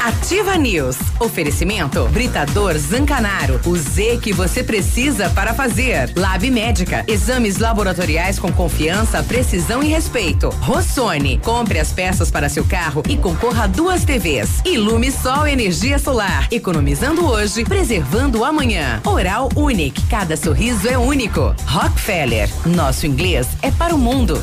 [0.03, 0.97] Ativa News.
[1.21, 3.61] Oferecimento Britador Zancanaro.
[3.67, 6.11] O Z que você precisa para fazer.
[6.17, 7.05] Lab Médica.
[7.07, 10.49] Exames laboratoriais com confiança, precisão e respeito.
[10.63, 11.39] Rossoni.
[11.45, 14.63] Compre as peças para seu carro e concorra a duas TVs.
[14.65, 16.49] Ilume Sol Energia Solar.
[16.51, 19.03] Economizando hoje, preservando amanhã.
[19.05, 20.07] Oral Unique.
[20.07, 21.55] Cada sorriso é único.
[21.67, 22.49] Rockefeller.
[22.65, 24.43] Nosso inglês é para o mundo.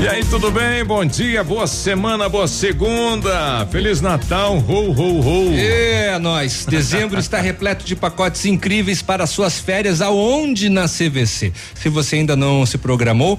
[0.00, 0.84] E aí, tudo bem?
[0.84, 3.66] Bom dia, boa semana, boa segunda.
[3.70, 5.54] Feliz Natal, ho, ho, ho.
[5.54, 6.66] É, nós.
[6.68, 11.52] Dezembro está repleto de pacotes incríveis para suas férias aonde na CVC.
[11.74, 13.38] Se você ainda não se programou,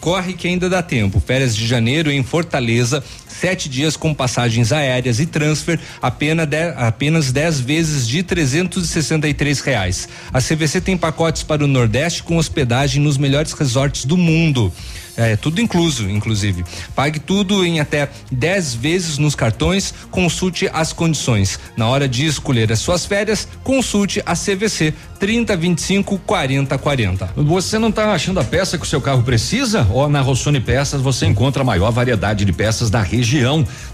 [0.00, 1.20] corre que ainda dá tempo.
[1.20, 3.04] Férias de janeiro em Fortaleza,
[3.40, 10.08] sete dias com passagens aéreas e transfer, apenas dez, apenas 10 vezes de 363 reais.
[10.32, 14.72] A CVC tem pacotes para o Nordeste com hospedagem nos melhores resorts do mundo.
[15.16, 16.64] É, tudo incluso, inclusive.
[16.94, 21.58] Pague tudo em até 10 vezes nos cartões, consulte as condições.
[21.76, 27.30] Na hora de escolher as suas férias, consulte a CVC 30 25 40 40.
[27.36, 29.86] Você não está achando a peça que o seu carro precisa?
[29.90, 33.23] Ó, na Rossoni Peças você encontra a maior variedade de peças da região.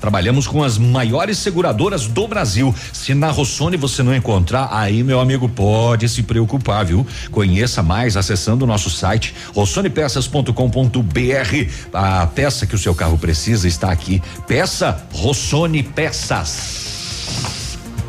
[0.01, 2.75] Trabalhamos com as maiores seguradoras do Brasil.
[2.93, 7.07] Se na Rossoni você não encontrar, aí meu amigo pode se preocupar, viu?
[7.31, 11.71] Conheça mais acessando o nosso site rossonepeças.com.br.
[11.93, 14.23] A peça que o seu carro precisa está aqui.
[14.47, 16.90] Peça Rossoni Peças.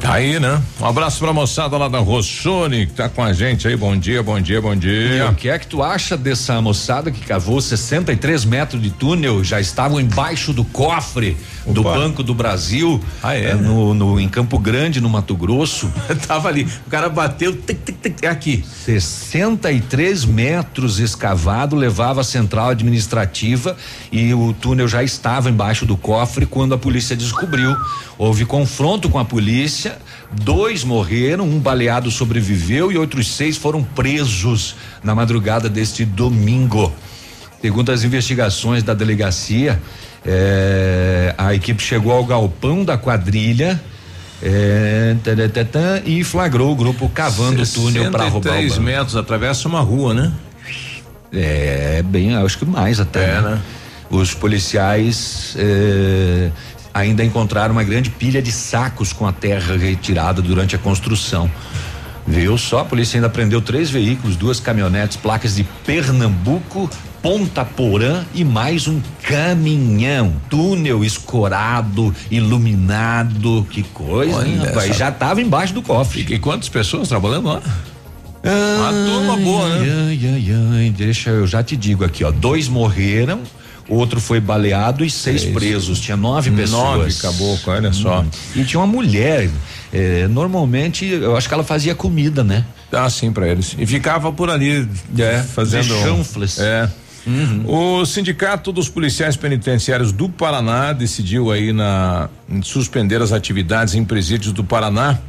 [0.02, 0.60] Tá aí, né?
[0.80, 3.76] Um abraço pra moçada lá da Rossoni que tá com a gente aí.
[3.76, 5.30] Bom dia, bom dia, bom dia.
[5.30, 9.44] o que é que tu acha dessa moçada que cavou 63 metros de túnel?
[9.44, 11.74] Já estavam embaixo do cofre Opa.
[11.74, 13.00] do Banco do Brasil.
[13.22, 13.54] Ah, é?
[13.54, 15.94] No, no, em Campo Grande, no Mato Grosso.
[16.28, 16.68] Tava ali.
[16.88, 17.56] O cara bateu.
[17.56, 18.66] Tic, tic, tic, aqui.
[18.66, 23.78] 63 metros escavado levava a central administrativa
[24.12, 27.78] e o túnel já estava embaixo do cofre quando a polícia descobriu.
[28.22, 29.98] Houve confronto com a polícia,
[30.32, 36.94] dois morreram, um baleado sobreviveu e outros seis foram presos na madrugada deste domingo.
[37.60, 39.82] Segundo as investigações da delegacia,
[40.24, 43.82] eh, a equipe chegou ao galpão da quadrilha.
[44.44, 45.16] É,
[46.06, 48.54] e flagrou o grupo cavando o túnel para roubar.
[48.54, 50.32] 3 metros, atravessa uma rua, né?
[51.34, 53.24] É, bem, acho que mais até.
[53.24, 53.50] É, né?
[53.50, 53.62] né?
[54.12, 56.52] Os policiais eh,
[56.94, 61.50] ainda encontraram uma grande pilha de sacos com a terra retirada durante a construção.
[62.26, 62.80] Viu só?
[62.80, 66.90] A polícia ainda prendeu três veículos, duas caminhonetes, placas de Pernambuco,
[67.22, 70.34] Ponta Porã e mais um caminhão.
[70.50, 73.66] Túnel escorado, iluminado.
[73.70, 74.96] Que coisa, Olha hein, rapaz?
[74.96, 76.26] Já estava embaixo do cofre.
[76.30, 77.62] E, e quantas pessoas trabalhando lá?
[78.44, 80.08] Uma turma boa, né?
[80.08, 82.32] Ai, ai, ai, deixa eu já te digo aqui, ó.
[82.32, 83.42] Dois morreram
[83.94, 85.54] outro foi baleado e seis, seis.
[85.54, 86.00] presos.
[86.00, 86.98] Tinha nove pessoas.
[86.98, 88.22] Nove caboclo, olha só.
[88.22, 88.30] Hum.
[88.56, 89.50] E tinha uma mulher.
[89.94, 92.66] Eh, normalmente, eu acho que ela fazia comida, né?
[92.92, 93.76] Ah, sim, para eles.
[93.78, 94.88] E ficava por ali,
[95.18, 95.94] é, fazendo.
[96.02, 96.60] chanfles.
[96.60, 96.90] É.
[97.26, 98.00] Uhum.
[98.02, 102.30] O Sindicato dos Policiais Penitenciários do Paraná decidiu aí na
[102.64, 105.20] suspender as atividades em presídios do Paraná.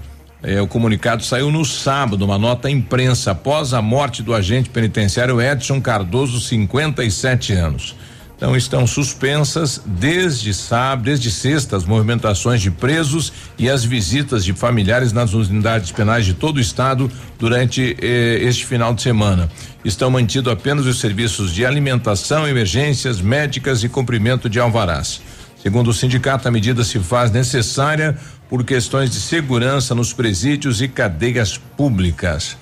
[0.42, 5.40] É, o comunicado saiu no sábado, uma nota imprensa após a morte do agente penitenciário
[5.40, 7.94] Edson Cardoso, 57 anos.
[8.42, 14.52] Então estão suspensas desde sábado, desde sexta, as movimentações de presos e as visitas de
[14.52, 17.08] familiares nas unidades penais de todo o estado
[17.38, 19.48] durante eh, este final de semana.
[19.84, 25.22] Estão mantidos apenas os serviços de alimentação, emergências médicas e cumprimento de alvarás.
[25.62, 28.18] Segundo o sindicato, a medida se faz necessária
[28.50, 32.56] por questões de segurança nos presídios e cadeias públicas.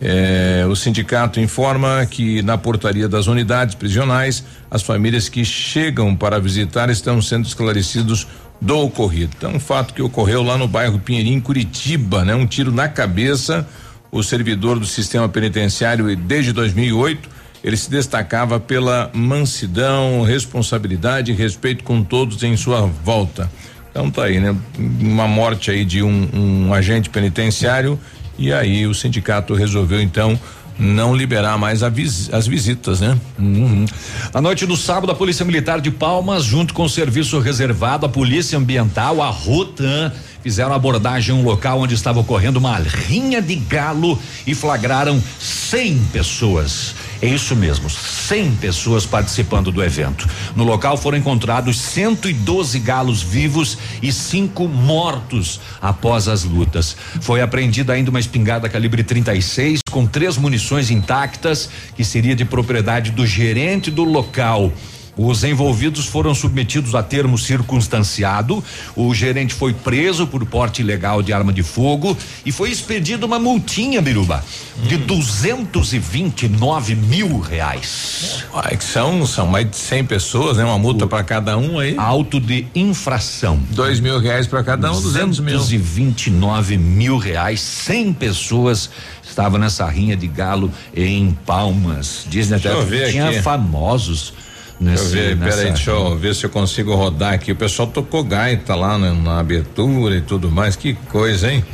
[0.00, 6.38] É, o sindicato informa que na portaria das unidades prisionais, as famílias que chegam para
[6.40, 8.26] visitar estão sendo esclarecidos
[8.60, 9.34] do ocorrido.
[9.36, 12.34] Então, um fato que ocorreu lá no bairro Pinheirinho, Curitiba, né?
[12.34, 13.66] Um tiro na cabeça.
[14.10, 17.34] O servidor do sistema penitenciário desde 2008
[17.64, 23.50] ele se destacava pela mansidão, responsabilidade e respeito com todos em sua volta.
[23.90, 24.54] Então tá aí, né?
[24.78, 27.98] Uma morte aí de um, um agente penitenciário
[28.38, 30.38] e aí o sindicato resolveu então
[30.78, 33.16] não liberar mais vis, as visitas, né?
[33.38, 33.84] Uhum.
[34.32, 38.08] Na noite do sábado, a Polícia Militar de Palmas, junto com o Serviço Reservado, a
[38.08, 40.12] Polícia Ambiental, a Rotan,
[40.42, 45.98] fizeram abordagem em um local onde estava ocorrendo uma rinha de galo e flagraram 100
[46.12, 46.94] pessoas.
[47.24, 50.28] É isso mesmo, 100 pessoas participando do evento.
[50.54, 56.94] No local foram encontrados 112 galos vivos e cinco mortos após as lutas.
[57.22, 63.10] Foi apreendida ainda uma espingarda calibre 36 com três munições intactas, que seria de propriedade
[63.10, 64.70] do gerente do local.
[65.16, 68.62] Os envolvidos foram submetidos a termo circunstanciado.
[68.96, 73.38] O gerente foi preso por porte ilegal de arma de fogo e foi expedida uma
[73.38, 74.44] multinha, Biruba,
[74.82, 78.44] de 229 mil reais.
[78.52, 80.64] Ah, é que são, são mais de 100 pessoas, né?
[80.64, 81.94] Uma multa para cada um aí.
[81.96, 83.60] Auto de infração.
[83.70, 85.58] Dois mil reais para cada um, 200 mil.
[85.58, 87.60] 229 mil reais.
[87.60, 88.90] 100 pessoas
[89.22, 92.26] estavam nessa rinha de galo em Palmas.
[92.28, 93.42] Dizem até que tinha aqui.
[93.42, 94.32] famosos
[94.80, 97.52] Nesse, deixa eu ver, peraí, deixa eu ver se eu consigo rodar aqui.
[97.52, 100.76] O pessoal tocou gaita lá na, na abertura e tudo mais.
[100.76, 101.64] Que coisa, hein?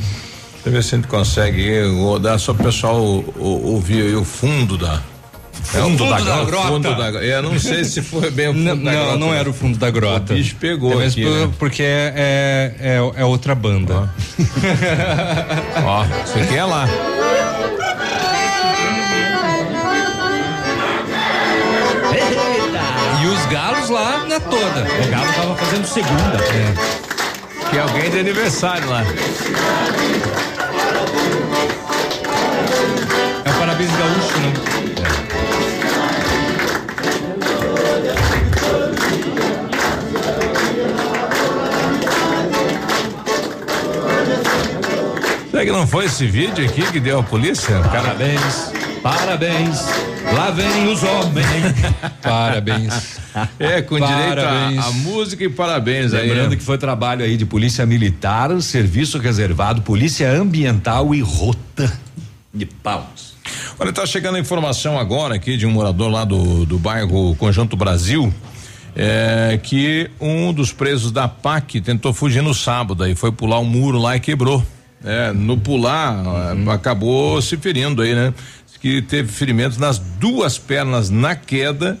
[0.53, 3.01] Deixa eu ver se a gente consegue rodar só o pessoal
[3.37, 5.01] ouvir aí o fundo da.
[5.63, 6.67] Fundo, é, o fundo da, da, grota.
[6.67, 9.11] Fundo da, é, não sei se foi bem o fundo não, da grota.
[9.11, 10.33] Não, não era o fundo da grota.
[10.33, 11.49] O bicho pegou é aqui, né?
[11.57, 14.13] Porque é, é, é, é, outra banda.
[15.83, 16.87] Ó, isso aqui é lá.
[23.91, 24.81] Lá na toda.
[24.81, 26.37] O galo tava fazendo segunda.
[26.37, 27.69] É.
[27.69, 29.03] Que alguém de aniversário lá.
[33.43, 34.53] É o parabéns gaúcho, né?
[45.51, 47.79] Será que não foi esse vídeo aqui que deu a polícia?
[47.91, 48.71] Parabéns,
[49.03, 50.10] parabéns.
[50.33, 51.47] Lá vem os homens.
[52.21, 53.19] parabéns.
[53.59, 54.69] É, com parabéns.
[54.69, 56.29] direito a, música e parabéns Lembrando aí.
[56.29, 61.91] Lembrando que foi trabalho aí de polícia militar, serviço reservado, polícia ambiental e rota
[62.53, 63.35] de paus.
[63.79, 67.75] Olha, tá chegando a informação agora aqui de um morador lá do, do bairro Conjunto
[67.75, 68.33] Brasil.
[68.93, 73.65] É, que um dos presos da PAC tentou fugir no sábado e foi pular um
[73.65, 74.65] muro lá e quebrou.
[75.03, 76.69] É, no pular, uhum.
[76.69, 78.33] acabou se ferindo aí, né?
[78.81, 81.99] Que teve ferimentos nas duas pernas na queda.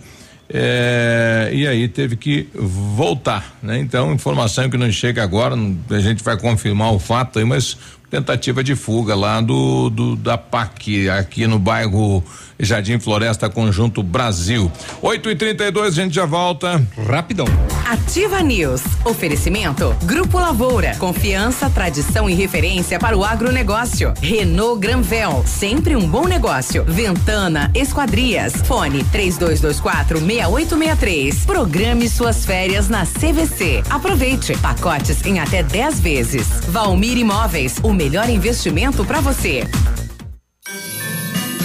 [0.53, 3.79] É, e aí teve que voltar, né?
[3.79, 5.55] Então, informação que não chega agora,
[5.89, 7.77] a gente vai confirmar o fato aí, mas
[8.09, 12.21] tentativa de fuga lá do, do da PAC aqui no bairro
[12.61, 14.71] Jardim Floresta Conjunto Brasil.
[15.01, 16.81] 8 e 32 a gente já volta.
[17.07, 17.45] Rapidão.
[17.85, 18.81] Ativa News.
[19.03, 19.95] Oferecimento.
[20.03, 20.95] Grupo Lavoura.
[20.97, 24.13] Confiança, tradição e referência para o agronegócio.
[24.21, 25.43] Renault Granvel.
[25.45, 26.85] Sempre um bom negócio.
[26.85, 28.53] Ventana Esquadrias.
[28.65, 31.45] Fone 3224 6863.
[31.45, 33.83] Programe suas férias na CVC.
[33.89, 34.57] Aproveite.
[34.57, 36.47] Pacotes em até 10 vezes.
[36.69, 37.77] Valmir Imóveis.
[37.83, 39.67] O melhor investimento para você.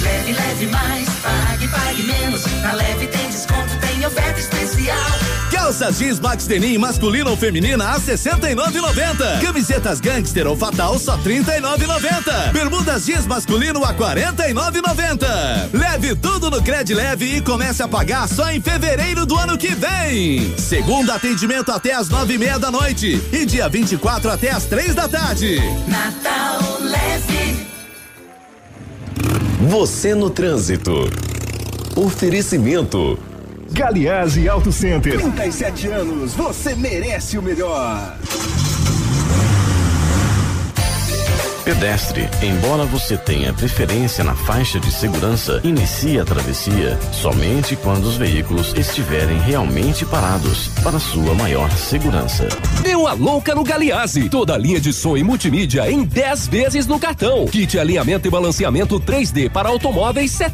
[0.07, 2.45] Leve, leve mais, pague, pague menos.
[2.63, 4.97] Na leve tem desconto, tem oferta especial.
[5.51, 9.41] Calças jeans Max Denim masculina ou feminina a 69,90.
[9.43, 12.53] Camisetas Gangster ou Fatal só 39,90.
[12.53, 15.27] Bermudas jeans masculino a 49,90.
[15.73, 19.75] Leve tudo no Cred Leve e comece a pagar só em fevereiro do ano que
[19.75, 20.55] vem.
[20.57, 24.95] Segundo atendimento até as nove e meia da noite e dia 24 até as três
[24.95, 25.59] da tarde.
[25.89, 27.76] Natal Leve.
[29.69, 31.11] Você no trânsito.
[31.97, 33.19] Oferecimento.
[33.73, 35.21] Galiase Auto Center.
[35.21, 38.17] 37 anos, você merece o melhor.
[41.67, 48.17] Pedestre, embora você tenha preferência na faixa de segurança, inicie a travessia somente quando os
[48.17, 52.47] veículos estiverem realmente parados para sua maior segurança.
[52.85, 54.29] Deu a louca no Galiase.
[54.29, 57.47] Toda a linha de som e multimídia em 10 vezes no cartão.
[57.47, 60.53] Kit alinhamento e balanceamento 3D para automóveis R$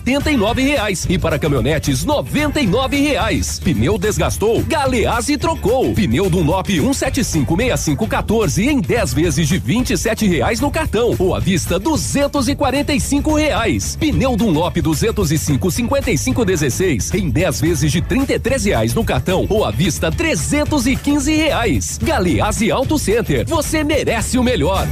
[0.56, 3.60] reais e para caminhonetes R$ reais.
[3.60, 5.92] Pneu desgastou, Galease trocou.
[5.92, 9.84] Pneu Dunlop 1756514 em 10 vezes de R$
[10.26, 13.96] reais no cartão ou à vista duzentos e quarenta e cinco reais.
[13.96, 19.46] Pneu Dunlop 205 55 16 em 10 vezes de trinta e três reais no cartão
[19.48, 21.98] ou à vista trezentos e quinze reais.
[22.72, 24.86] Auto Center, você merece o melhor.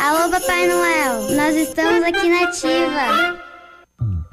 [0.00, 3.51] Alô Papai Noel, nós estamos aqui na ativa.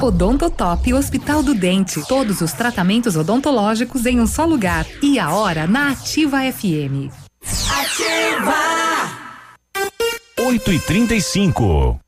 [0.00, 2.00] Odontotop Hospital do Dente.
[2.06, 4.86] Todos os tratamentos odontológicos em um só lugar.
[5.02, 7.10] E a hora na Ativa FM.
[7.70, 8.54] Ativa!
[10.40, 12.00] 8 e 35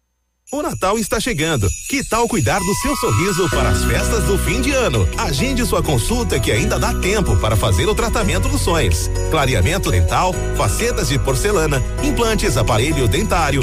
[0.52, 1.66] O Natal está chegando.
[1.88, 5.08] Que tal cuidar do seu sorriso para as festas do fim de ano?
[5.18, 9.10] Agende sua consulta que ainda dá tempo para fazer o tratamento dos sonhos.
[9.30, 13.62] Clareamento dental, facetas de porcelana, implantes, aparelho dentário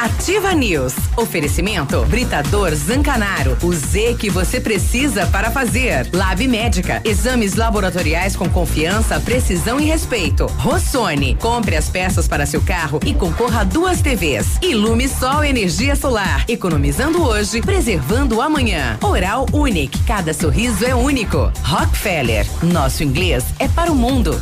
[0.00, 0.94] Ativa News.
[1.16, 3.56] Oferecimento Britador Zancanaro.
[3.62, 6.08] O Z que você precisa para fazer.
[6.12, 7.00] Lab Médica.
[7.04, 10.46] Exames laboratoriais com confiança, precisão e respeito.
[10.58, 11.34] Rossoni.
[11.36, 14.58] Compre as peças para seu carro e concorra a duas TVs.
[14.60, 16.44] Ilume Sol Energia Solar.
[16.48, 18.98] Economizando hoje, preservando amanhã.
[19.02, 19.98] Oral Unique.
[20.04, 21.52] Cada sorriso é único.
[21.62, 22.46] Rockefeller.
[22.62, 24.40] Nosso inglês é para o mundo.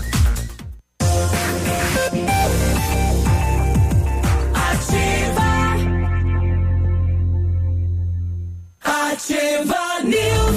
[9.21, 10.50] Ativa News.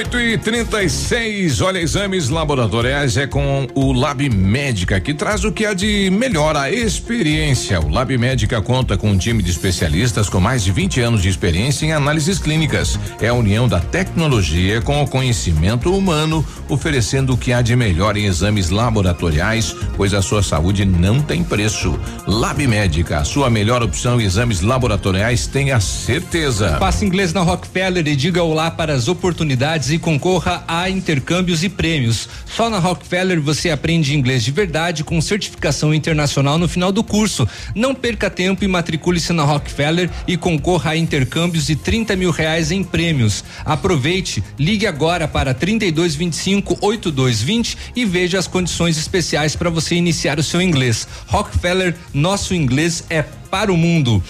[0.00, 5.66] 8 e 36 olha, exames laboratoriais é com o Lab Médica, que traz o que
[5.66, 7.78] há de melhor a experiência.
[7.78, 11.28] O Lab Médica conta com um time de especialistas com mais de 20 anos de
[11.28, 12.98] experiência em análises clínicas.
[13.20, 18.16] É a união da tecnologia com o conhecimento humano, oferecendo o que há de melhor
[18.16, 22.00] em exames laboratoriais, pois a sua saúde não tem preço.
[22.26, 26.78] Lab Médica, a sua melhor opção em exames laboratoriais, tenha certeza.
[26.78, 31.68] Faça inglês na Rockefeller e diga olá para as oportunidades e concorra a intercâmbios e
[31.68, 32.28] prêmios.
[32.46, 37.48] Só na Rockefeller você aprende inglês de verdade com certificação internacional no final do curso.
[37.74, 42.70] Não perca tempo e matricule-se na Rockefeller e concorra a intercâmbios e 30 mil reais
[42.70, 43.44] em prêmios.
[43.64, 50.42] Aproveite, ligue agora para 3225 8220 e veja as condições especiais para você iniciar o
[50.42, 51.06] seu inglês.
[51.26, 54.22] Rockefeller, nosso inglês é para o mundo.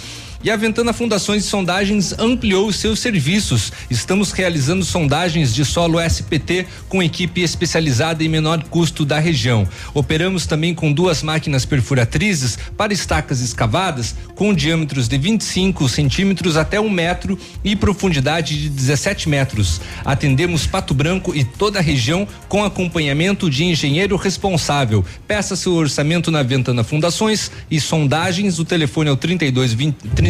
[0.42, 3.70] E a Ventana Fundações e Sondagens ampliou seus serviços.
[3.90, 9.68] Estamos realizando sondagens de solo SPT com equipe especializada em menor custo da região.
[9.92, 16.80] Operamos também com duas máquinas perfuratrizes para estacas escavadas com diâmetros de 25 centímetros até
[16.80, 19.78] um metro e profundidade de 17 metros.
[20.06, 25.04] Atendemos Pato Branco e toda a região com acompanhamento de engenheiro responsável.
[25.28, 28.58] Peça seu orçamento na Ventana Fundações e Sondagens.
[28.58, 29.18] O telefone é o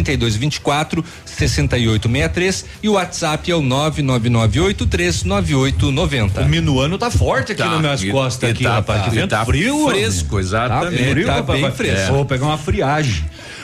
[0.03, 6.45] 3220 3224 6863 e o WhatsApp é o 999839890.
[6.45, 9.03] O minuano tá forte aqui Tá, nas minhas e- costas e aqui, tá- rapaz.
[9.03, 9.87] tá- Que vento tá frio.
[9.89, 10.45] fresco, homem.
[10.45, 11.03] exatamente.
[11.03, 12.13] Tá frio, Tá bem fresco.
[12.13, 13.23] Vou pegar uma friagem.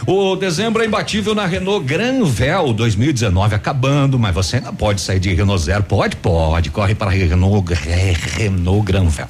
[0.10, 5.34] O dezembro é imbatível na Renault Granvel 2019 acabando, mas você ainda pode sair de
[5.34, 5.84] Renault Zero.
[5.84, 6.70] Pode, pode.
[6.70, 9.28] Corre para Renault, Re- Renault Granvel.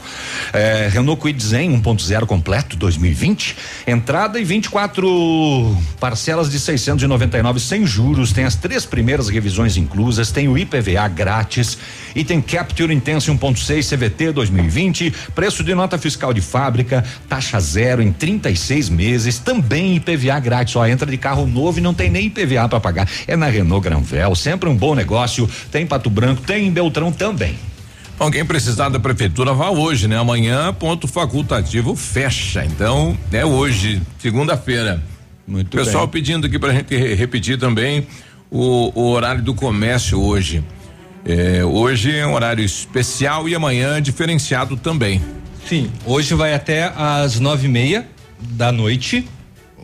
[0.54, 3.56] É, Renault Kwid Zen 1.0 completo 2020.
[3.88, 8.32] Entrada e 24 parcelas de 699 sem juros.
[8.32, 10.32] Tem as três primeiras revisões inclusas.
[10.32, 11.76] Tem o IPVA grátis
[12.16, 15.12] e tem Capture Intense 1.6 CVT 2020.
[15.34, 19.40] Preço de nota fiscal de fábrica, taxa zero em 36 meses.
[19.40, 20.67] Também IPVA grátis.
[20.68, 23.10] Só entra de carro novo e não tem nem IPVA para pagar.
[23.28, 24.36] É na Renault Granvel.
[24.36, 25.50] Sempre um bom negócio.
[25.72, 27.56] Tem Pato Branco, tem em Beltrão também.
[28.20, 30.18] Bom, quem precisar da prefeitura vá hoje, né?
[30.18, 32.66] Amanhã, ponto facultativo fecha.
[32.66, 35.04] Então, é hoje, segunda-feira.
[35.48, 36.14] Muito Pessoal bem.
[36.14, 38.08] pedindo aqui pra gente re- repetir também
[38.50, 40.64] o, o horário do comércio hoje.
[41.24, 45.22] É, hoje é um horário especial e amanhã diferenciado também.
[45.68, 48.08] Sim, hoje vai até às nove e meia
[48.40, 49.28] da noite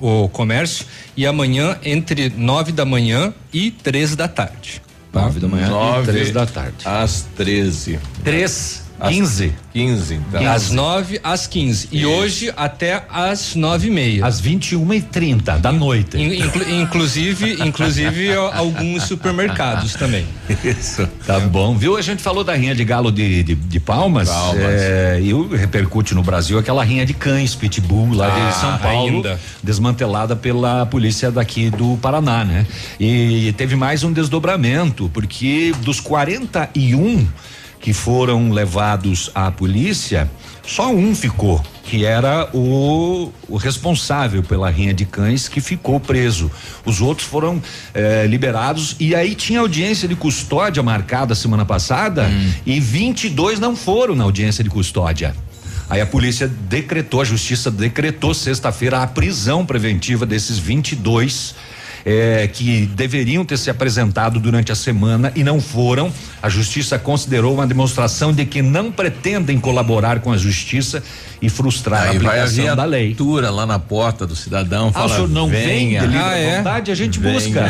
[0.03, 0.85] o comércio
[1.15, 4.81] e amanhã entre nove da manhã e três da tarde.
[5.13, 5.21] Tá?
[5.21, 6.75] Nove da manhã Nove e três da tarde.
[6.83, 7.99] Às 13.
[8.21, 9.53] Três, Às 15.
[9.73, 10.43] 15, então.
[10.43, 11.89] Das nove às 15.
[11.91, 14.25] E hoje até às nove e meia.
[14.25, 16.17] Às 21 e 30 da noite.
[16.17, 20.25] In- inclu- inclusive, inclusive ó, alguns supermercados também.
[20.63, 21.07] Isso.
[21.25, 21.75] Tá bom.
[21.77, 21.97] Viu?
[21.97, 24.29] A gente falou da rinha de galo de, de, de palmas.
[24.29, 24.63] Palmas.
[24.63, 28.77] é, e o repercute no Brasil aquela rinha de cães, pitbull, lá Ah, de São
[28.77, 29.39] Paulo, ainda.
[29.63, 32.65] desmantelada pela polícia daqui do Paraná, né?
[32.99, 37.27] E teve mais um desdobramento, porque dos 41
[37.83, 40.31] que foram levados à polícia,
[40.65, 46.49] só um ficou, que era o, o responsável pela rinha de cães que ficou preso.
[46.85, 47.61] Os outros foram
[47.93, 52.31] eh, liberados e aí tinha audiência de custódia marcada semana passada
[52.65, 55.35] e 22 não foram na audiência de custódia.
[55.89, 61.53] Aí a polícia decretou, a justiça decretou sexta-feira a prisão preventiva desses 22
[62.05, 66.11] eh, que deveriam ter se apresentado durante a semana e não foram.
[66.41, 71.01] A justiça considerou uma demonstração de que não pretendem colaborar com a justiça
[71.41, 73.15] e frustrar Aí a vai a aplicação da lei.
[73.51, 74.87] lá na porta do cidadão.
[74.89, 76.01] Ah, fala, o senhor não vem venha.
[76.01, 76.57] de livre Ah, é?
[76.57, 76.91] vontade?
[76.91, 77.33] A gente Venha.
[77.33, 77.65] busca.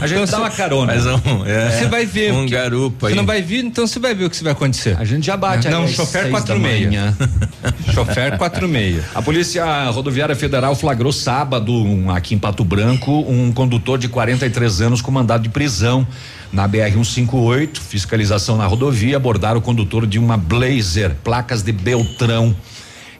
[0.00, 0.94] A gente Então dá uma carona.
[0.94, 2.32] Mas um, é, Você vai ver.
[2.32, 3.12] Um garupa aí.
[3.12, 4.96] Você não vai vir, então você vai ver o que vai acontecer.
[4.98, 6.86] A gente já bate Não, chofer seis da 46.
[6.86, 7.16] manhã.
[7.92, 9.02] Chofer 46.
[9.14, 14.80] A Polícia Rodoviária Federal flagrou sábado um, aqui em Pato Branco um condutor de 43
[14.80, 16.06] anos com mandado de prisão
[16.52, 17.80] na BR 158.
[17.80, 22.54] Fiscalização na rodovia abordaram o condutor de uma Blazer, placas de Beltrão.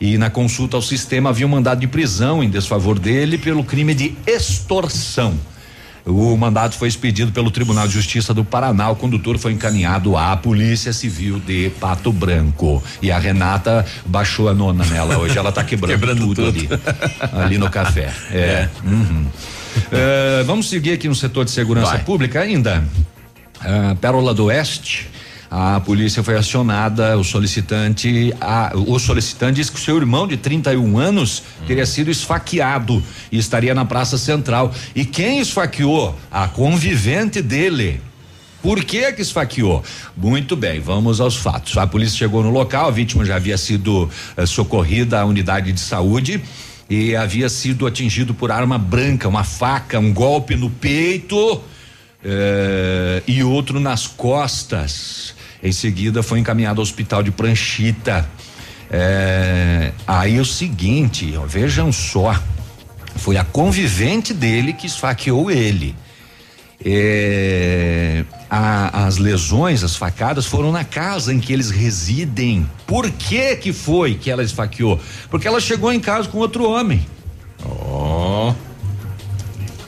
[0.00, 3.94] E na consulta ao sistema havia um mandado de prisão em desfavor dele pelo crime
[3.94, 5.34] de extorsão.
[6.08, 8.88] O mandato foi expedido pelo Tribunal de Justiça do Paraná.
[8.88, 12.82] O condutor foi encaminhado à Polícia Civil de Pato Branco.
[13.02, 15.36] E a Renata baixou a nona nela hoje.
[15.36, 16.80] Ela tá quebrando, Quebrando tudo, tudo.
[17.28, 17.42] ali.
[17.44, 18.10] Ali no café.
[18.30, 18.68] É.
[18.84, 19.26] uhum.
[19.90, 22.04] É, vamos seguir aqui no setor de segurança Vai.
[22.04, 22.84] pública ainda.
[23.60, 25.08] Ah, Pérola do Oeste.
[25.50, 30.36] A polícia foi acionada, o solicitante, a, o solicitante disse que o seu irmão de
[30.36, 33.02] 31 anos teria sido esfaqueado
[33.32, 34.70] e estaria na Praça Central.
[34.94, 36.14] E quem esfaqueou?
[36.30, 37.98] A convivente dele.
[38.60, 39.82] Por que que esfaqueou?
[40.14, 41.78] Muito bem, vamos aos fatos.
[41.78, 45.80] A polícia chegou no local, a vítima já havia sido eh, socorrida à unidade de
[45.80, 46.42] saúde
[46.88, 51.62] e havia sido atingido por arma branca, uma faca, um golpe no peito
[52.24, 55.34] eh, e outro nas costas.
[55.62, 58.28] Em seguida foi encaminhado ao hospital de Pranchita.
[58.90, 62.34] Eh, aí é o seguinte, ó, vejam só,
[63.16, 65.94] foi a convivente dele que esfaqueou ele.
[66.84, 72.68] É, a- as lesões, as facadas foram na casa em que eles residem.
[72.86, 74.98] Por que que foi que ela esfaqueou?
[75.30, 77.04] Porque ela chegou em casa com outro homem.
[77.64, 78.54] Ó.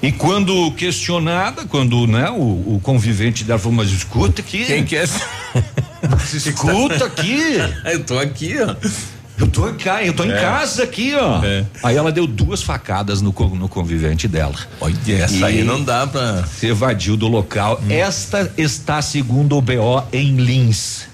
[0.03, 4.65] E quando questionada, quando né, o, o convivente dela falou, mas escuta aqui.
[4.65, 5.05] Quem que é?
[6.35, 7.39] Escuta aqui.
[7.85, 8.75] Eu tô aqui, ó.
[9.41, 10.41] Eu tô em casa, eu tô em É.
[10.41, 11.43] casa aqui, ó.
[11.43, 11.65] É.
[11.83, 14.55] Aí ela deu duas facadas no, no convivente dela.
[14.81, 16.45] Olha, essa aí não dá pra.
[16.45, 17.81] Se evadiu do local.
[17.89, 21.09] Esta está segundo o BO em Lins.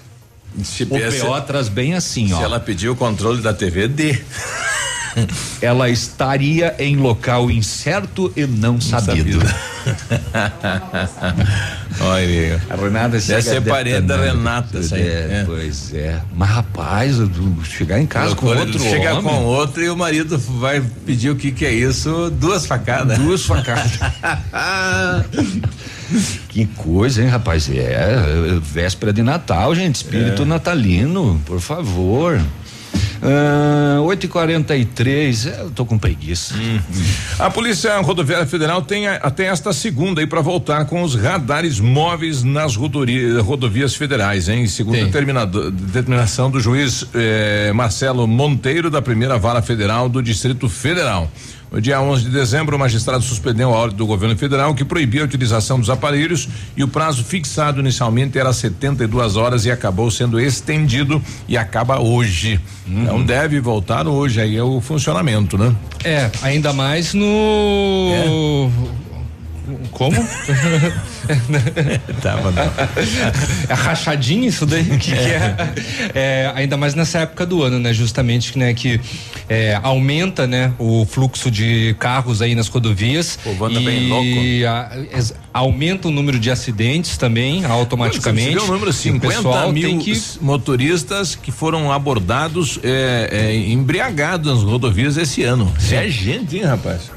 [0.63, 2.41] Se, O BO traz bem assim, se ó.
[2.41, 4.19] ela pediu o controle da TV, dê.
[5.61, 9.39] Ela estaria em local incerto e não sabido.
[11.99, 14.17] Olha, A Renata Deve chega ser parente da.
[14.17, 15.01] Renata, isso aí.
[15.01, 15.43] É, É.
[15.45, 16.21] Pois é.
[16.35, 17.29] Mas rapaz, eu-
[17.63, 21.35] chegar em casa com outro Chega homem, com outro e o marido vai pedir o
[21.35, 22.29] que que é isso?
[22.29, 23.17] Duas facadas.
[23.17, 23.91] duas facadas.
[26.49, 27.69] que coisa, hein, rapaz?
[27.69, 29.95] É, é, véspera de Natal, gente.
[29.95, 30.45] Espírito É.
[30.45, 32.39] natalino, por favor.
[33.21, 36.53] Ah, 8h43, eu tô com preguiça.
[36.55, 36.79] Hum.
[37.39, 41.79] A Polícia Rodoviária Federal tem a- até esta segunda aí para voltar com os radares
[41.79, 44.67] móveis nas rodori- rodovias federais, hein?
[44.67, 44.95] Segundo
[45.71, 51.31] determinação do juiz eh, Marcelo Monteiro da primeira vara federal do Distrito Federal.
[51.71, 55.21] No dia 11 de dezembro, o magistrado suspendeu a ordem do governo federal que proibia
[55.21, 60.39] a utilização dos aparelhos e o prazo fixado inicialmente era 72 horas e acabou sendo
[60.39, 62.59] estendido e acaba hoje.
[62.87, 65.75] Então deve voltar hoje aí é o funcionamento, né?
[66.03, 68.71] É, ainda mais no.
[69.91, 70.15] Como?
[72.21, 72.63] Tava não.
[73.69, 74.83] É rachadinho isso daí?
[74.85, 75.55] Que, que é?
[76.13, 77.93] É, Ainda mais nessa época do ano, né?
[77.93, 78.73] Justamente, né?
[78.73, 78.99] Que
[79.49, 80.71] é, aumenta, né?
[80.79, 83.35] O fluxo de carros aí nas rodovias.
[83.45, 84.27] O povo anda e bem louco.
[84.67, 84.89] a-
[85.53, 88.53] aumenta o número de acidentes também, automaticamente.
[88.53, 93.29] Você viu o número E o 50 pessoal mil que motoristas que foram abordados é,
[93.31, 95.71] é, embriagados nas rodovias esse ano.
[95.91, 97.11] É gente, hein, rapaz?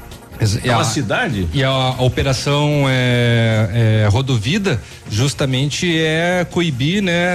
[0.63, 1.47] É uma a- cidade?
[1.53, 7.29] E a, a operação é, é, Rodovida justamente é coibir, né,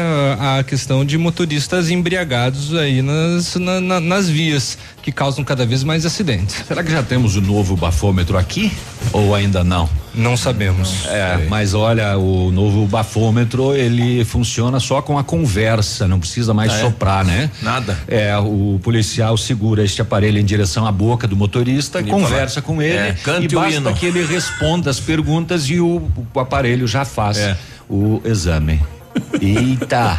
[0.59, 5.85] a questão de motoristas embriagados aí nas, na- na- nas vias que causam cada vez
[5.85, 6.57] mais acidentes.
[6.67, 8.73] Será que já temos o novo bafômetro aqui
[9.13, 9.89] ou ainda não?
[10.17, 11.05] Não sabemos.
[11.07, 16.73] É, mas olha, o novo bafômetro ele funciona só com a conversa, não precisa mais
[16.73, 16.81] Ah, é?
[16.81, 17.51] soprar, né?
[17.63, 17.99] Nada.
[18.09, 22.67] É, o policial segura este aparelho em direção à boca do motorista, E conversa fala,
[22.77, 27.05] com ele é, e basta que ele responda as perguntas e o, o aparelho já
[27.05, 27.57] faz É.
[27.89, 28.81] o exame.
[29.41, 30.19] Eita!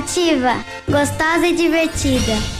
[0.00, 2.59] Ativa, gostosa e divertida.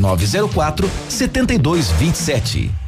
[0.00, 2.87] 99904 7227.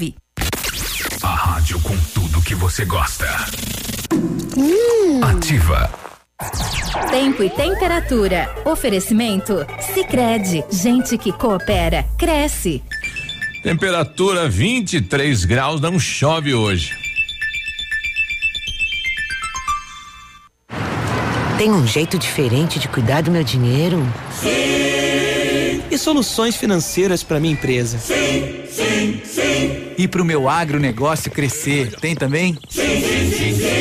[1.71, 3.25] Rádio com tudo que você gosta.
[5.23, 5.89] Ativa.
[7.09, 8.53] Tempo e temperatura.
[8.65, 9.65] Oferecimento?
[9.93, 12.83] Sicredi Gente que coopera, cresce.
[13.63, 16.93] Temperatura 23 graus, não chove hoje.
[21.57, 24.05] Tem um jeito diferente de cuidar do meu dinheiro?
[24.41, 25.97] Sim.
[25.97, 27.97] soluções financeiras para minha empresa.
[27.99, 29.80] Sim, sim, sim.
[29.97, 32.57] E para o meu agronegócio crescer, tem também?
[32.69, 33.71] Sim, sim, sim, sim.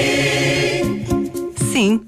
[1.73, 2.01] Sim.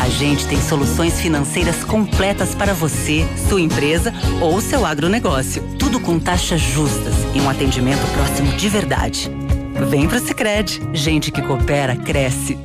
[0.00, 5.62] A gente tem soluções financeiras completas para você, sua empresa ou seu agronegócio.
[5.78, 9.30] Tudo com taxas justas e um atendimento próximo de verdade.
[9.88, 10.80] Vem pro Sicredi.
[10.92, 12.58] Gente que coopera cresce.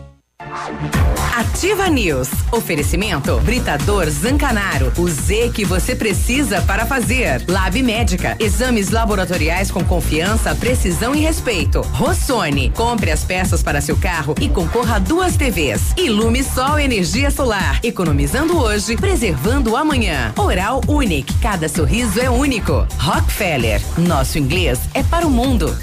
[1.39, 2.27] Ativa News.
[2.51, 4.91] Oferecimento Britador Zancanaro.
[4.97, 7.41] O Z que você precisa para fazer.
[7.47, 8.35] Lab Médica.
[8.41, 11.79] Exames laboratoriais com confiança, precisão e respeito.
[11.93, 12.71] Rossoni.
[12.71, 15.93] Compre as peças para seu carro e concorra a duas TVs.
[15.95, 17.79] Ilume Sol Energia Solar.
[17.83, 20.33] Economizando hoje, preservando amanhã.
[20.35, 21.33] Oral Unique.
[21.35, 22.85] Cada sorriso é único.
[22.97, 23.81] Rockefeller.
[23.97, 25.73] Nosso inglês é para o mundo.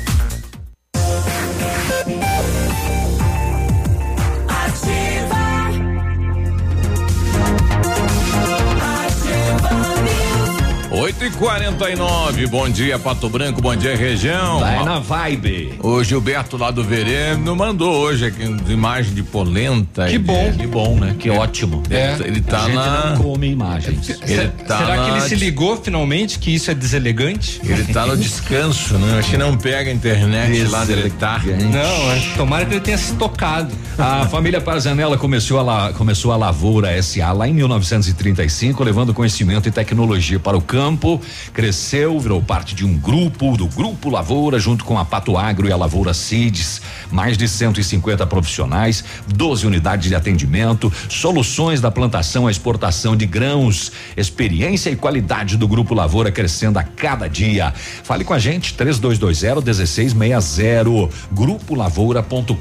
[11.39, 14.61] 49 bom dia Pato Branco, bom dia região.
[14.61, 15.75] Vai na vibe.
[15.83, 18.43] O Gilberto lá do Verê não mandou hoje aqui
[18.73, 20.07] imagem de polenta.
[20.09, 20.51] Que bom.
[20.51, 21.15] De, que bom, né?
[21.19, 21.33] Que é.
[21.33, 21.83] ótimo.
[21.91, 22.17] É.
[22.25, 23.11] Ele tá a gente na.
[23.11, 24.09] Não come imagens.
[24.09, 25.05] Ele tá Será na...
[25.05, 27.61] que ele se ligou finalmente que isso é deselegante?
[27.63, 29.19] Ele tá no descanso, né?
[29.19, 31.43] Acho que não pega a internet lá onde ele tá.
[31.45, 33.75] Não, tomara que ele tenha se tocado.
[33.99, 39.69] A família Parzanella começou a, la, começou a Lavoura SA lá em 1935, levando conhecimento
[39.69, 41.21] e tecnologia para o campo,
[41.53, 45.73] cresceu, virou parte de um grupo, do Grupo Lavoura, junto com a Pato Agro e
[45.73, 46.81] a Lavoura Cides.
[47.11, 53.93] Mais de 150 profissionais, 12 unidades de atendimento, soluções da plantação à exportação de grãos,
[54.17, 57.73] experiência e qualidade do Grupo Lavoura crescendo a cada dia.
[58.03, 62.57] Fale com a gente, 3220 1660, grupolavoura.com.br.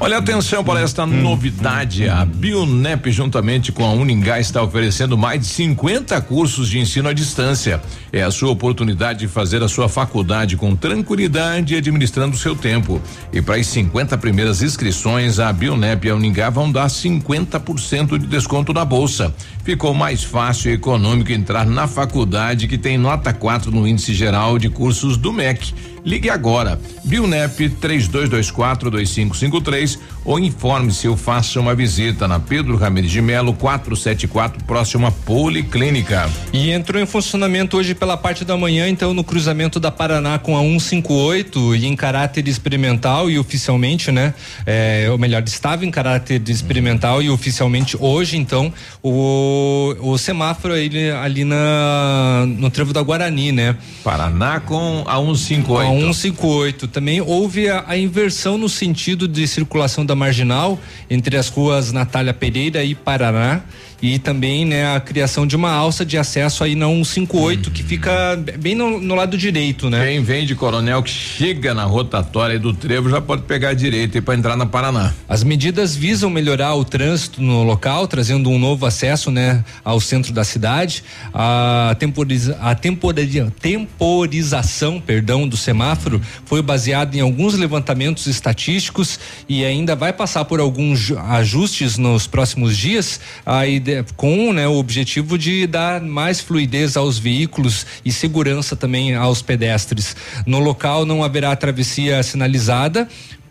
[0.00, 1.08] Olha atenção para esta hum.
[1.08, 2.08] novidade.
[2.08, 7.08] A Bionep, juntamente com a Uningá, está oferecendo mais de 50 cursos cursos de ensino
[7.10, 7.82] à distância.
[8.10, 12.56] É a sua oportunidade de fazer a sua faculdade com tranquilidade e administrando o seu
[12.56, 13.00] tempo.
[13.30, 18.26] E para as 50 primeiras inscrições, a Bionep e a Uningá vão dar 50% de
[18.26, 19.34] desconto na bolsa.
[19.62, 24.58] Ficou mais fácil e econômico entrar na faculdade que tem nota 4 no índice geral
[24.58, 25.74] de cursos do MEC.
[26.04, 26.80] Ligue agora.
[27.04, 34.62] Bionep 3224 2553 ou informe-se ou faça uma visita na Pedro Ramirez de Melo 474
[34.64, 36.28] próxima Policlínica.
[36.52, 40.56] E entrou em funcionamento hoje pela parte da manhã, então no cruzamento da Paraná com
[40.56, 44.34] a 158 e em caráter experimental e oficialmente, né?
[44.66, 48.72] É, ou melhor, estava em caráter experimental e oficialmente hoje, então,
[49.02, 53.76] o, o semáforo ali, ali na no trevo da Guarani, né?
[54.04, 55.87] Paraná com a 158.
[55.88, 60.78] A 158 também houve a, a inversão no sentido de circulação da marginal
[61.08, 63.62] entre as ruas Natália Pereira e Paraná
[64.00, 67.72] e também né, a criação de uma alça de acesso aí na 158 uhum.
[67.72, 70.06] que fica bem no, no, lado direito, né?
[70.06, 74.20] Quem vem de Coronel que chega na rotatória do Trevo já pode pegar a direita
[74.22, 75.12] para entrar na Paraná.
[75.28, 80.32] As medidas visam melhorar o trânsito no local, trazendo um novo acesso, né, ao centro
[80.32, 81.02] da cidade.
[81.34, 89.18] A temporiza, a temporiza, temporização, perdão, do semáforo foi baseada em alguns levantamentos estatísticos
[89.48, 93.20] e ainda vai passar por alguns ajustes nos próximos dias.
[93.44, 93.80] Aí
[94.16, 100.16] com né, o objetivo de dar mais fluidez aos veículos e segurança também aos pedestres.
[100.46, 103.08] No local não haverá travessia sinalizada,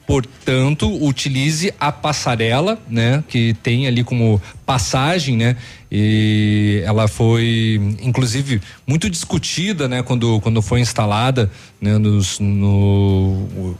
[0.07, 5.57] portanto, utilize a passarela, né, que tem ali como passagem, né,
[5.91, 11.51] e ela foi, inclusive, muito discutida, né, quando quando foi instalada,
[11.81, 13.75] né, nos, no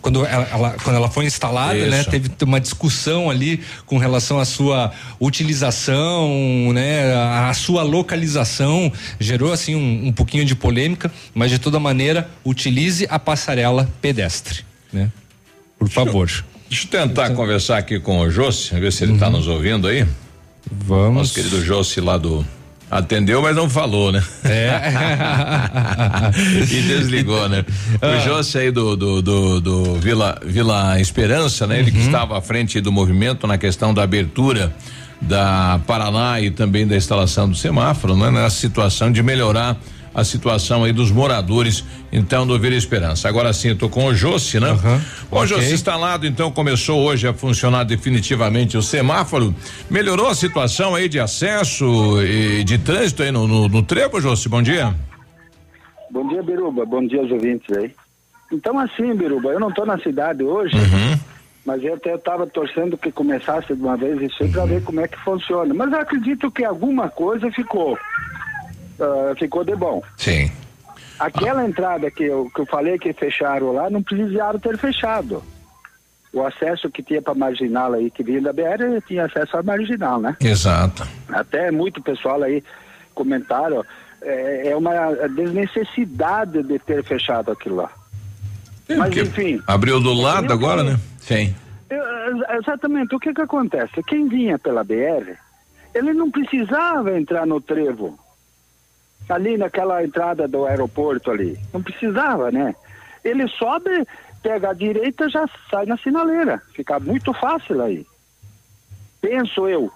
[0.00, 2.10] quando ela, ela, quando ela foi instalada, né, Isso.
[2.10, 8.92] né, teve uma discussão ali com relação à sua utilização, né, a, a sua localização,
[9.18, 14.64] gerou assim um, um, pouquinho de polêmica, mas de toda maneira utilize a passarela pedestre,
[14.92, 15.10] né?
[15.78, 16.28] Por deixa favor.
[16.28, 19.32] Eu, deixa eu tentar então, conversar aqui com o Jossi, ver se ele está uhum.
[19.32, 20.06] nos ouvindo aí.
[20.70, 21.14] Vamos.
[21.14, 22.44] Nosso querido Jossi lá do
[22.90, 24.22] Atendeu, mas não falou, né?
[24.44, 24.80] É.
[26.62, 27.64] e desligou, né?
[28.00, 28.18] O ah.
[28.20, 31.74] José aí do, do, do, do, Vila, Vila Esperança, né?
[31.74, 31.80] Uhum.
[31.82, 32.06] Ele que uhum.
[32.06, 34.72] estava à frente do movimento na questão da abertura
[35.20, 38.30] da Paraná e também da instalação do semáforo, né?
[38.30, 39.76] Nessa situação de melhorar
[40.18, 43.28] a situação aí dos moradores, então, do Vila Esperança.
[43.28, 44.72] Agora sim, eu tô com o Jossi, né?
[44.72, 45.00] Uhum.
[45.30, 45.46] O okay.
[45.46, 49.54] Jossi instalado, então, começou hoje a funcionar definitivamente o semáforo.
[49.88, 54.48] Melhorou a situação aí de acesso e de trânsito aí no, no, no trevo, Jossi?
[54.48, 54.92] Bom dia.
[56.10, 56.84] Bom dia, Biruba.
[56.84, 57.94] Bom dia aos ouvintes aí.
[58.50, 60.74] Então, assim, Biruba, eu não tô na cidade hoje.
[60.74, 61.18] Uhum.
[61.64, 65.00] Mas eu até estava torcendo que começasse de uma vez isso aí para ver como
[65.00, 65.72] é que funciona.
[65.74, 67.96] Mas eu acredito que alguma coisa ficou.
[68.98, 70.02] Uh, ficou de bom.
[70.16, 70.50] Sim.
[71.18, 75.42] Aquela entrada que eu, que eu falei que fecharam lá, não precisaram ter fechado.
[76.32, 80.20] O acesso que tinha para marginal aí, que vinha da BR, tinha acesso à marginal,
[80.20, 80.36] né?
[80.40, 81.06] Exato.
[81.28, 82.62] Até muito pessoal aí
[83.14, 83.84] comentaram,
[84.22, 84.92] é, é uma
[85.28, 87.90] desnecessidade de ter fechado aquilo lá.
[88.88, 89.60] É, Mas enfim.
[89.66, 90.98] Abriu do lado agora, né?
[91.18, 91.54] Sim.
[92.58, 93.14] exatamente.
[93.14, 94.02] O que que acontece?
[94.06, 95.34] Quem vinha pela BR,
[95.94, 98.18] ele não precisava entrar no trevo.
[99.28, 101.58] Ali naquela entrada do aeroporto ali.
[101.72, 102.74] Não precisava, né?
[103.22, 104.06] Ele sobe,
[104.42, 106.62] pega a direita já sai na sinaleira.
[106.74, 108.06] Fica muito fácil aí.
[109.20, 109.90] Penso eu.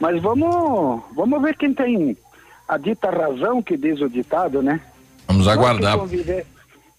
[0.00, 2.16] Mas vamos, vamos ver quem tem
[2.68, 4.80] a dita razão que diz o ditado, né?
[5.26, 5.96] Vamos aguardar.
[5.96, 6.46] Nós que, convive,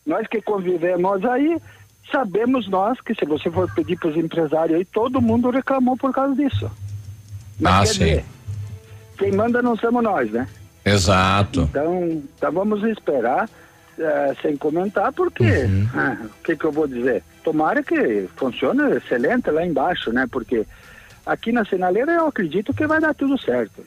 [0.06, 1.58] nós que convivemos aí,
[2.12, 6.14] sabemos nós que se você for pedir para os empresários aí, todo mundo reclamou por
[6.14, 6.70] causa disso.
[7.60, 8.00] Mas ah, sim.
[8.00, 8.26] Dizer,
[9.18, 10.48] quem manda não somos nós, né?
[10.90, 11.62] Exato.
[11.62, 15.88] Então, então vamos esperar uh, sem comentar, porque uhum.
[15.94, 17.24] Ah, o que, que eu vou dizer?
[17.44, 20.26] Tomara que funcione excelente lá embaixo, né?
[20.30, 20.66] Porque
[21.26, 23.84] aqui na sinaleira eu acredito que vai dar tudo certo.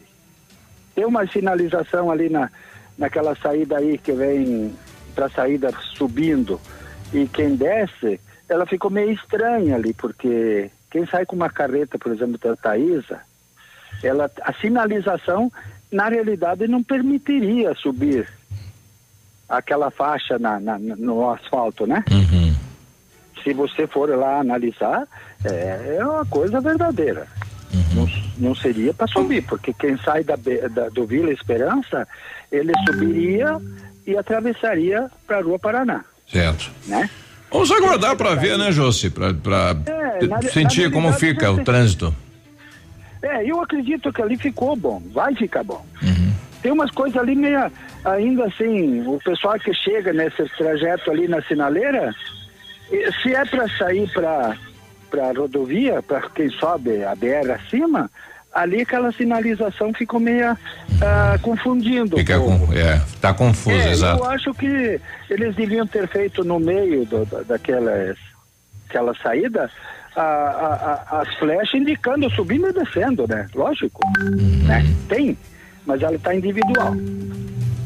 [0.94, 2.50] Tem uma sinalização ali na,
[2.98, 4.74] naquela saída aí que vem
[5.14, 6.60] para saída subindo
[7.12, 8.18] e quem desce,
[8.48, 13.20] ela ficou meio estranha ali, porque quem sai com uma carreta, por exemplo, da Thaisa,
[14.02, 15.52] ela, a sinalização,
[15.92, 18.26] na realidade, não permitiria subir
[19.48, 22.02] aquela faixa na, na no asfalto, né?
[22.10, 22.54] Uhum.
[23.44, 25.06] Se você for lá analisar,
[25.44, 27.26] é, é uma coisa verdadeira.
[27.74, 28.06] Uhum.
[28.06, 32.06] Não, não, seria para subir, porque quem sai da, da, do Vila Esperança,
[32.50, 33.58] ele subiria
[34.06, 36.04] e atravessaria para a Rua Paraná.
[36.30, 36.70] Certo.
[36.86, 37.08] Né?
[37.50, 39.10] Vamos aguardar para ver, né, Josi?
[39.10, 42.14] Para é, sentir como fica o trânsito.
[43.22, 45.84] É, eu acredito que ali ficou bom, vai ficar bom.
[46.02, 46.32] Uhum.
[46.60, 47.70] Tem umas coisas ali meio,
[48.04, 52.14] ainda assim, o pessoal que chega nesse trajeto ali na sinaleira,
[53.22, 54.56] se é para sair para
[55.10, 58.10] para a rodovia, para quem sobe a BR acima,
[58.52, 62.16] ali aquela sinalização ficou meio uh, confundindo.
[62.16, 64.22] Fica com, é, tá confuso, é, exato.
[64.22, 68.14] Eu acho que eles deviam ter feito no meio do, do, daquela
[68.88, 69.70] aquela saída
[70.16, 73.46] a, a, as flechas indicando subindo e descendo, né?
[73.54, 74.66] Lógico, uhum.
[74.66, 74.84] né?
[75.08, 75.36] Tem,
[75.86, 76.94] mas ela está individual.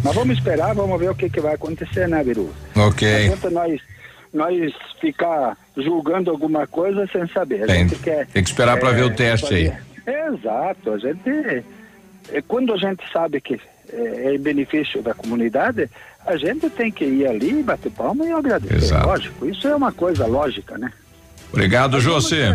[0.03, 2.53] Mas vamos esperar, vamos ver o que, que vai acontecer, né, Biru?
[2.77, 3.27] Ok.
[3.27, 3.81] Enquanto nós
[4.33, 7.67] nós ficar julgando alguma coisa sem saber.
[7.67, 9.81] Tem, quer, tem que esperar é, para ver o teste fazer.
[10.07, 10.35] aí.
[10.35, 11.65] Exato, a gente
[12.33, 13.59] é, quando a gente sabe que
[13.93, 15.89] é, é em benefício da comunidade,
[16.27, 18.77] a gente tem que ir ali, bater palma e agradecer.
[18.77, 19.07] Exato.
[19.07, 20.93] Lógico, isso é uma coisa lógica, né?
[21.53, 22.55] Obrigado, José.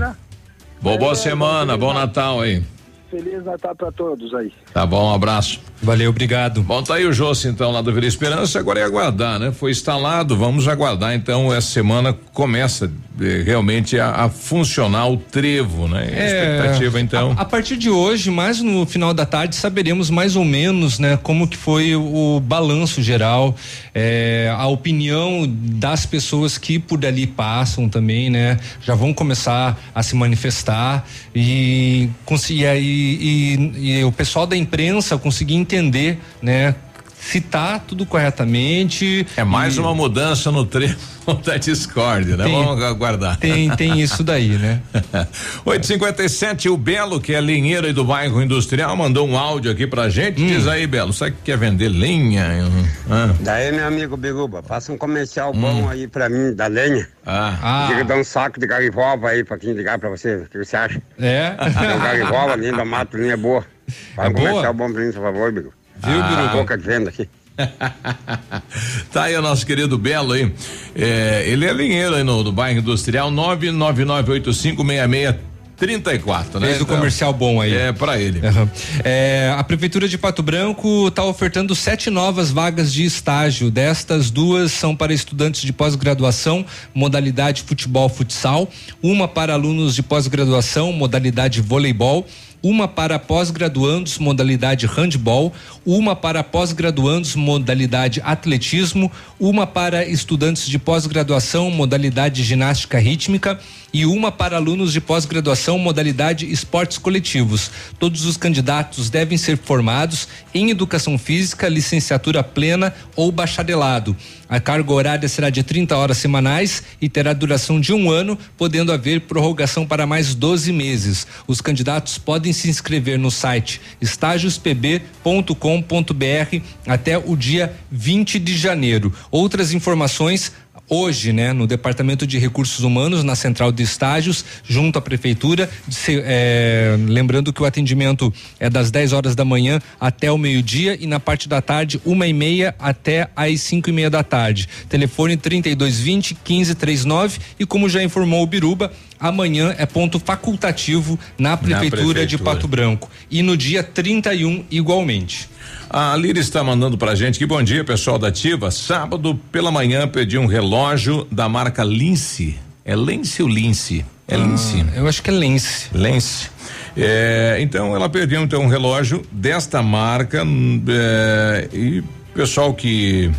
[0.81, 2.63] Boa, boa semana, bom Natal aí.
[3.11, 4.53] Feliz Natal para todos aí.
[4.73, 5.59] Tá bom, um abraço.
[5.83, 6.61] Valeu, obrigado.
[6.61, 9.51] Bom, tá aí o Jossi, então, lá do Vila Esperança, agora é aguardar, né?
[9.51, 12.89] Foi instalado, vamos aguardar, então, essa semana começa
[13.19, 16.07] eh, realmente a, a, funcionar o trevo, né?
[16.09, 17.31] É, expectativa, então.
[17.35, 21.17] A, a, partir de hoje, mais no final da tarde, saberemos mais ou menos, né?
[21.21, 23.55] Como que foi o, o balanço geral,
[23.93, 28.57] eh, a opinião das pessoas que por dali passam também, né?
[28.81, 31.05] Já vão começar a se manifestar
[31.35, 32.07] e,
[32.51, 36.75] e aí e, e, o pessoal da imprensa conseguir entender, né?
[37.21, 39.25] Se tá tudo corretamente.
[39.37, 39.79] É mais e...
[39.79, 40.97] uma mudança no trevo
[41.45, 42.45] da discórdia, né?
[42.45, 43.37] Tem, Vamos aguardar.
[43.37, 44.81] Tem, tem isso daí, né?
[45.63, 50.09] 857, o Belo, que é linheiro aí do bairro industrial, mandou um áudio aqui pra
[50.09, 50.41] gente.
[50.41, 50.47] Hum.
[50.47, 52.67] Diz aí, Belo, sabe que quer vender lenha?
[53.09, 53.33] Ah.
[53.39, 55.61] Daí, meu amigo Biruba, passa um comercial hum.
[55.61, 57.07] bom aí pra mim, da lenha.
[57.25, 57.57] Ah.
[57.61, 57.87] ah.
[57.87, 60.37] Diga dar um saco de garivolva aí pra quem ligar pra você.
[60.37, 61.01] O que você acha?
[61.19, 61.51] É?
[61.51, 63.63] Tem um garivolva, linha da mato, linha boa.
[64.15, 64.47] Faz é um boa?
[64.47, 65.80] comercial bom pra mim, por favor, Biruba.
[66.03, 66.51] Viu, ah.
[66.53, 67.27] Boca de venda aqui.
[69.11, 70.53] tá aí o nosso querido Belo aí.
[70.95, 75.51] É, ele é linheiro aí no, do bairro industrial 9998566
[75.81, 76.67] 34, né?
[76.67, 77.73] Fez o então, comercial bom aí.
[77.73, 78.39] É, para ele.
[78.39, 78.69] Uhum.
[79.03, 83.71] É, a Prefeitura de Pato Branco está ofertando sete novas vagas de estágio.
[83.71, 86.63] Destas, duas são para estudantes de pós-graduação,
[86.93, 88.69] modalidade futebol futsal,
[89.01, 92.27] uma para alunos de pós-graduação, modalidade voleibol
[92.63, 95.53] uma para pós-graduandos modalidade handball,
[95.85, 103.59] uma para pós-graduandos modalidade atletismo, uma para estudantes de pós-graduação modalidade ginástica rítmica
[103.93, 107.71] e uma para alunos de pós-graduação modalidade esportes coletivos.
[107.99, 114.15] Todos os candidatos devem ser formados em educação física, licenciatura plena ou bacharelado.
[114.47, 118.91] A carga horária será de 30 horas semanais e terá duração de um ano, podendo
[118.91, 121.25] haver prorrogação para mais 12 meses.
[121.47, 129.13] Os candidatos podem se inscrever no site estágiospb.com.br até o dia 20 de janeiro.
[129.29, 130.53] Outras informações
[130.91, 135.69] hoje, né, no Departamento de Recursos Humanos, na Central de Estágios, junto à Prefeitura.
[135.89, 140.97] Se, é, lembrando que o atendimento é das 10 horas da manhã até o meio-dia
[140.99, 144.67] e na parte da tarde, uma e meia até às cinco e meia da tarde.
[144.89, 151.85] Telefone 3220 1539 e como já informou o Biruba, amanhã é ponto facultativo na prefeitura,
[151.85, 155.47] na prefeitura, de Pato Branco e no dia 31 igualmente.
[155.93, 158.71] A Lira está mandando pra gente que bom dia, pessoal da Ativa.
[158.71, 162.57] Sábado pela manhã pedi um relógio da marca Lince.
[162.85, 164.05] É Lince ou Lince?
[164.25, 164.85] É ah, Lince.
[164.95, 165.89] Eu acho que é Lince.
[165.93, 166.49] Lince.
[166.95, 170.45] É, então ela perdeu então um relógio desta marca
[170.87, 172.01] é, e
[172.33, 173.29] pessoal que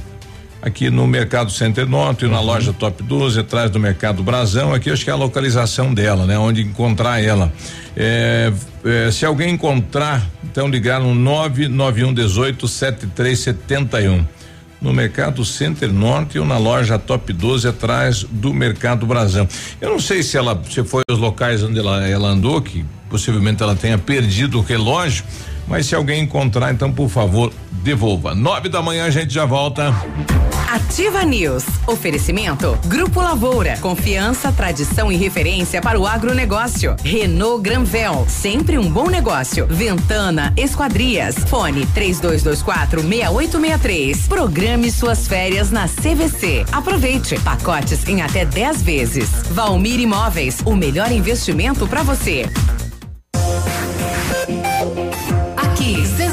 [0.63, 5.03] aqui no Mercado Center Norte, na loja Top 12, atrás do Mercado Brasão, aqui acho
[5.03, 6.39] que é a localização dela, né?
[6.39, 7.53] Onde encontrar ela.
[7.97, 8.53] É,
[8.85, 14.25] é, se alguém encontrar, então ligar no 991 18 7371
[14.81, 19.49] no Mercado Center Norte ou na loja Top 12 atrás do Mercado Brasão.
[19.81, 23.63] Eu não sei se ela se foi os locais onde ela, ela andou, que possivelmente
[23.63, 25.25] ela tenha perdido o relógio,
[25.67, 28.35] mas se alguém encontrar, então por favor, devolva.
[28.35, 29.95] Nove da manhã a gente já volta.
[30.73, 31.65] Ativa News.
[31.87, 33.77] Oferecimento Grupo Lavoura.
[33.79, 36.97] Confiança, tradição e referência para o agronegócio.
[37.05, 38.25] Renault Granvel.
[38.27, 39.67] Sempre um bom negócio.
[39.67, 41.37] Ventana Esquadrias.
[41.47, 44.29] Fone 3224 6863.
[44.29, 46.65] Programe suas férias na CVC.
[46.73, 47.39] Aproveite.
[47.41, 49.29] Pacotes em até 10 vezes.
[49.51, 50.61] Valmir Imóveis.
[50.65, 52.49] O melhor investimento para você.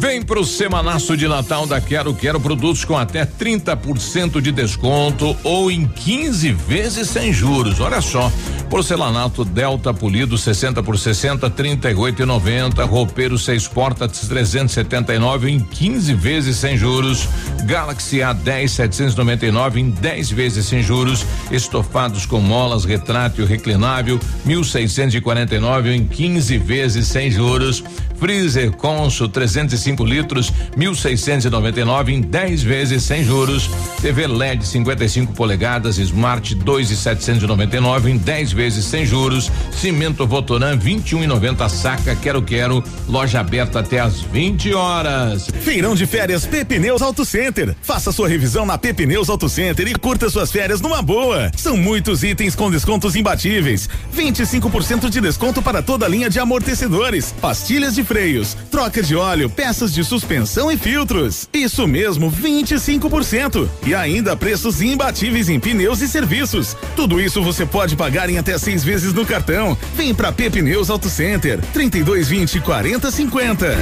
[0.00, 5.70] Vem pro semanaço de Natal da Quero Quero produtos com até 30% de desconto ou
[5.70, 7.80] em 15 vezes sem juros.
[7.80, 8.32] Olha só.
[8.70, 12.82] Porcelanato Delta polido 60 por 60 38 e 90.
[12.84, 17.28] Roupeiro 6 portas 379 em 15 vezes sem juros.
[17.66, 21.26] Galaxy A10 799 em 10 vezes sem juros.
[21.50, 27.84] Estofados com molas retrátil reclinável 1649 em 15 vezes sem juros.
[28.20, 33.70] Freezer Consul 305 litros, 1.699 em 10 vezes sem juros.
[34.02, 39.50] TV LED 55 polegadas, Smart 2,799 em 10 vezes sem juros.
[39.72, 42.14] Cimento Votoran 21,90 saca.
[42.14, 42.84] Quero quero.
[43.08, 45.48] Loja aberta até às 20 horas.
[45.62, 47.74] Feirão de férias Pepineus Auto Center.
[47.80, 51.50] Faça sua revisão na Pepineus Auto Center e curta suas férias numa boa.
[51.56, 53.88] São muitos itens com descontos imbatíveis.
[54.14, 59.48] 25% de desconto para toda a linha de amortecedores, pastilhas de freios, troca de óleo,
[59.48, 61.48] peças de suspensão e filtros.
[61.54, 63.68] Isso mesmo, 25%.
[63.86, 66.76] E ainda preços imbatíveis em pneus e serviços.
[66.96, 69.78] Tudo isso você pode pagar em até seis vezes no cartão.
[69.94, 73.78] Vem pra Pneus Auto Center, 3220 4050.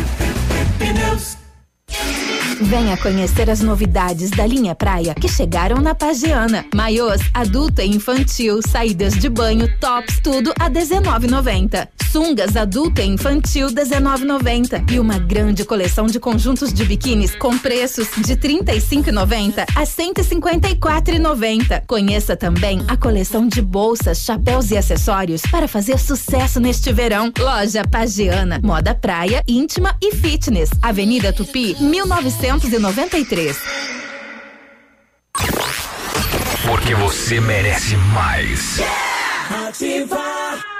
[0.78, 2.27] Pneus.
[2.60, 6.64] Venha conhecer as novidades da linha praia que chegaram na Pagiana.
[6.74, 11.88] Maiôs, adulto e infantil, saídas de banho, tops, tudo a 19,90.
[12.10, 18.08] Sungas adulto e infantil 19,90 e uma grande coleção de conjuntos de biquínis com preços
[18.16, 21.82] de 35,90 a 154,90.
[21.86, 27.30] Conheça também a coleção de bolsas, chapéus e acessórios para fazer sucesso neste verão.
[27.38, 30.70] Loja Pagiana, moda praia, íntima e fitness.
[30.82, 33.56] Avenida Tupi, 1900 1993.
[36.66, 38.78] Porque você merece mais.
[38.78, 39.68] Yeah!
[39.68, 40.77] Ativa!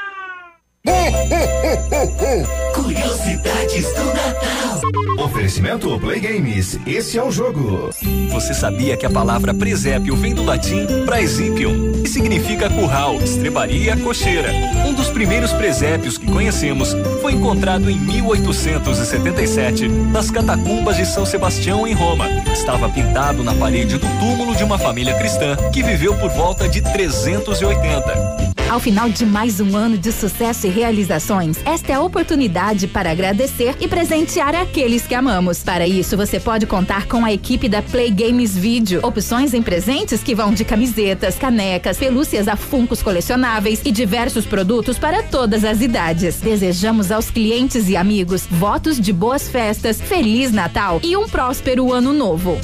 [2.75, 4.81] Curiosidades do Natal.
[5.25, 6.79] Oferecimento Play Games.
[6.87, 7.91] Esse é o jogo.
[8.31, 14.53] Você sabia que a palavra presépio vem do latim praesipium, que significa curral, estrebaria, cocheira.
[14.87, 21.87] Um dos primeiros presépios que conhecemos foi encontrado em 1877 nas catacumbas de São Sebastião
[21.87, 22.27] em Roma.
[22.53, 26.81] Estava pintado na parede do túmulo de uma família cristã que viveu por volta de
[26.81, 28.49] 380.
[28.69, 33.11] Ao final de mais um ano de sucesso e realizações, esta é a oportunidade para
[33.11, 35.63] agradecer e presentear aqueles que amamos.
[35.63, 39.01] Para isso, você pode contar com a equipe da Play Games Video.
[39.05, 44.99] Opções em presentes que vão de camisetas, canecas, pelúcias a funcos colecionáveis e diversos produtos
[44.99, 46.41] para todas as idades.
[46.41, 52.13] Desejamos aos clientes e amigos votos de boas festas, Feliz Natal e um próspero ano
[52.13, 52.59] novo.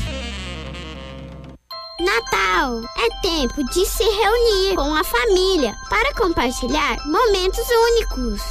[2.00, 8.42] Natal é tempo de se reunir com a família para compartilhar momentos únicos.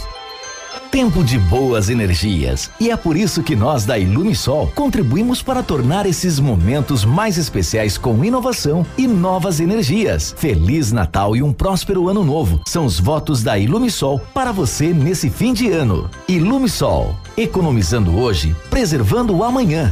[0.90, 2.72] Tempo de boas energias.
[2.80, 7.98] E é por isso que nós da Ilumisol contribuímos para tornar esses momentos mais especiais
[7.98, 10.34] com inovação e novas energias.
[10.38, 12.62] Feliz Natal e um próspero ano novo.
[12.66, 16.10] São os votos da Ilumisol para você nesse fim de ano.
[16.30, 19.92] Ilumisol, economizando hoje, preservando o amanhã.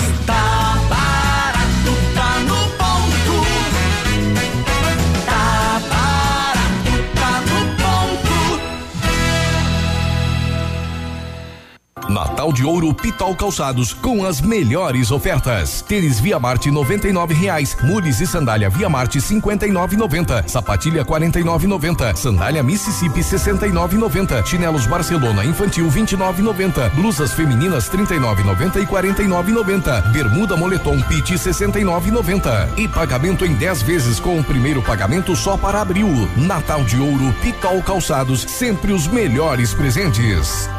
[12.11, 15.81] Natal de Ouro Pitol Calçados com as melhores ofertas.
[15.81, 17.77] Tênis Via Marte 99 reais.
[17.81, 20.47] Mules e sandália Via Marte R$ 59,90.
[20.47, 22.15] Sapatilha R$ 49,90.
[22.15, 24.45] Sandália Mississippi R$ 69,90.
[24.45, 26.89] Chinelos Barcelona infantil R$ 29,90.
[26.89, 30.11] Blusas femininas R$ 39,90 e R$ 49,90.
[30.11, 32.77] Bermuda Moletom Pit R$ 69,90.
[32.77, 36.09] E pagamento em 10 vezes com o primeiro pagamento só para abril.
[36.35, 40.69] Natal de Ouro Pitol Calçados, sempre os melhores presentes.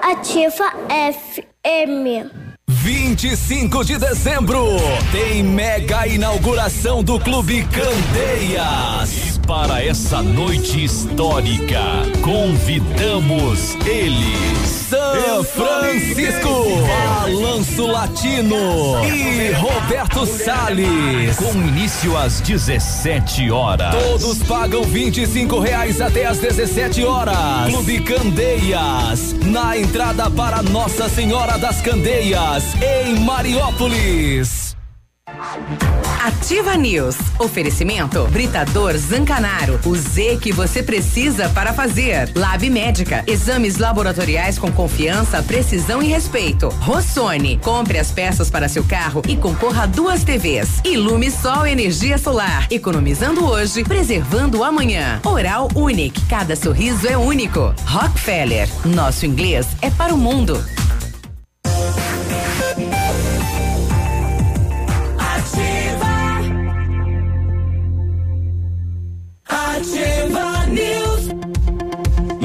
[0.00, 2.30] Ativa FM.
[2.68, 4.64] 25 de dezembro
[5.10, 9.37] tem mega inauguração do Clube Candeias.
[9.48, 11.80] Para essa noite histórica,
[12.20, 21.34] convidamos ele, São Francisco, Balanço Latino e Roberto Salles.
[21.36, 23.94] Com início às 17 horas.
[23.94, 27.70] Todos pagam 25 reais até às 17 horas.
[27.70, 34.67] Clube Candeias, na entrada para Nossa Senhora das Candeias, em Mariópolis.
[36.24, 37.16] Ativa News.
[37.38, 39.78] Oferecimento Britador Zancanaro.
[39.84, 42.32] O Z que você precisa para fazer.
[42.34, 43.22] Lab Médica.
[43.26, 46.68] Exames laboratoriais com confiança, precisão e respeito.
[46.80, 47.58] Rossoni.
[47.58, 50.80] Compre as peças para seu carro e concorra a duas TVs.
[50.84, 52.66] Ilume Sol Energia Solar.
[52.70, 55.20] Economizando hoje, preservando amanhã.
[55.24, 56.20] Oral Unique.
[56.26, 57.74] Cada sorriso é único.
[57.86, 58.68] Rockefeller.
[58.84, 60.58] Nosso inglês é para o mundo.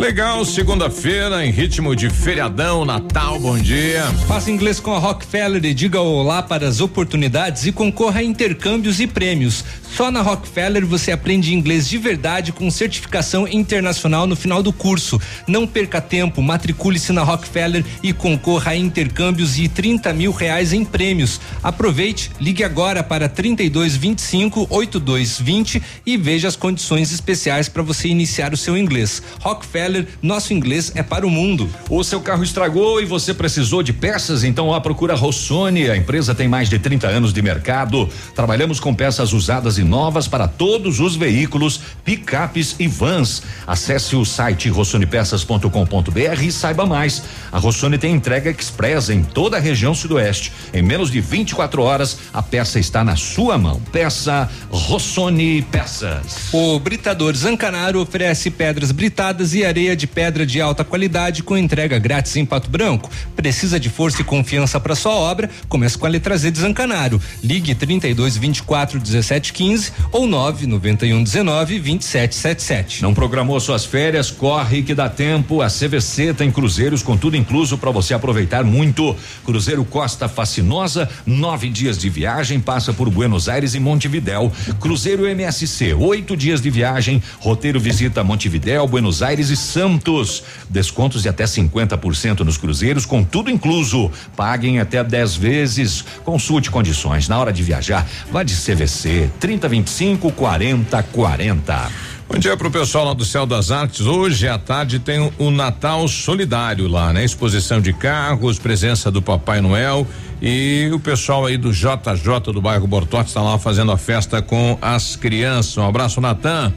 [0.03, 4.03] Legal, segunda-feira, em ritmo de feriadão, Natal, bom dia.
[4.27, 8.99] Faça inglês com a Rockefeller e diga olá para as oportunidades e concorra a intercâmbios
[8.99, 9.63] e prêmios.
[9.95, 15.21] Só na Rockefeller você aprende inglês de verdade com certificação internacional no final do curso.
[15.47, 20.83] Não perca tempo, matricule-se na Rockefeller e concorra a intercâmbios e 30 mil reais em
[20.83, 21.39] prêmios.
[21.61, 28.57] Aproveite, ligue agora para 3225 8220 e veja as condições especiais para você iniciar o
[28.57, 29.21] seu inglês.
[29.41, 31.69] Rockefeller, nosso inglês é para o mundo.
[31.89, 34.43] O seu carro estragou e você precisou de peças?
[34.43, 35.89] Então a procura Rossoni.
[35.89, 38.09] A empresa tem mais de 30 anos de mercado.
[38.35, 43.43] Trabalhamos com peças usadas e novas para todos os veículos, picapes e vans.
[43.67, 47.23] Acesse o site rossonepeças.com.br e saiba mais.
[47.51, 50.51] A Rossoni tem entrega express em toda a região sudoeste.
[50.73, 53.81] Em menos de 24 horas, a peça está na sua mão.
[53.91, 56.53] Peça Rossoni Peças.
[56.53, 61.99] O Britador Zancanaro oferece pedras britadas e areia de pedra de alta qualidade com entrega
[61.99, 63.11] grátis em Pato Branco.
[63.35, 65.49] Precisa de força e confiança para sua obra?
[65.67, 67.21] Comece com a letra Z de Zancanaro.
[67.43, 73.01] Ligue 32 24 17 15 ou 9 91 19 27 77.
[73.03, 74.31] Não programou suas férias?
[74.31, 75.61] Corre que dá tempo.
[75.61, 79.15] A CVC tem cruzeiros com tudo incluso para você aproveitar muito.
[79.45, 84.51] Cruzeiro Costa Fascinosa, nove dias de viagem, passa por Buenos Aires e Montevidéu.
[84.79, 90.43] Cruzeiro MSC, oito dias de viagem, roteiro visita Montevidéu, Buenos Aires e Santos.
[90.69, 94.11] Descontos de até 50% nos cruzeiros, com tudo incluso.
[94.35, 96.05] Paguem até 10 vezes.
[96.23, 97.27] Consulte condições.
[97.27, 101.91] Na hora de viajar, vá de CVC 3025 40 40.
[102.29, 104.01] Bom dia pro pessoal lá do Céu das Artes.
[104.01, 107.23] Hoje à tarde tem o, o Natal Solidário lá, né?
[107.23, 110.07] Exposição de carros, presença do Papai Noel
[110.41, 114.77] e o pessoal aí do JJ do bairro Bortote está lá fazendo a festa com
[114.81, 115.77] as crianças.
[115.77, 116.73] Um abraço, Natan.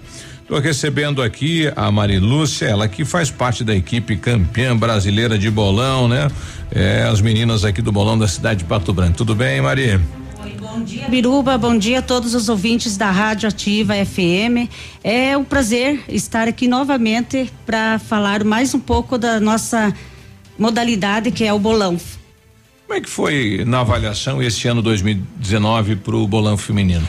[0.46, 6.06] Estou recebendo aqui a Marilúcia, ela que faz parte da equipe campeã brasileira de bolão,
[6.06, 6.30] né?
[6.70, 9.16] É, as meninas aqui do bolão da cidade de Pato Branco.
[9.16, 10.00] Tudo bem, Maria?
[10.60, 11.58] Bom dia, Biruba.
[11.58, 14.70] Bom dia a todos os ouvintes da Rádio Ativa FM.
[15.02, 19.92] É um prazer estar aqui novamente para falar mais um pouco da nossa
[20.56, 21.98] modalidade que é o bolão.
[22.86, 27.04] Como é que foi na avaliação esse ano 2019 para o bolão feminino?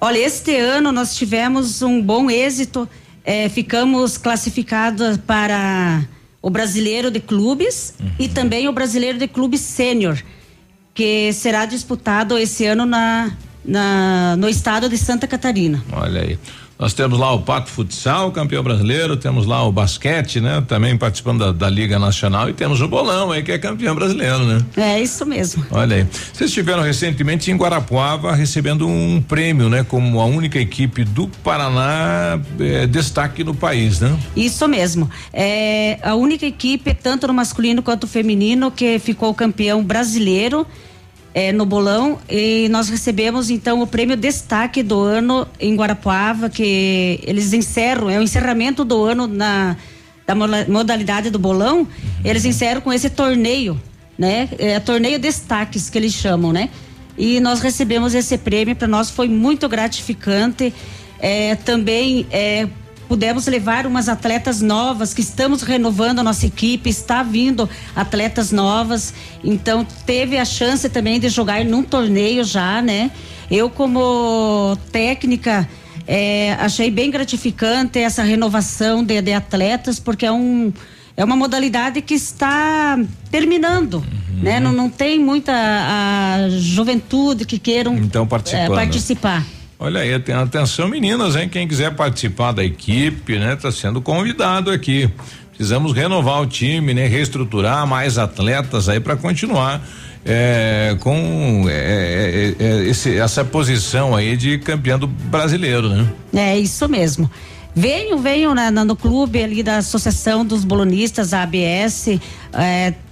[0.00, 2.88] Olha, este ano nós tivemos um bom êxito.
[3.24, 6.06] É, ficamos classificados para
[6.40, 8.10] o brasileiro de clubes uhum.
[8.18, 10.18] e também o brasileiro de clubes sênior,
[10.94, 13.32] que será disputado esse ano na,
[13.64, 15.84] na, no estado de Santa Catarina.
[15.92, 16.38] Olha aí.
[16.78, 20.62] Nós temos lá o Pato Futsal, campeão brasileiro, temos lá o basquete, né?
[20.68, 24.44] Também participando da, da, Liga Nacional e temos o Bolão aí que é campeão brasileiro,
[24.44, 24.64] né?
[24.76, 25.66] É isso mesmo.
[25.72, 26.06] Olha aí.
[26.32, 29.82] Vocês estiveram recentemente em Guarapuava recebendo um prêmio, né?
[29.82, 34.16] Como a única equipe do Paraná é, destaque no país, né?
[34.36, 35.10] Isso mesmo.
[35.32, 40.64] É a única equipe, tanto no masculino quanto no feminino, que ficou campeão brasileiro
[41.38, 47.20] é, no bolão e nós recebemos então o prêmio destaque do ano em Guarapuava que
[47.22, 49.76] eles encerram é o encerramento do ano na
[50.26, 51.88] da modalidade do bolão.
[52.24, 53.80] Eles encerram com esse torneio
[54.18, 54.48] né?
[54.58, 56.70] É, torneio destaques que eles chamam né?
[57.16, 60.74] E nós recebemos esse prêmio para nós foi muito gratificante.
[61.20, 62.66] É, também é,
[63.08, 69.14] pudemos levar umas atletas novas, que estamos renovando a nossa equipe, está vindo atletas novas,
[69.42, 73.10] então teve a chance também de jogar num torneio já, né?
[73.50, 75.66] Eu como técnica
[76.06, 80.72] é, achei bem gratificante essa renovação de, de, atletas, porque é um
[81.16, 82.96] é uma modalidade que está
[83.30, 84.42] terminando, uhum.
[84.42, 84.60] né?
[84.60, 89.44] Não, não tem muita a juventude que queiram então, é, participar.
[89.80, 91.48] Olha aí, atenção meninas, hein?
[91.48, 93.54] Quem quiser participar da equipe, né?
[93.54, 95.08] Tá sendo convidado aqui.
[95.50, 97.06] Precisamos renovar o time, né?
[97.06, 99.80] Reestruturar mais atletas aí para continuar
[100.24, 106.12] é, com é, é, esse, essa posição aí de campeão do brasileiro, né?
[106.34, 107.30] É isso mesmo.
[107.72, 112.18] Venham, venham né, no clube ali da Associação dos Bolonistas, a ABS,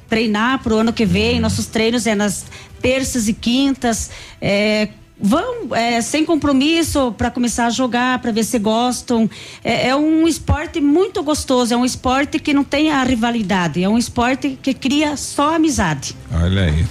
[0.09, 1.39] treinar para o ano que vem.
[1.39, 2.45] Nossos treinos é nas
[2.83, 4.11] terças e quintas.
[4.41, 4.89] É,
[5.19, 9.29] vão é, sem compromisso para começar a jogar, para ver se gostam.
[9.65, 13.89] É, é, um esporte muito gostoso, é um esporte que não tem a rivalidade, é
[13.89, 16.15] um esporte que cria só amizade.
[16.33, 16.85] Olha aí.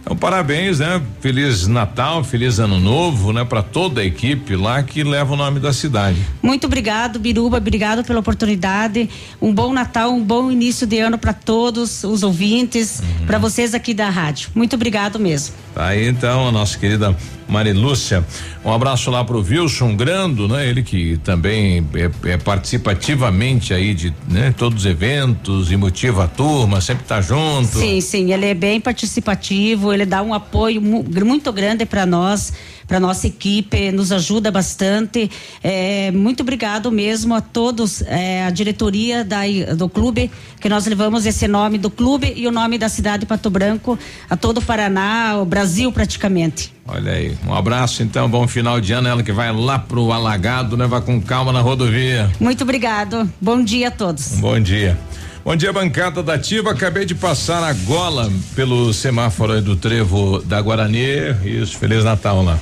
[0.00, 1.00] Então, parabéns, né?
[1.20, 3.44] Feliz Natal, feliz Ano Novo, né?
[3.44, 6.18] Para toda a equipe lá que leva o nome da cidade.
[6.42, 9.08] Muito obrigado, Biruba, obrigado pela oportunidade.
[9.40, 13.26] Um bom Natal, um bom início de ano para todos os ouvintes, uhum.
[13.26, 14.50] para vocês aqui da rádio.
[14.54, 15.54] Muito obrigado mesmo.
[15.74, 17.14] Tá aí então, a nossa querida
[17.50, 18.24] Marilúcia.
[18.64, 20.68] Um abraço lá pro Wilson Grando, né?
[20.68, 26.28] Ele que também é, é participativamente aí de né, todos os eventos e motiva a
[26.28, 27.78] turma, sempre tá junto.
[27.78, 32.52] Sim, sim, ele é bem participativo, ele dá um apoio muito grande para nós
[32.90, 35.30] para nossa equipe, nos ajuda bastante.
[35.62, 39.42] É, muito obrigado mesmo a todos, é, a diretoria da,
[39.76, 40.28] do clube,
[40.60, 43.96] que nós levamos esse nome do clube e o nome da cidade de Pato Branco,
[44.28, 46.74] a todo o Paraná, o Brasil praticamente.
[46.84, 50.76] Olha aí, um abraço então, bom final de ano, ela que vai lá pro alagado,
[50.76, 50.88] né?
[50.88, 52.28] Vai com calma na rodovia.
[52.40, 54.32] Muito obrigado, bom dia a todos.
[54.32, 54.98] Um bom dia.
[55.42, 56.70] Bom dia, bancada da Ativa.
[56.70, 61.34] Acabei de passar a gola pelo semáforo do trevo da Guarani.
[61.42, 62.58] Isso, Feliz Natal lá.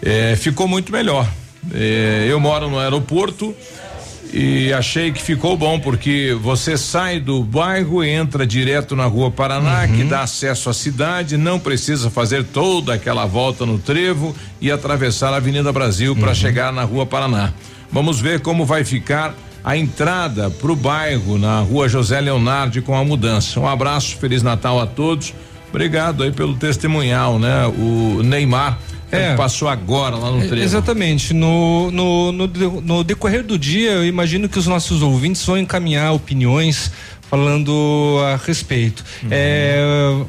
[0.00, 1.28] É, ficou muito melhor.
[1.74, 3.54] É, eu moro no aeroporto
[4.32, 9.30] e achei que ficou bom porque você sai do bairro e entra direto na rua
[9.30, 9.94] Paraná, uhum.
[9.94, 15.34] que dá acesso à cidade, não precisa fazer toda aquela volta no trevo e atravessar
[15.34, 16.18] a Avenida Brasil uhum.
[16.18, 17.52] para chegar na rua Paraná.
[17.90, 22.96] Vamos ver como vai ficar a entrada para o bairro na rua José Leonardo com
[22.96, 23.60] a mudança.
[23.60, 25.32] Um abraço, Feliz Natal a todos.
[25.70, 27.66] Obrigado aí pelo testemunhal, né?
[27.66, 28.78] O Neymar
[29.10, 30.64] é, passou agora lá no é, trevo.
[30.64, 31.32] Exatamente.
[31.32, 32.46] No, no, no,
[32.80, 36.90] no, decorrer do dia, eu imagino que os nossos ouvintes vão encaminhar opiniões
[37.30, 39.04] falando a respeito.
[39.22, 39.28] Uhum.
[39.30, 40.24] É,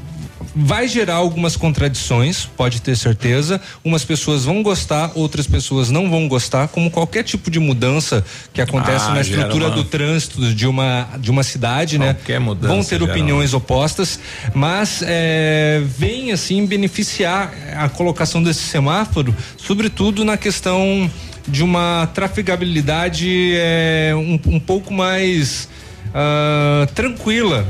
[0.56, 3.60] vai gerar algumas contradições, pode ter certeza.
[3.84, 8.24] Umas pessoas vão gostar, outras pessoas não vão gostar, como qualquer tipo de mudança
[8.54, 9.76] que acontece ah, na estrutura uma...
[9.76, 12.14] do trânsito de uma de uma cidade, né?
[12.14, 12.46] qualquer né?
[12.46, 13.58] Mudança, vão ter opiniões uma...
[13.58, 14.20] opostas,
[14.54, 21.10] mas é, vem assim beneficiar a colocação desse semáforo, sobretudo na questão
[21.48, 25.68] de uma trafegabilidade é, um, um pouco mais
[26.14, 27.66] uh, tranquila.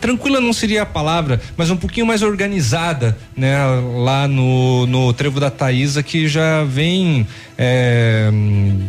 [0.00, 3.56] Tranquila não seria a palavra, mas um pouquinho mais organizada, né?
[3.96, 7.26] Lá no, no Trevo da Taísa, que já vem
[7.58, 8.30] é,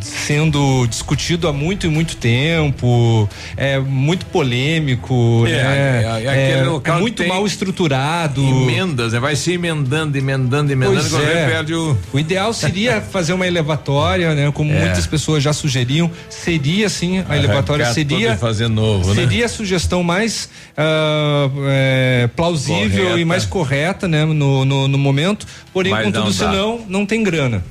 [0.02, 6.04] sendo discutido há muito e muito tempo, é muito polêmico, é, né?
[6.04, 8.42] É, é, é muito mal estruturado.
[8.42, 9.20] Emendas, né?
[9.20, 11.48] Vai se emendando, emendando, emendando, quando é.
[11.48, 11.98] perde o.
[12.12, 14.52] O ideal seria fazer uma elevatória, né?
[14.52, 14.80] Como é.
[14.80, 19.16] muitas pessoas já sugeriam, seria sim a elevatória seria fazer novo, né?
[19.16, 19.46] seria né?
[19.46, 23.20] a sugestão mais uh, plausível correta.
[23.20, 24.26] e mais correta, né?
[24.26, 27.64] No, no, no momento, porém, Mas contudo, senão não tem grana.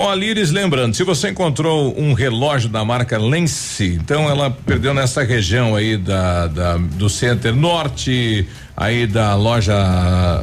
[0.00, 5.24] Ó, Liris, lembrando, se você encontrou um relógio da marca Lence, então ela perdeu nessa
[5.24, 8.46] região aí da, da do Center Norte,
[8.76, 9.74] aí da loja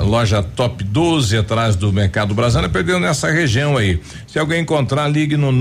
[0.01, 3.97] loja Top 12 atrás do Mercado Brasileiro, perdeu nessa região aí.
[4.27, 5.53] Se alguém encontrar, ligue no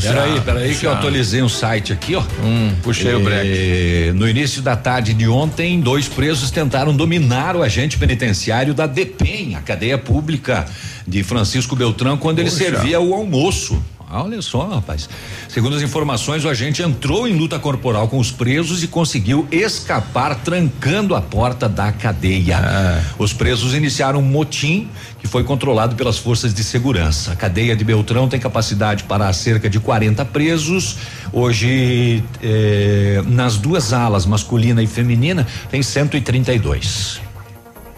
[0.00, 2.22] Peraí, peraí que eu atualizei um site aqui, ó.
[2.44, 4.12] Hum, puxei e, o break.
[4.14, 9.56] No início da tarde de ontem, dois presos tentaram dominar o agente penitenciário da DEPEN,
[9.56, 10.66] a cadeia pública
[11.06, 12.64] de Francisco Beltrão, quando Poxa.
[12.64, 13.82] ele servia o almoço.
[14.10, 15.08] Olha só, rapaz.
[15.48, 20.34] Segundo as informações, o agente entrou em luta corporal com os presos e conseguiu escapar
[20.36, 22.58] trancando a porta da cadeia.
[22.58, 23.02] Ah.
[23.18, 24.88] Os presos iniciaram um motim
[25.20, 27.32] que foi controlado pelas forças de segurança.
[27.32, 30.96] A cadeia de Beltrão tem capacidade para cerca de 40 presos.
[31.30, 37.20] Hoje, eh, nas duas alas, masculina e feminina, tem 132.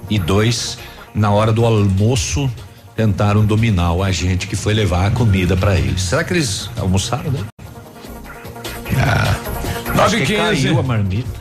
[0.09, 0.77] E dois
[1.15, 2.51] na hora do almoço
[3.01, 6.03] tentaram dominar o agente que foi levar a comida para eles.
[6.03, 7.41] Será que eles almoçaram, né?
[8.99, 9.35] Ah,
[9.97, 10.37] 9 e 15.
[10.37, 11.41] Caiu a marmita.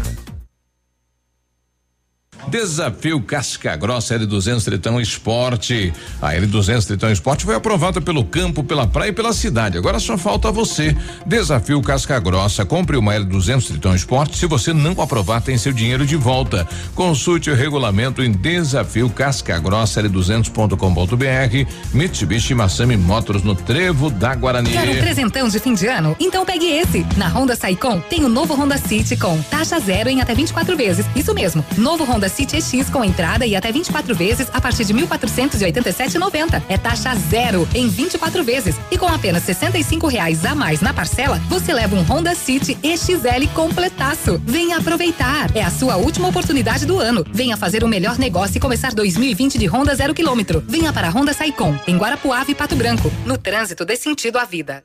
[2.51, 5.93] Desafio Casca Grossa L200 Tritão Esporte.
[6.21, 9.77] A L200 Tritão Esporte foi aprovada pelo campo, pela praia e pela cidade.
[9.77, 10.93] Agora só falta você.
[11.25, 12.65] Desafio Casca Grossa.
[12.65, 14.37] Compre uma L200 Tritão Esporte.
[14.37, 16.67] Se você não aprovar, tem seu dinheiro de volta.
[16.93, 21.71] Consulte o regulamento em Desafio Casca Grossa L200.com.br.
[21.93, 24.71] Mitsubishi Massami Motors no Trevo da Guarani.
[24.71, 26.17] Quer um presentão de fim de ano?
[26.19, 27.05] Então pegue esse.
[27.15, 31.05] Na Honda Saicom tem o novo Honda City com taxa zero em até 24 vezes.
[31.15, 31.63] Isso mesmo.
[31.77, 36.63] Novo Honda City City EX com entrada e até 24 vezes a partir de 1.487,90.
[36.67, 41.39] É taxa zero em 24 vezes e com apenas 65 reais a mais na parcela,
[41.47, 44.41] você leva um Honda City EXL completaço.
[44.43, 45.55] Venha aproveitar.
[45.55, 47.23] É a sua última oportunidade do ano.
[47.31, 50.63] Venha fazer o melhor negócio e começar 2020 de Honda zero quilômetro.
[50.67, 53.11] Venha para a Honda Saicom em Guarapuava e Pato Branco.
[53.25, 54.83] No trânsito dê sentido à vida.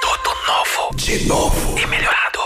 [0.00, 2.45] Tudo novo, de novo e melhorado.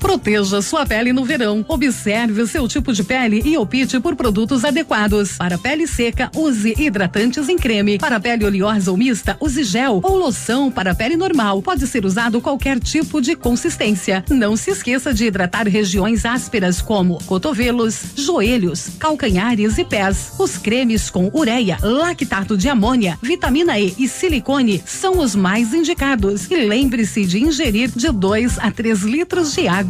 [0.00, 1.62] Proteja sua pele no verão.
[1.68, 5.36] Observe seu tipo de pele e opte por produtos adequados.
[5.36, 7.98] Para pele seca, use hidratantes em creme.
[7.98, 11.60] Para pele oleosa ou mista, use gel ou loção para pele normal.
[11.60, 14.24] Pode ser usado qualquer tipo de consistência.
[14.30, 20.32] Não se esqueça de hidratar regiões ásperas como cotovelos, joelhos, calcanhares e pés.
[20.38, 26.50] Os cremes com ureia, lactato de amônia, vitamina E e silicone são os mais indicados.
[26.50, 29.89] E lembre-se de ingerir de 2 a 3 litros de água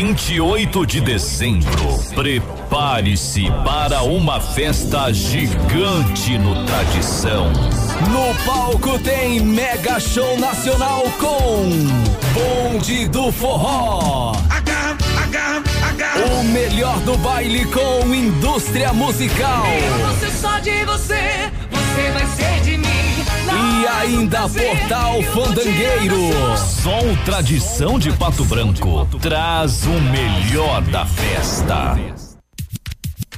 [0.00, 1.98] 28 de dezembro.
[2.14, 7.52] Prepare-se para uma festa gigante no Tradição.
[8.08, 11.68] No palco tem Mega Show Nacional com
[12.32, 14.32] Bonde do Forró.
[16.32, 19.66] O melhor do baile com indústria musical.
[19.66, 22.89] Eu vou ser só de você, você vai ser de mim
[23.80, 26.18] E ainda Portal Fandangueiro.
[26.58, 32.29] Som Tradição de Pato Branco traz o melhor da festa.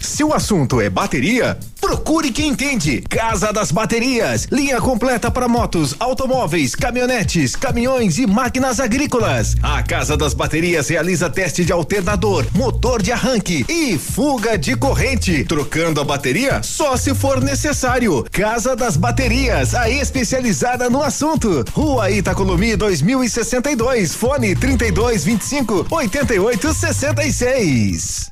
[0.03, 3.05] Se o assunto é bateria, procure quem entende.
[3.09, 9.55] Casa das Baterias, linha completa para motos, automóveis, caminhonetes, caminhões e máquinas agrícolas.
[9.63, 15.45] A Casa das Baterias realiza teste de alternador, motor de arranque e fuga de corrente,
[15.45, 18.27] trocando a bateria só se for necessário.
[18.33, 21.65] Casa das Baterias, a especializada no assunto.
[21.73, 28.32] Rua Itacolomi 2062, fone 3225 8866.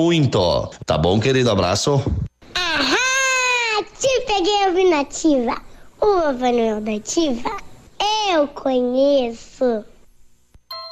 [0.85, 1.51] Tá bom, querido?
[1.51, 2.03] Abraço.
[2.55, 3.83] Ahá!
[3.99, 5.61] Te peguei alternativa.
[5.99, 7.71] O Papai da Ativa
[8.31, 9.85] eu conheço.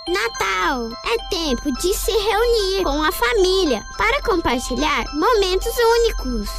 [0.08, 6.50] Natal é tempo de se reunir com a família para compartilhar momentos únicos.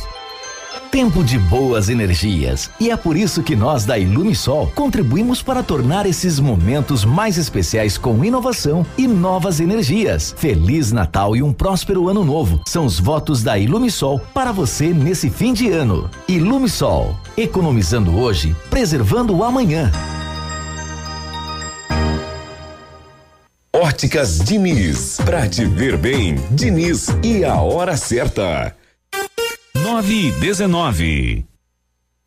[0.91, 2.71] Tempo de boas energias.
[2.81, 7.97] E é por isso que nós da Ilumisol contribuímos para tornar esses momentos mais especiais
[7.97, 10.35] com inovação e novas energias.
[10.37, 12.61] Feliz Natal e um próspero ano novo.
[12.67, 16.11] São os votos da Ilumisol para você nesse fim de ano.
[16.29, 19.91] Ilumisol, economizando hoje, preservando o amanhã.
[23.73, 28.80] Óticas Diniz, pra te ver bem, Diniz e a hora certa.
[29.83, 31.50] 9 e 19.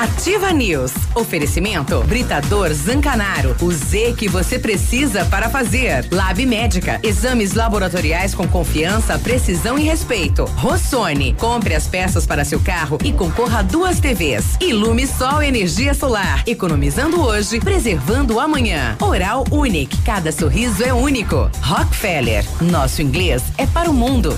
[0.00, 0.92] Ativa News.
[1.14, 3.54] Oferecimento Britador Zancanaro.
[3.62, 6.08] O Z que você precisa para fazer.
[6.10, 6.98] Lab Médica.
[7.04, 10.44] Exames laboratoriais com confiança, precisão e respeito.
[10.56, 11.34] Rossoni.
[11.34, 14.56] Compre as peças para seu carro e concorra a duas TVs.
[14.60, 16.42] Ilume Sol Energia Solar.
[16.48, 18.96] Economizando hoje, preservando amanhã.
[19.00, 20.02] Oral Unique.
[20.02, 21.48] Cada sorriso é único.
[21.60, 22.44] Rockefeller.
[22.60, 24.36] Nosso inglês é para o mundo.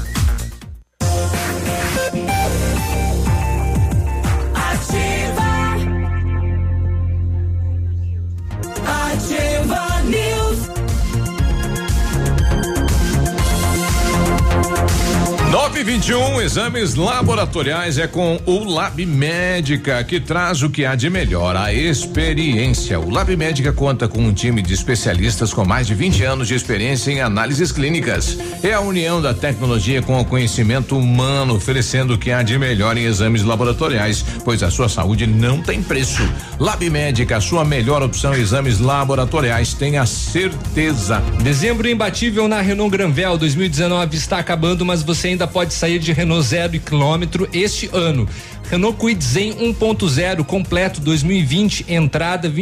[15.66, 21.56] 921 exames laboratoriais é com o Lab Médica, que traz o que há de melhor,
[21.56, 23.00] a experiência.
[23.00, 26.54] O Lab Médica conta com um time de especialistas com mais de 20 anos de
[26.54, 28.38] experiência em análises clínicas.
[28.62, 32.96] É a união da tecnologia com o conhecimento humano, oferecendo o que há de melhor
[32.96, 36.22] em exames laboratoriais, pois a sua saúde não tem preço.
[36.60, 41.20] Lab Médica, a sua melhor opção em exames laboratoriais, tenha certeza.
[41.42, 46.46] Dezembro imbatível na Renault Granvel 2019 está acabando, mas você ainda pode sair de Renault
[46.46, 48.28] zero quilômetro este ano.
[48.70, 52.52] Renault Kwid Zen 1.0 completo 2020 entrada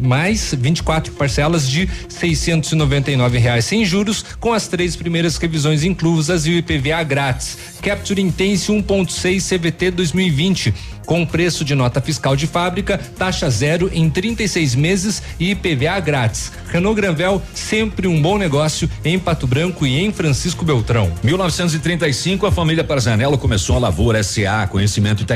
[0.00, 6.50] mais 24 parcelas de 699 reais sem juros com as três primeiras revisões inclusas e
[6.50, 7.56] o IPVA grátis.
[7.80, 10.74] Capture Intense 1.6 CVT 2020
[11.04, 16.52] com preço de nota fiscal de fábrica, taxa zero em 36 meses e IPVA grátis.
[16.68, 21.12] Renault Granvel sempre um bom negócio em Pato Branco e em Francisco Beltrão.
[21.22, 25.26] 1935 a família Parzanello começou a Lavoura SA, conhecimento e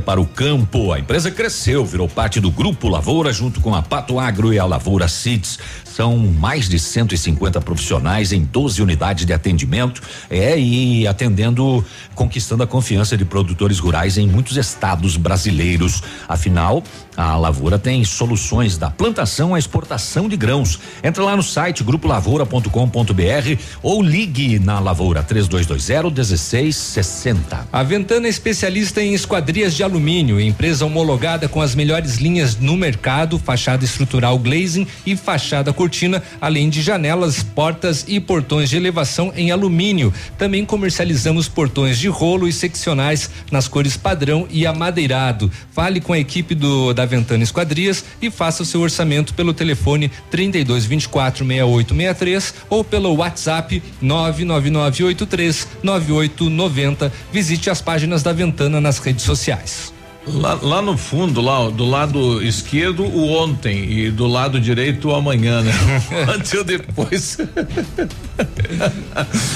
[0.00, 0.92] para o campo.
[0.92, 4.64] A empresa cresceu, virou parte do grupo Lavoura junto com a Pato Agro e a
[4.64, 5.58] Lavoura Seeds.
[5.84, 12.66] São mais de 150 profissionais em 12 unidades de atendimento, é e atendendo, conquistando a
[12.66, 16.00] confiança de produtores rurais em muitos estados brasileiros.
[16.28, 16.84] Afinal,
[17.20, 20.80] A Lavoura tem soluções da plantação à exportação de grãos.
[21.04, 27.68] Entra lá no site grupolavoura.com.br ou ligue na Lavoura 3220 1660.
[27.70, 32.74] A Ventana é especialista em esquadrias de alumínio, empresa homologada com as melhores linhas no
[32.74, 39.30] mercado, fachada estrutural glazing e fachada cortina, além de janelas, portas e portões de elevação
[39.36, 40.10] em alumínio.
[40.38, 45.52] Também comercializamos portões de rolo e seccionais nas cores padrão e amadeirado.
[45.70, 50.10] Fale com a equipe do da Ventana Esquadrias e faça o seu orçamento pelo telefone
[50.30, 57.12] 32 24 6863 ou pelo WhatsApp 99983 9890.
[57.32, 59.99] Visite as páginas da Ventana nas redes sociais.
[60.26, 65.14] Lá, lá no fundo, lá, do lado esquerdo, o ontem e do lado direito, o
[65.14, 65.72] amanhã, né?
[66.34, 67.38] Antes ou depois.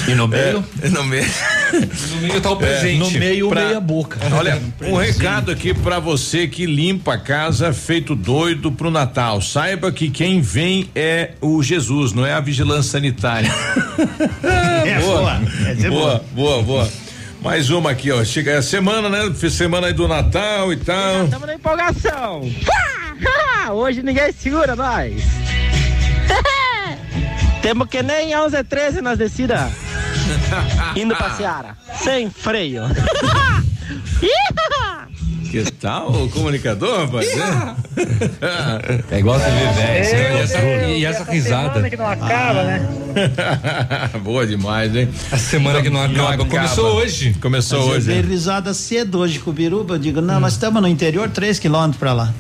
[0.09, 0.65] E no meio?
[0.83, 1.27] É, no meio.
[2.13, 2.99] No meio tá o presente.
[2.99, 4.19] no meio, Pra- meia boca.
[4.35, 9.43] Olha, um recado aqui pra você que limpa a casa feito doido pro Natal.
[9.43, 13.53] Saiba que quem vem é o Jesus, não é a vigilância sanitária.
[14.85, 16.89] É boa, essa é boa, boa, boa.
[17.45, 18.25] Mais uma aqui, ó.
[18.25, 19.31] Chega é a semana, né?
[19.51, 21.25] Semana aí do Natal e tal.
[21.25, 22.41] Estamos na empolgação.
[23.71, 25.23] Hoje ninguém segura nós.
[27.61, 29.71] Temos que nem 11 e 13 nas descidas.
[30.97, 31.77] Indo pra Seara.
[32.03, 32.85] Sem freio.
[35.55, 37.29] Que tal o comunicador, rapaz?
[39.09, 40.35] É igual a TV velha.
[40.35, 41.89] E essa, e essa risada.
[41.89, 42.89] que não acaba, né?
[44.21, 45.09] Boa demais, hein?
[45.31, 46.45] A semana que não acaba.
[46.45, 47.37] Começou hoje.
[47.41, 48.11] Começou Mas hoje.
[48.11, 49.95] Eu dei risada cedo hoje com o Biruba.
[49.95, 52.35] Eu digo, não, nós estamos no interior, três quilômetros pra lá.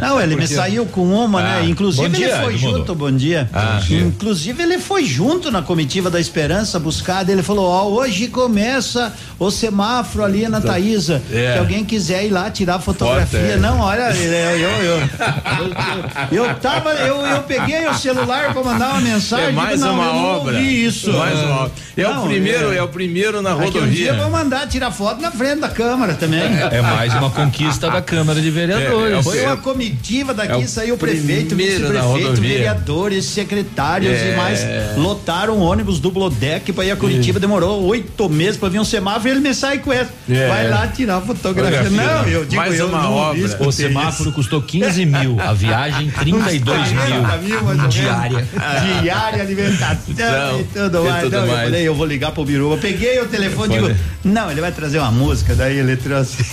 [0.00, 1.68] Não, ele me saiu com uma, Ah, né?
[1.68, 2.78] Inclusive bom ele dia, foi Edmundo.
[2.78, 3.48] junto, bom dia.
[3.52, 4.00] Ah, bom dia.
[4.00, 7.28] Inclusive ele foi junto na comitiva da Esperança buscar.
[7.28, 11.22] Ele falou: Ó, hoje começa o semáforo ali na Taísa.
[11.32, 11.52] É.
[11.52, 13.38] Se alguém quiser ir lá tirar fotografia.
[13.40, 13.56] Foto, é.
[13.56, 15.00] Não, olha, eu, eu, eu,
[16.32, 19.46] eu, eu tava, eu, eu peguei o celular pra mandar uma mensagem.
[19.48, 20.54] É mais digo, não, uma eu não obra.
[20.54, 21.12] ouvi isso.
[21.12, 21.72] Mais uma obra.
[21.96, 24.08] É Não, o primeiro, é, o primeiro na Daqui um dia rodovia.
[24.08, 26.42] eu vou mandar tirar foto na frente da Câmara também.
[26.42, 29.12] É mais uma conquista da Câmara de Vereadores.
[29.12, 29.83] É, é o Foi É uma comitiva
[30.34, 34.32] daqui, o saiu o prefeito, vice-prefeito, vereadores, secretários É.
[34.32, 34.66] e mais.
[34.96, 38.84] Lotaram um ônibus duplo deck pra ir a Curitiba, demorou oito meses pra vir um
[38.84, 40.10] semáforo e ele me sai com essa.
[40.28, 40.48] É.
[40.48, 41.82] Vai lá tirar fotografia.
[41.82, 42.14] Fotografia.
[42.14, 43.44] Não, eu digo, Mais eu uma não obra.
[43.66, 44.32] O semáforo isso.
[44.32, 47.88] custou 15 mil, a viagem 32 Uns 40 mil, mil.
[47.88, 48.48] Diária.
[49.02, 51.22] Diária, alimentação e tudo e mais.
[51.22, 51.64] tudo Então, eu mais.
[51.64, 52.76] falei, eu vou ligar pro Biruba.
[52.78, 56.44] Peguei o telefone e digo, não, ele vai trazer uma música, daí ele trouxe.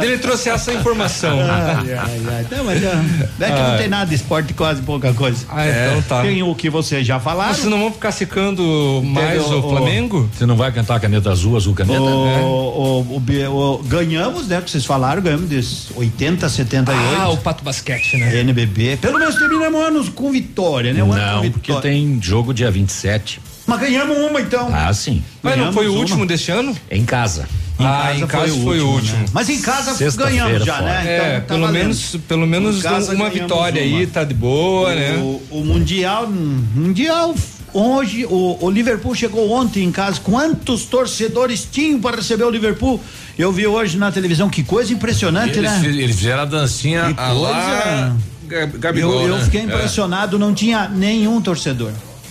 [0.00, 1.38] Ele trouxe essa informação.
[1.46, 2.46] Ai, ai, ai.
[2.50, 3.78] Não, mas é, é que não Ah.
[3.78, 5.44] tem nada de esporte, quase pouca coisa.
[5.48, 6.22] Ah, então tá.
[6.22, 7.54] Tem o que vocês já falaram.
[7.54, 10.28] Vocês não vão ficar secando mais o, o- Flamengo?
[10.32, 12.00] Você não vai cantar caneta azul, azul caneta?
[12.00, 12.40] O, É.
[12.42, 14.60] o- o ganhamos, né?
[14.60, 15.60] Que vocês falaram, ganhamos de
[15.96, 17.20] 80 a 78.
[17.20, 18.40] Ah, o Pato Basquete, né?
[18.40, 18.98] NBB.
[19.00, 21.02] Pelo menos terminamos anos com vitória, né?
[21.02, 23.40] O Não, com porque tem jogo dia 27.
[23.66, 24.70] Mas ganhamos uma então.
[24.72, 25.22] Ah, sim.
[25.42, 26.26] Mas não foi o Ganhamos último uma.
[26.26, 26.76] deste ano?
[26.90, 27.48] Em casa.
[27.78, 29.18] ah, em casa foi o último.
[29.18, 29.24] né?
[29.32, 30.84] Mas em casa Sexta-feira ganhamos já, fora.
[30.86, 31.04] né?
[31.06, 31.82] é, Então tá pelo valendo.
[31.82, 33.98] menos, pelo menos Em casa uma ganhamos vitória uma.
[33.98, 35.16] aí, tá de boa, né?
[35.18, 37.34] O, o Mundial, Mundial,
[37.74, 40.20] hoje, o, o Liverpool chegou ontem em casa.
[40.22, 43.00] Quantos torcedores tinham para receber o Liverpool?
[43.38, 45.82] Eu vi hoje na televisão, que coisa impressionante, Eles, né?
[45.84, 48.16] eles fizeram a dancinha a lá.
[48.78, 49.44] Gabigol, eu eu né?
[49.44, 49.64] fiquei É.
[49.64, 51.90] impressionado, não tinha nenhum torcedor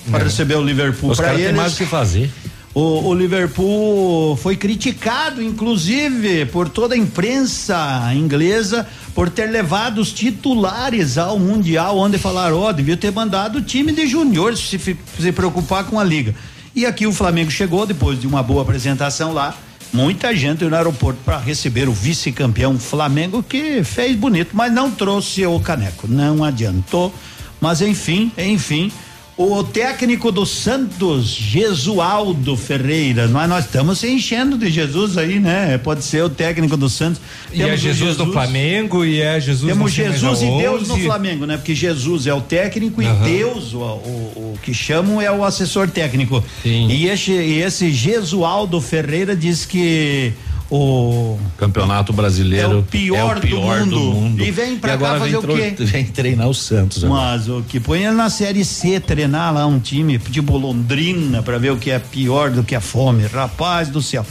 [0.09, 1.15] para receber o Liverpool.
[1.15, 2.29] Têm eles, mais o que fazer.
[2.73, 10.11] o, o Liverpool foi criticado, inclusive, por toda a imprensa inglesa por ter levado os
[10.11, 15.31] titulares ao Mundial, onde falaram, ó, devia ter mandado o time de juniores se, se
[15.31, 16.35] preocupar com a liga.
[16.75, 19.57] E aqui o Flamengo chegou, depois de uma boa apresentação lá,
[19.93, 25.45] muita gente no aeroporto para receber o vice-campeão Flamengo, que fez bonito, mas não trouxe
[25.45, 27.15] o caneco, não adiantou.
[27.61, 28.91] Mas enfim, enfim,
[29.37, 35.77] o técnico do Santos, Jesualdo Ferreira, nós, nós estamos se enchendo de Jesus aí, né?
[35.77, 37.19] Pode ser o técnico do Santos.
[37.51, 40.97] E é Temos o Jesus no Flamengo e é Jesus Temos Jesus e Deus no.
[40.99, 41.57] Flamengo, né?
[41.57, 43.23] Porque Jesus é o técnico e Aham.
[43.25, 46.41] Deus, o, o, o que chamam, é o assessor técnico.
[46.63, 50.33] E esse, e esse Jesualdo Ferreira diz que
[50.69, 54.15] o Campeonato brasileiro É o pior é o pior do do, mundo.
[54.15, 54.43] mundo.
[54.43, 55.75] E vem pra cá fazer o quê?
[55.79, 57.03] Vem treinar o Santos.
[57.03, 57.21] agora.
[57.21, 61.57] Mas o que põe ele na série C treinar lá um time tipo Londrina pra
[61.57, 64.25] ver o que é pior do que a fome, rapaz do céu.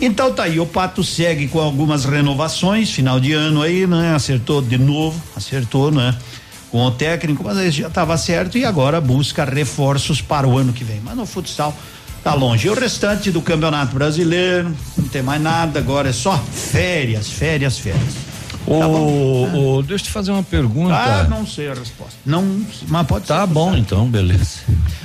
[0.00, 4.14] Então tá aí, o Pato segue com algumas renovações, final de ano aí, né?
[4.14, 6.14] Acertou de novo, acertou, né?
[6.70, 10.72] Com o técnico, mas aí já estava certo e agora busca reforços para o ano
[10.74, 11.00] que vem.
[11.02, 11.74] Mas no futsal
[12.26, 12.66] tá longe.
[12.66, 17.78] E o restante do Campeonato Brasileiro, não tem mais nada, agora é só férias, férias,
[17.78, 18.26] férias.
[18.66, 20.92] Ô, ô, deixa eu te fazer uma pergunta.
[20.92, 22.16] Ah, não sei a resposta.
[22.26, 24.58] Não, mas pode Tá bom, então, beleza.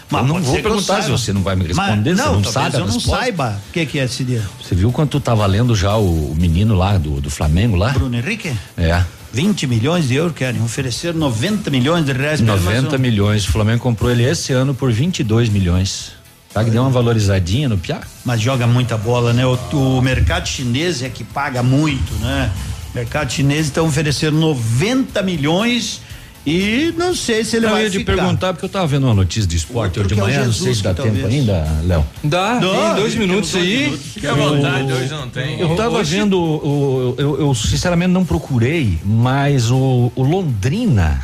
[0.09, 2.77] Mas eu não vou perguntar se você não vai me Mas responder, você não sabe
[2.77, 4.41] eu não saiba o que, que é esse dia.
[4.59, 7.91] Você viu quanto tá valendo já o, o menino lá do, do Flamengo lá?
[7.91, 8.51] Bruno Henrique?
[8.75, 9.05] É.
[9.31, 12.41] 20 milhões de euros querem oferecer 90 milhões de reais.
[12.41, 12.99] pelo 90 menos.
[12.99, 13.47] milhões.
[13.47, 16.19] O Flamengo comprou ele esse ano por 22 milhões.
[16.53, 18.01] Tá que deu uma valorizadinha no Piá?
[18.25, 19.45] Mas joga muita bola, né?
[19.45, 22.51] O, o mercado chinês é que paga muito, né?
[22.93, 26.01] O mercado chinês estão oferecendo 90 milhões
[26.45, 29.13] e não sei se ele eu vai ia te perguntar, porque eu tava vendo uma
[29.13, 31.33] notícia de esporte hoje de é manhã, não Jesus sei se dá que tempo talvez.
[31.39, 32.05] ainda, Léo.
[32.23, 33.83] Dá, Dá, tem dois minutos dois aí.
[33.85, 34.05] minutos.
[34.13, 35.59] Fique à vontade, hoje não tem.
[35.59, 41.21] Eu tava Hoje- vendo, o, eu, eu sinceramente não procurei, mas o, o Londrina,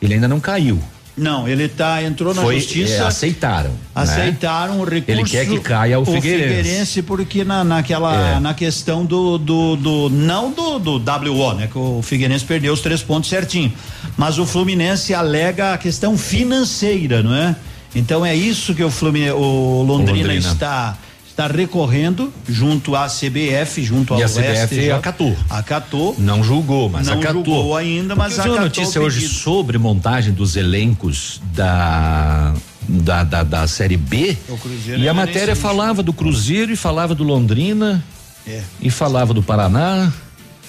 [0.00, 0.78] ele ainda não caiu.
[1.20, 2.94] Não, ele tá entrou na Foi, justiça.
[2.94, 3.70] é, aceitaram.
[3.70, 3.76] né?
[3.94, 5.10] Aceitaram o recurso.
[5.20, 7.02] Ele quer que caia o Figueirense.
[7.02, 8.40] porque na, naquela, É.
[8.40, 11.68] na questão do, do, do não do, do WO, né?
[11.70, 13.72] Que o Figueirense perdeu os três pontos certinho.
[14.16, 17.54] Mas o Fluminense alega a questão financeira, não é?
[17.94, 20.52] Então é isso que o, Fluminense, o Londrina, Londrina.
[20.52, 20.96] está
[21.30, 24.90] está recorrendo junto à CBF, junto ao E a CBF STJ.
[24.92, 25.36] acatou.
[25.48, 26.14] Acatou.
[26.18, 27.44] Não julgou, mas Não acatou.
[27.44, 32.52] julgou ainda, mas Porque vi uma acatou notícia hoje sobre montagem dos elencos da
[32.88, 34.36] da, da, da série B.
[34.60, 38.02] Cruzeiro E a matéria falava do Cruzeiro e falava do Londrina
[38.46, 38.62] É.
[38.80, 40.12] e falava do Paraná.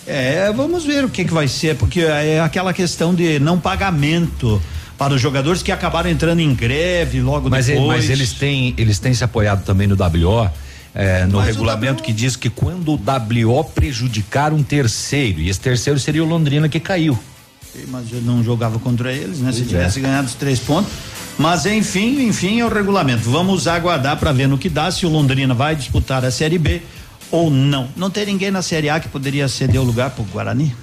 [0.06, 4.62] É, vamos ver o que que vai ser, porque é aquela questão de não pagamento
[5.02, 7.88] para os jogadores que acabaram entrando em greve logo Mas, depois.
[7.88, 10.48] mas eles têm eles têm se apoiado também no WO.
[10.94, 13.00] é, no Mas regulamento que diz que quando o
[13.48, 17.18] WO prejudicar um terceiro, e esse terceiro seria o Londrina que caiu.
[17.88, 19.52] Mas eu não jogava contra eles, né?
[19.52, 20.02] Se Pois tivesse é.
[20.04, 20.92] ganhado os três pontos.
[21.36, 23.28] Mas enfim, enfim, é o regulamento.
[23.28, 26.80] Vamos aguardar para ver no que dá se o Londrina vai disputar a Série B
[27.32, 27.88] ou não.
[27.98, 30.76] Não tem ninguém na Série A que poderia ceder o lugar pro Guarani?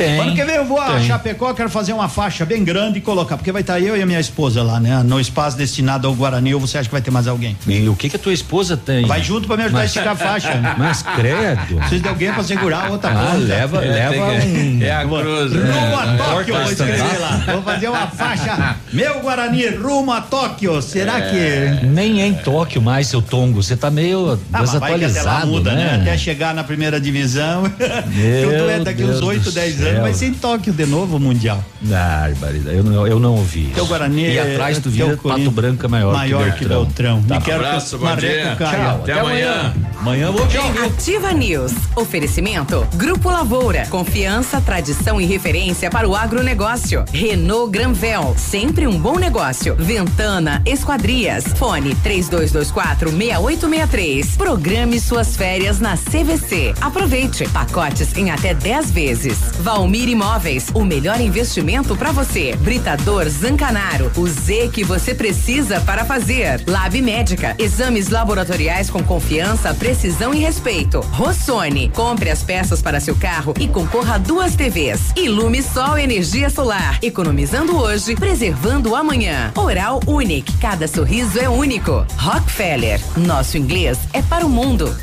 [0.00, 0.18] Tem.
[0.18, 1.04] Ano que vem eu vou a tem.
[1.04, 4.06] Chapecó, quero fazer uma faixa bem grande e colocar, porque vai estar eu e a
[4.06, 5.02] minha esposa lá, né?
[5.04, 7.54] No espaço destinado ao Guarani, ou você acha que vai ter mais alguém?
[7.66, 9.04] E o que que a tua esposa tem?
[9.06, 10.60] Vai junto pra me ajudar Mas- a esticar a faixa.
[10.78, 11.76] Mas credo.
[11.80, 13.36] Precisa de alguém pra segurar a outra Ah, ponta.
[13.36, 14.82] leva, leva um.
[14.82, 15.52] É a cruz.
[15.52, 15.70] né?
[15.70, 17.42] Rumo a Tóquio, vou escrever lá.
[17.52, 18.76] Vou fazer uma faixa.
[18.92, 20.80] Meu Guarani, rumo a Tóquio.
[20.82, 21.78] Será É.
[21.80, 21.86] que.
[21.86, 23.62] Nem é em Tóquio mais, seu Tongo.
[23.62, 25.84] Você tá meio Ah, mas vai que até lá desatualizado, muda, né?
[25.96, 26.02] né?
[26.02, 27.62] Até chegar na primeira divisão.
[28.06, 29.88] Meu Tudo é daqui uns Deus 8, do 10 céu.
[29.88, 30.00] anos.
[30.02, 31.64] Vai ser em Tóquio de novo o Mundial.
[31.92, 32.28] Ah.
[32.66, 33.70] Eu não, eu não ouvi.
[33.74, 37.22] Teu Guarani E é- atrás tu teu vira Pato Branco é maior, maior que Beltrão.
[37.22, 38.56] Tá, Me quero abraço, que bom dia.
[38.56, 39.72] Tchau, Até amanhã.
[40.00, 40.46] Amanhã eu vou
[40.84, 41.72] Ativa News.
[41.94, 42.86] Oferecimento.
[42.94, 43.86] Grupo Lavoura.
[43.88, 47.04] Confiança, tradição e referência para o agronegócio.
[47.12, 48.34] Renault Granvel.
[48.38, 49.76] Sempre um bom negócio.
[49.76, 51.44] Ventana Esquadrias.
[51.56, 54.36] Fone 3224 6863.
[54.36, 56.74] Programe suas férias na CVC.
[56.80, 57.48] Aproveite.
[57.48, 59.38] Pacotes em até 10 vezes.
[59.60, 60.70] Valmir Imóveis.
[60.74, 62.56] O melhor investimento para você.
[62.56, 64.10] Britador Zancanaro.
[64.16, 66.64] O Z que você precisa para fazer.
[66.66, 67.54] Lab Médica.
[67.58, 71.00] Exames laboratoriais com confiança, precisão e respeito.
[71.00, 71.90] Rossoni.
[71.90, 75.12] Compre as peças para seu carro e concorra a duas TVs.
[75.16, 76.98] Ilume Sol Energia Solar.
[77.02, 79.52] Economizando hoje, preservando amanhã.
[79.56, 80.56] Oral Unique.
[80.58, 82.06] Cada sorriso é único.
[82.16, 83.00] Rockefeller.
[83.16, 84.96] Nosso inglês é para o mundo.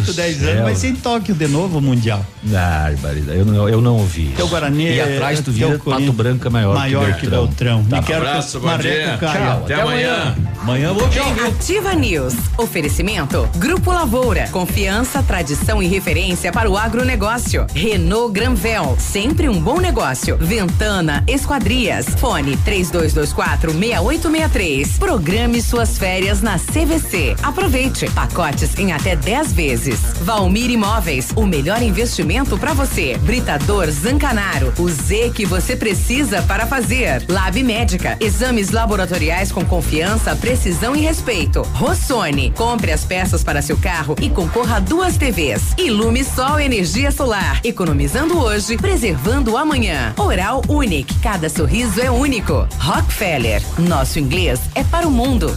[0.00, 0.62] 8, 10 anos.
[0.62, 2.24] Vai ser em Tóquio de novo o Mundial.
[2.54, 2.90] Ah.
[3.28, 4.32] Eu não, eu não ouvi.
[4.36, 7.84] Teu Guarani E é- atrás tu vira Pato Branco é maior, maior que Beltrão.
[7.84, 9.18] Tá, Me quero abraço, que bom dia.
[9.18, 10.34] Tchau, Até amanhã.
[10.60, 11.04] Amanhã eu vou
[11.46, 12.34] Ativa News.
[12.56, 13.48] Oferecimento.
[13.56, 14.48] Grupo Lavoura.
[14.48, 17.66] Confiança, tradição e referência para o agronegócio.
[17.74, 18.96] Renault Granvel.
[18.98, 20.36] Sempre um bom negócio.
[20.38, 22.06] Ventana Esquadrias.
[22.18, 24.98] Fone 3224 6863.
[24.98, 27.36] Programe suas férias na CVC.
[27.42, 28.08] Aproveite.
[28.10, 29.83] Pacotes em até 10 vezes.
[30.22, 31.30] Valmir Imóveis.
[31.36, 33.18] O melhor investimento para você.
[33.18, 34.72] Britador Zancanaro.
[34.78, 37.24] O Z que você precisa para fazer.
[37.28, 38.16] Lab Médica.
[38.20, 41.62] Exames laboratoriais com confiança, precisão e respeito.
[41.74, 42.50] Rossoni.
[42.52, 45.74] Compre as peças para seu carro e concorra a duas TVs.
[45.76, 47.60] Ilume Sol Energia Solar.
[47.64, 50.14] Economizando hoje, preservando amanhã.
[50.16, 51.18] Oral Unique.
[51.20, 52.66] Cada sorriso é único.
[52.78, 53.62] Rockefeller.
[53.78, 55.56] Nosso inglês é para o mundo.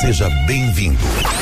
[0.00, 0.98] Seja bem-vindo.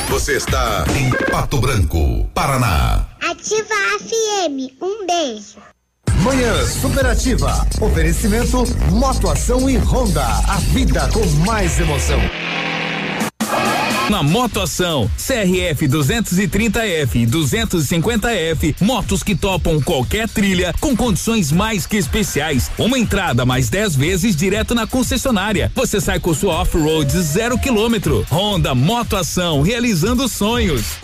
[0.09, 3.07] Você está em Pato Branco, Paraná.
[3.21, 4.73] Ativa a FM.
[4.81, 5.59] Um beijo.
[6.23, 7.67] Manhã Superativa.
[7.81, 10.25] Oferecimento Motoação e Honda.
[10.49, 12.21] A vida com mais emoção.
[14.13, 21.97] Na Motoação, CRF 230F e 250F, motos que topam qualquer trilha com condições mais que
[21.97, 22.71] especiais.
[22.77, 25.73] Uma entrada mais 10 vezes direto na concessionária.
[25.75, 28.27] Você sai com sua off-road zero quilômetro.
[28.31, 30.99] Honda Motoação, realizando sonhos.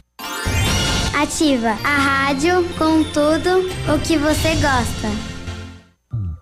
[1.15, 5.38] Ativa a rádio com tudo o que você gosta.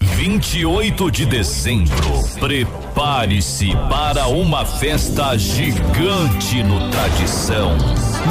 [0.00, 2.22] 28 de dezembro.
[2.38, 7.76] Prepare-se para uma festa gigante no Tradição.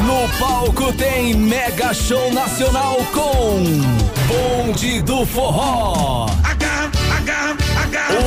[0.06, 3.64] No palco tem Mega Show Nacional com
[4.28, 6.28] Bonde do Forró.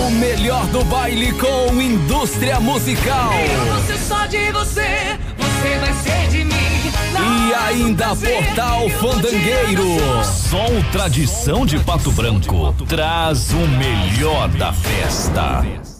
[0.06, 3.32] O melhor do baile com indústria musical.
[3.32, 6.69] Eu vou ser só de você, você vai ser de mim.
[7.22, 9.98] E ainda Portal Fandangueiro.
[10.24, 15.99] Som Tradição de Pato Branco traz o melhor da festa.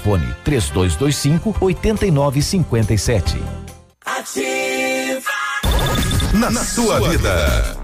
[0.43, 3.41] 3225 8957.
[4.05, 5.31] Ativa.
[6.33, 7.81] Na, na sua vida.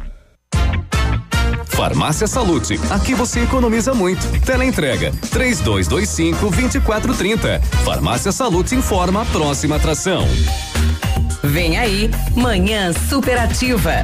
[1.77, 4.27] Farmácia Salute, aqui você economiza muito.
[4.41, 7.61] Teleentrega 3225 2430.
[7.85, 10.27] Farmácia Salute informa a próxima atração.
[11.43, 14.03] Vem aí, Manhã Superativa.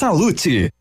[0.01, 0.73] Salute.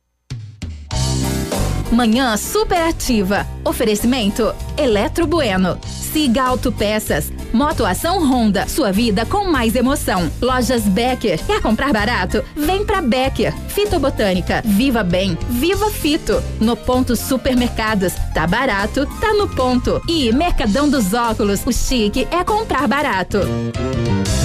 [1.93, 3.47] Manhã superativa.
[3.67, 5.79] Oferecimento Eletro Bueno.
[5.85, 7.31] Siga Autopeças.
[7.53, 8.67] Motoação Honda.
[8.69, 10.31] Sua vida com mais emoção.
[10.41, 11.45] Lojas Becker.
[11.45, 12.45] Quer comprar barato?
[12.57, 13.55] Vem pra Becker.
[13.69, 14.63] Fitobotânica.
[14.65, 15.37] Viva Bem.
[15.49, 16.43] Viva Fito.
[16.61, 18.13] No ponto Supermercados.
[18.35, 20.01] Tá barato, tá no ponto.
[20.09, 21.63] E Mercadão dos Óculos.
[21.67, 23.39] O chique é comprar barato.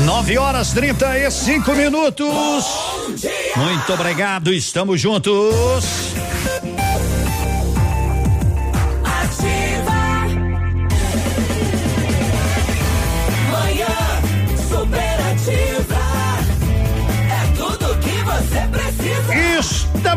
[0.05, 2.65] 9 horas 35 minutos.
[3.55, 5.85] Muito obrigado, estamos juntos.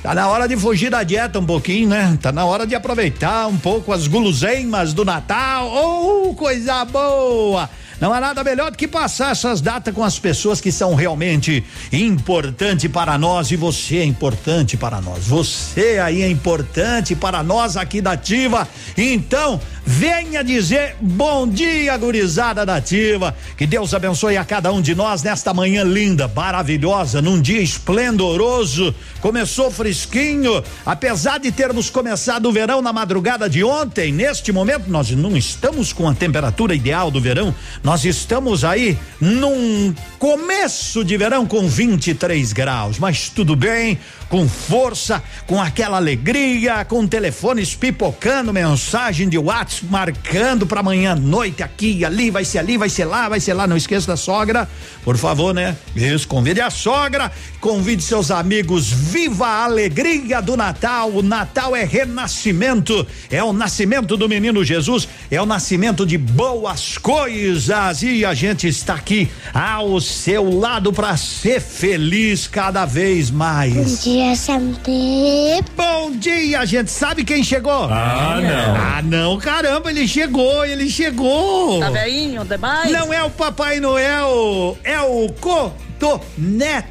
[0.03, 2.19] Tá na hora de fugir da dieta um pouquinho, né?
[2.23, 5.71] Tá na hora de aproveitar um pouco as guloseimas do Natal.
[5.71, 7.69] Oh, coisa boa!
[8.01, 11.63] Não há nada melhor do que passar essas datas com as pessoas que são realmente
[11.93, 15.27] importantes para nós e você é importante para nós.
[15.27, 18.67] Você aí é importante para nós aqui da Ativa.
[18.97, 23.35] Então, venha dizer bom dia, gurizada da Ativa.
[23.57, 28.95] Que Deus abençoe a cada um de nós nesta manhã linda, maravilhosa, num dia esplendoroso.
[29.21, 35.11] Começou fresquinho, apesar de termos começado o verão na madrugada de ontem, neste momento nós
[35.11, 37.53] não estamos com a temperatura ideal do verão.
[37.83, 43.99] Nós estamos aí num começo de verão com 23 graus, mas tudo bem,
[44.31, 51.17] com força, com aquela alegria, com telefones pipocando, mensagem de WhatsApp marcando para amanhã à
[51.17, 53.67] noite aqui ali, vai ser ali, vai ser lá, vai ser lá.
[53.67, 54.69] Não esqueça da sogra,
[55.03, 55.77] por favor, né?
[55.97, 58.91] Isso, convide a sogra, convide seus amigos.
[58.91, 61.11] Viva a alegria do Natal!
[61.11, 66.97] O Natal é renascimento, é o nascimento do menino Jesus, é o nascimento de boas
[66.97, 73.75] coisas e a gente está aqui ao seu lado para ser feliz cada vez mais.
[73.75, 75.65] Bom dia, Santé.
[75.77, 76.91] Bom dia, gente.
[76.91, 77.85] Sabe quem chegou?
[77.91, 78.77] Ah, não.
[78.77, 81.81] Ah, não, caramba, ele chegou, ele chegou.
[81.81, 82.93] Tá veinho demais?
[82.93, 86.89] Não é o Papai Noel, é o Cotonete.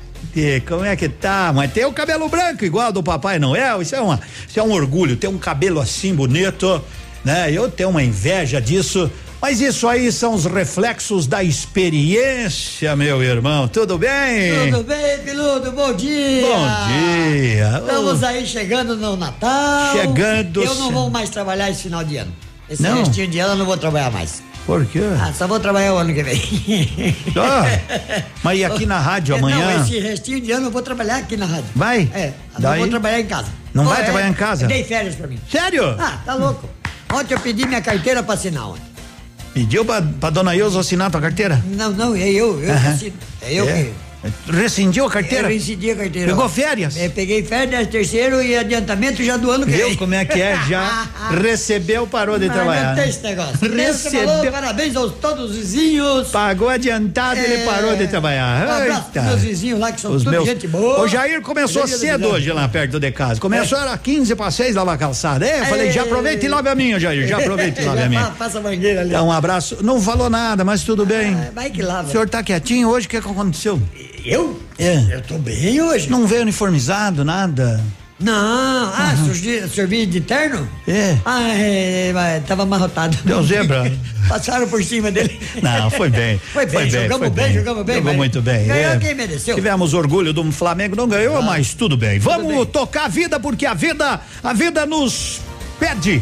[0.68, 1.52] Como é que tá?
[1.54, 3.82] Mas tem o cabelo branco igual do Papai Noel.
[3.82, 6.82] Isso é, uma, isso é um orgulho, ter um cabelo assim bonito,
[7.24, 7.52] né?
[7.52, 9.10] Eu tenho uma inveja disso.
[9.42, 13.70] Mas isso aí são os reflexos da experiência, meu irmão.
[13.70, 14.70] Tudo bem?
[14.70, 15.72] Tudo bem, Piludo?
[15.72, 16.46] Bom dia.
[16.46, 17.78] Bom dia.
[17.80, 19.94] Estamos aí chegando no Natal.
[19.94, 20.62] Chegando.
[20.62, 22.34] Eu não vou mais trabalhar esse final de ano.
[22.70, 23.00] Esse Não?
[23.00, 24.44] restinho de ano eu não vou trabalhar mais.
[24.66, 25.00] Por quê?
[25.20, 27.16] Ah, só vou trabalhar o ano que vem.
[27.36, 29.58] Ah, mas e aqui na rádio amanhã?
[29.78, 31.70] Não, esse restinho de ano eu vou trabalhar aqui na rádio.
[31.74, 32.10] Vai?
[32.14, 32.80] É, não Daí?
[32.82, 33.48] vou trabalhar em casa.
[33.74, 34.68] Não Pô, vai é, trabalhar em casa?
[34.68, 35.40] Dei férias pra mim.
[35.50, 35.96] Sério?
[35.98, 36.70] Ah, tá louco.
[37.12, 38.89] Ontem eu pedi minha carteira pra assinar ontem.
[39.54, 41.62] Pediu pra, pra dona Ilza assinar tua carteira?
[41.66, 42.90] Não, não, é eu, eu que Aham.
[42.94, 43.16] assino.
[43.42, 43.84] É eu É?
[43.84, 44.09] que.
[44.52, 45.48] Rescindiu a carteira?
[45.48, 46.28] Eu rescindi a carteira.
[46.28, 46.50] Pegou ó.
[46.50, 46.98] férias?
[46.98, 49.96] É, peguei férias, terceiro e adiantamento já do ano que Viu vem.
[49.96, 50.60] como é que é?
[50.68, 51.08] Já
[51.42, 52.88] recebeu, parou de Mas trabalhar.
[52.90, 53.10] Não tem né?
[53.10, 53.58] esse negócio.
[53.58, 54.52] Você falou, Recebeu.
[54.52, 56.28] parabéns aos todos os vizinhos.
[56.30, 57.66] Pagou adiantado, ele É.
[57.66, 58.68] parou de trabalhar.
[58.68, 59.22] Um abraço Eita.
[59.22, 61.00] meus vizinhos lá, que são Os tudo meus- gente boa.
[61.02, 63.40] O Jair começou do cedo hoje lá perto de casa.
[63.40, 65.46] Começou era 15 para 6 lavar a calçada.
[65.48, 67.26] É, eu falei, já aproveita e lave a minha, Jair.
[67.26, 68.22] Já aproveita e lave a minha.
[68.24, 69.12] pa- Passa a mangueira ali.
[69.12, 69.78] Dá um abraço.
[69.82, 71.38] Não falou nada, mas tudo bem.
[71.56, 72.08] Vai que lava.
[72.08, 73.06] O senhor tá quietinho hoje?
[73.08, 73.80] O que aconteceu?
[74.30, 74.60] Eu?
[74.78, 75.16] É.
[75.16, 76.10] Eu tô bem hoje.
[76.10, 77.84] Não veio uniformizado, nada?
[78.20, 79.16] Não, ah,
[79.74, 80.68] servi de terno?
[80.86, 81.18] É.
[81.24, 83.18] Ah, é, é, tava amarrotado.
[83.24, 83.90] Deu zebra?
[84.28, 85.40] Passaram por cima dele.
[85.64, 86.40] Não, foi bem.
[86.52, 88.68] Foi bem, jogamos foi bem, jogamos bem, Jogou muito bem.
[88.68, 88.98] ganhou é.
[89.00, 89.56] quem mereceu.
[89.56, 92.20] Tivemos orgulho do Flamengo, não ganhou, mas tudo bem.
[92.20, 95.40] Vamos tocar a vida, porque a vida, a vida nos
[95.80, 96.22] pede.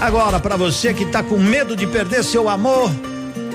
[0.00, 2.90] Agora, pra você que tá com medo de perder seu amor,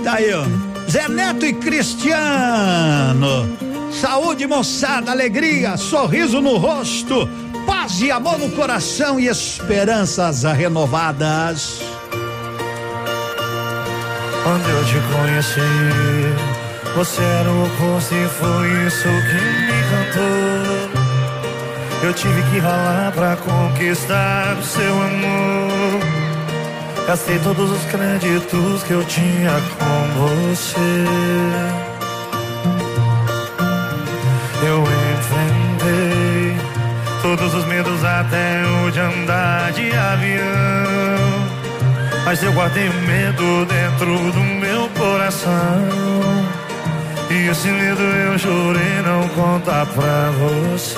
[0.03, 0.72] tá aí, ó.
[0.93, 3.49] Zé Neto e Cristiano.
[3.91, 7.27] Saúde, moçada, alegria, sorriso no rosto,
[7.65, 11.81] paz e amor no coração e esperanças renovadas.
[14.43, 15.61] Quando eu te conheci,
[16.95, 20.91] você era o oposto e foi isso que me encantou.
[22.03, 26.12] Eu tive que ralar pra conquistar o seu amor.
[27.05, 30.79] Gastei todos os créditos que eu tinha com você.
[34.65, 34.83] Eu
[35.13, 36.57] enfrentei
[37.21, 40.43] todos os medos até o de andar de avião.
[42.25, 45.51] Mas eu guardei medo dentro do meu coração.
[47.29, 50.97] E esse medo eu jurei não contar pra você.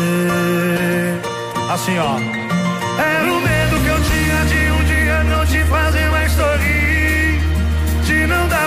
[1.71, 2.19] Assim, ó.
[3.01, 3.54] Era o medo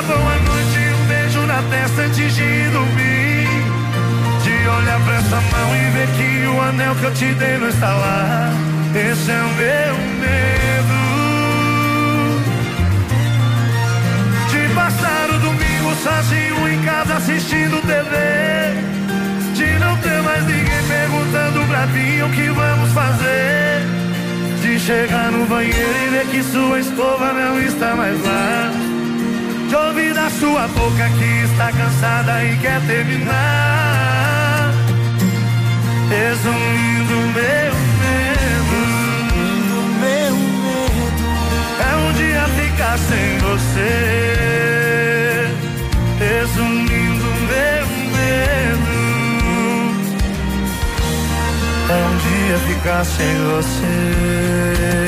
[0.08, 3.48] boa noite e um beijo na testa antes de dormir.
[4.42, 7.68] De olhar pra essa mão e ver que o anel que eu te dei não
[7.68, 8.50] está lá.
[8.94, 10.98] Esse é o meu medo.
[14.50, 18.16] De passar o domingo sozinho em casa assistindo TV.
[19.54, 23.82] De não ter mais ninguém perguntando pra mim o que vamos fazer.
[24.62, 28.87] De chegar no banheiro e ver que sua escova não está mais lá.
[29.68, 34.72] De ouvir da sua boca que está cansada e quer terminar.
[36.08, 38.80] Resumindo meu medo
[40.00, 40.46] meu medo
[41.80, 43.92] É um dia ficar sem você.
[46.18, 48.96] Resumindo meu medo
[51.90, 55.07] É um dia ficar sem você.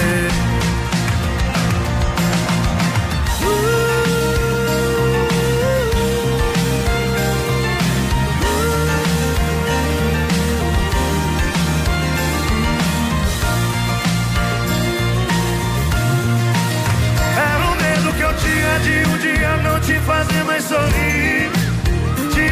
[19.21, 21.51] Tinha de um dia não te fazer mais sorrir.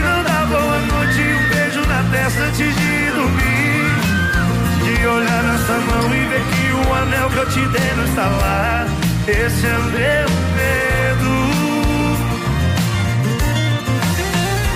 [0.00, 3.90] Não dar boa noite um beijo na testa antes de dormir.
[4.84, 8.26] De olhar nessa mão e ver que o anel que eu te dei não está
[8.26, 8.86] lá.
[9.26, 11.32] Esse é meu medo.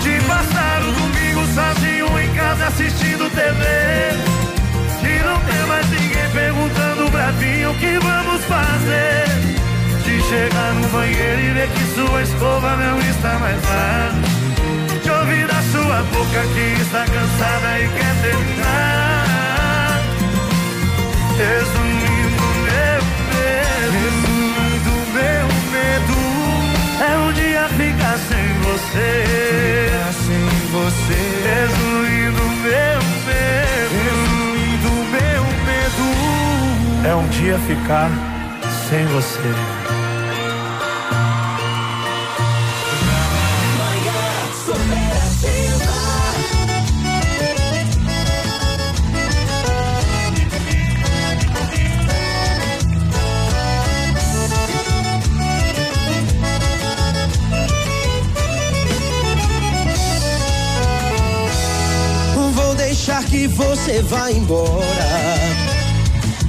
[0.02, 3.62] De passar o domingo sozinho em casa assistindo TV.
[5.02, 9.24] De não ter mais ninguém perguntando pra mim o que vamos fazer.
[10.04, 11.68] De chegar no banheiro e ver
[12.06, 14.10] sua escova não está mais lá.
[15.02, 20.00] De ouvir da sua boca que está cansada e quer terminar.
[21.38, 26.18] Resumindo meu medo, resumindo meu medo,
[27.00, 29.10] é um dia ficar sem você.
[29.86, 31.22] Ficar sem você.
[31.50, 36.06] Resumindo meu medo, resumindo meu medo,
[37.08, 38.10] é um dia ficar
[38.88, 39.81] sem você.
[63.32, 65.08] Que você vá embora.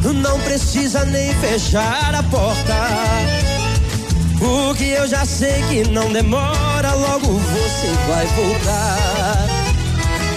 [0.03, 2.75] Não precisa nem fechar a porta.
[4.37, 9.47] Porque eu já sei que não demora, logo você vai voltar.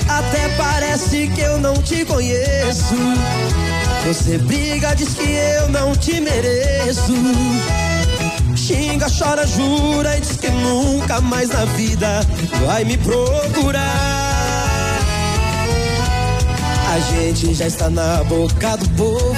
[0.08, 2.94] Até parece que eu não te conheço.
[4.06, 7.12] Você briga, diz que eu não te mereço.
[8.54, 12.20] Xinga, chora, jura e diz que nunca mais na vida
[12.64, 14.15] vai me procurar.
[16.96, 19.36] A gente já está na boca do povo.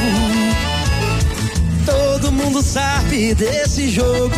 [1.85, 4.37] Todo mundo sabe desse jogo.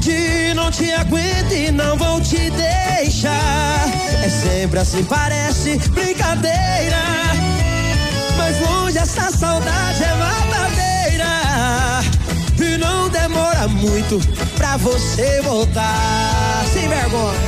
[0.00, 3.90] De não te aguento e não vou te deixar.
[4.24, 6.96] É sempre assim, parece brincadeira.
[8.38, 11.26] Mas longe essa saudade é matadeira.
[12.58, 14.18] E não demora muito
[14.56, 16.64] pra você voltar.
[16.72, 17.38] Sem vergonha.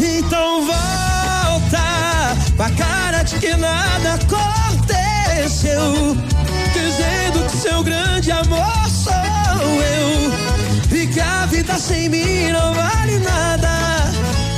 [0.00, 1.78] Então volta
[2.56, 2.97] com a cara de
[3.34, 6.16] que nada aconteceu.
[6.72, 10.96] Dizendo que seu grande amor sou eu.
[10.96, 13.68] E que a vida sem mim não vale nada.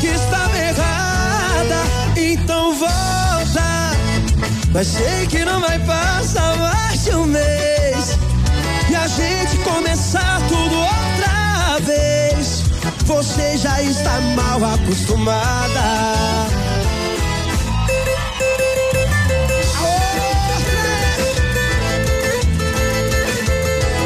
[0.00, 1.82] Que estava errada.
[2.16, 3.90] Então volta.
[4.72, 8.18] Mas sei que não vai passar mais de um mês.
[8.88, 12.62] E a gente começar tudo outra vez.
[13.04, 16.49] Você já está mal acostumada.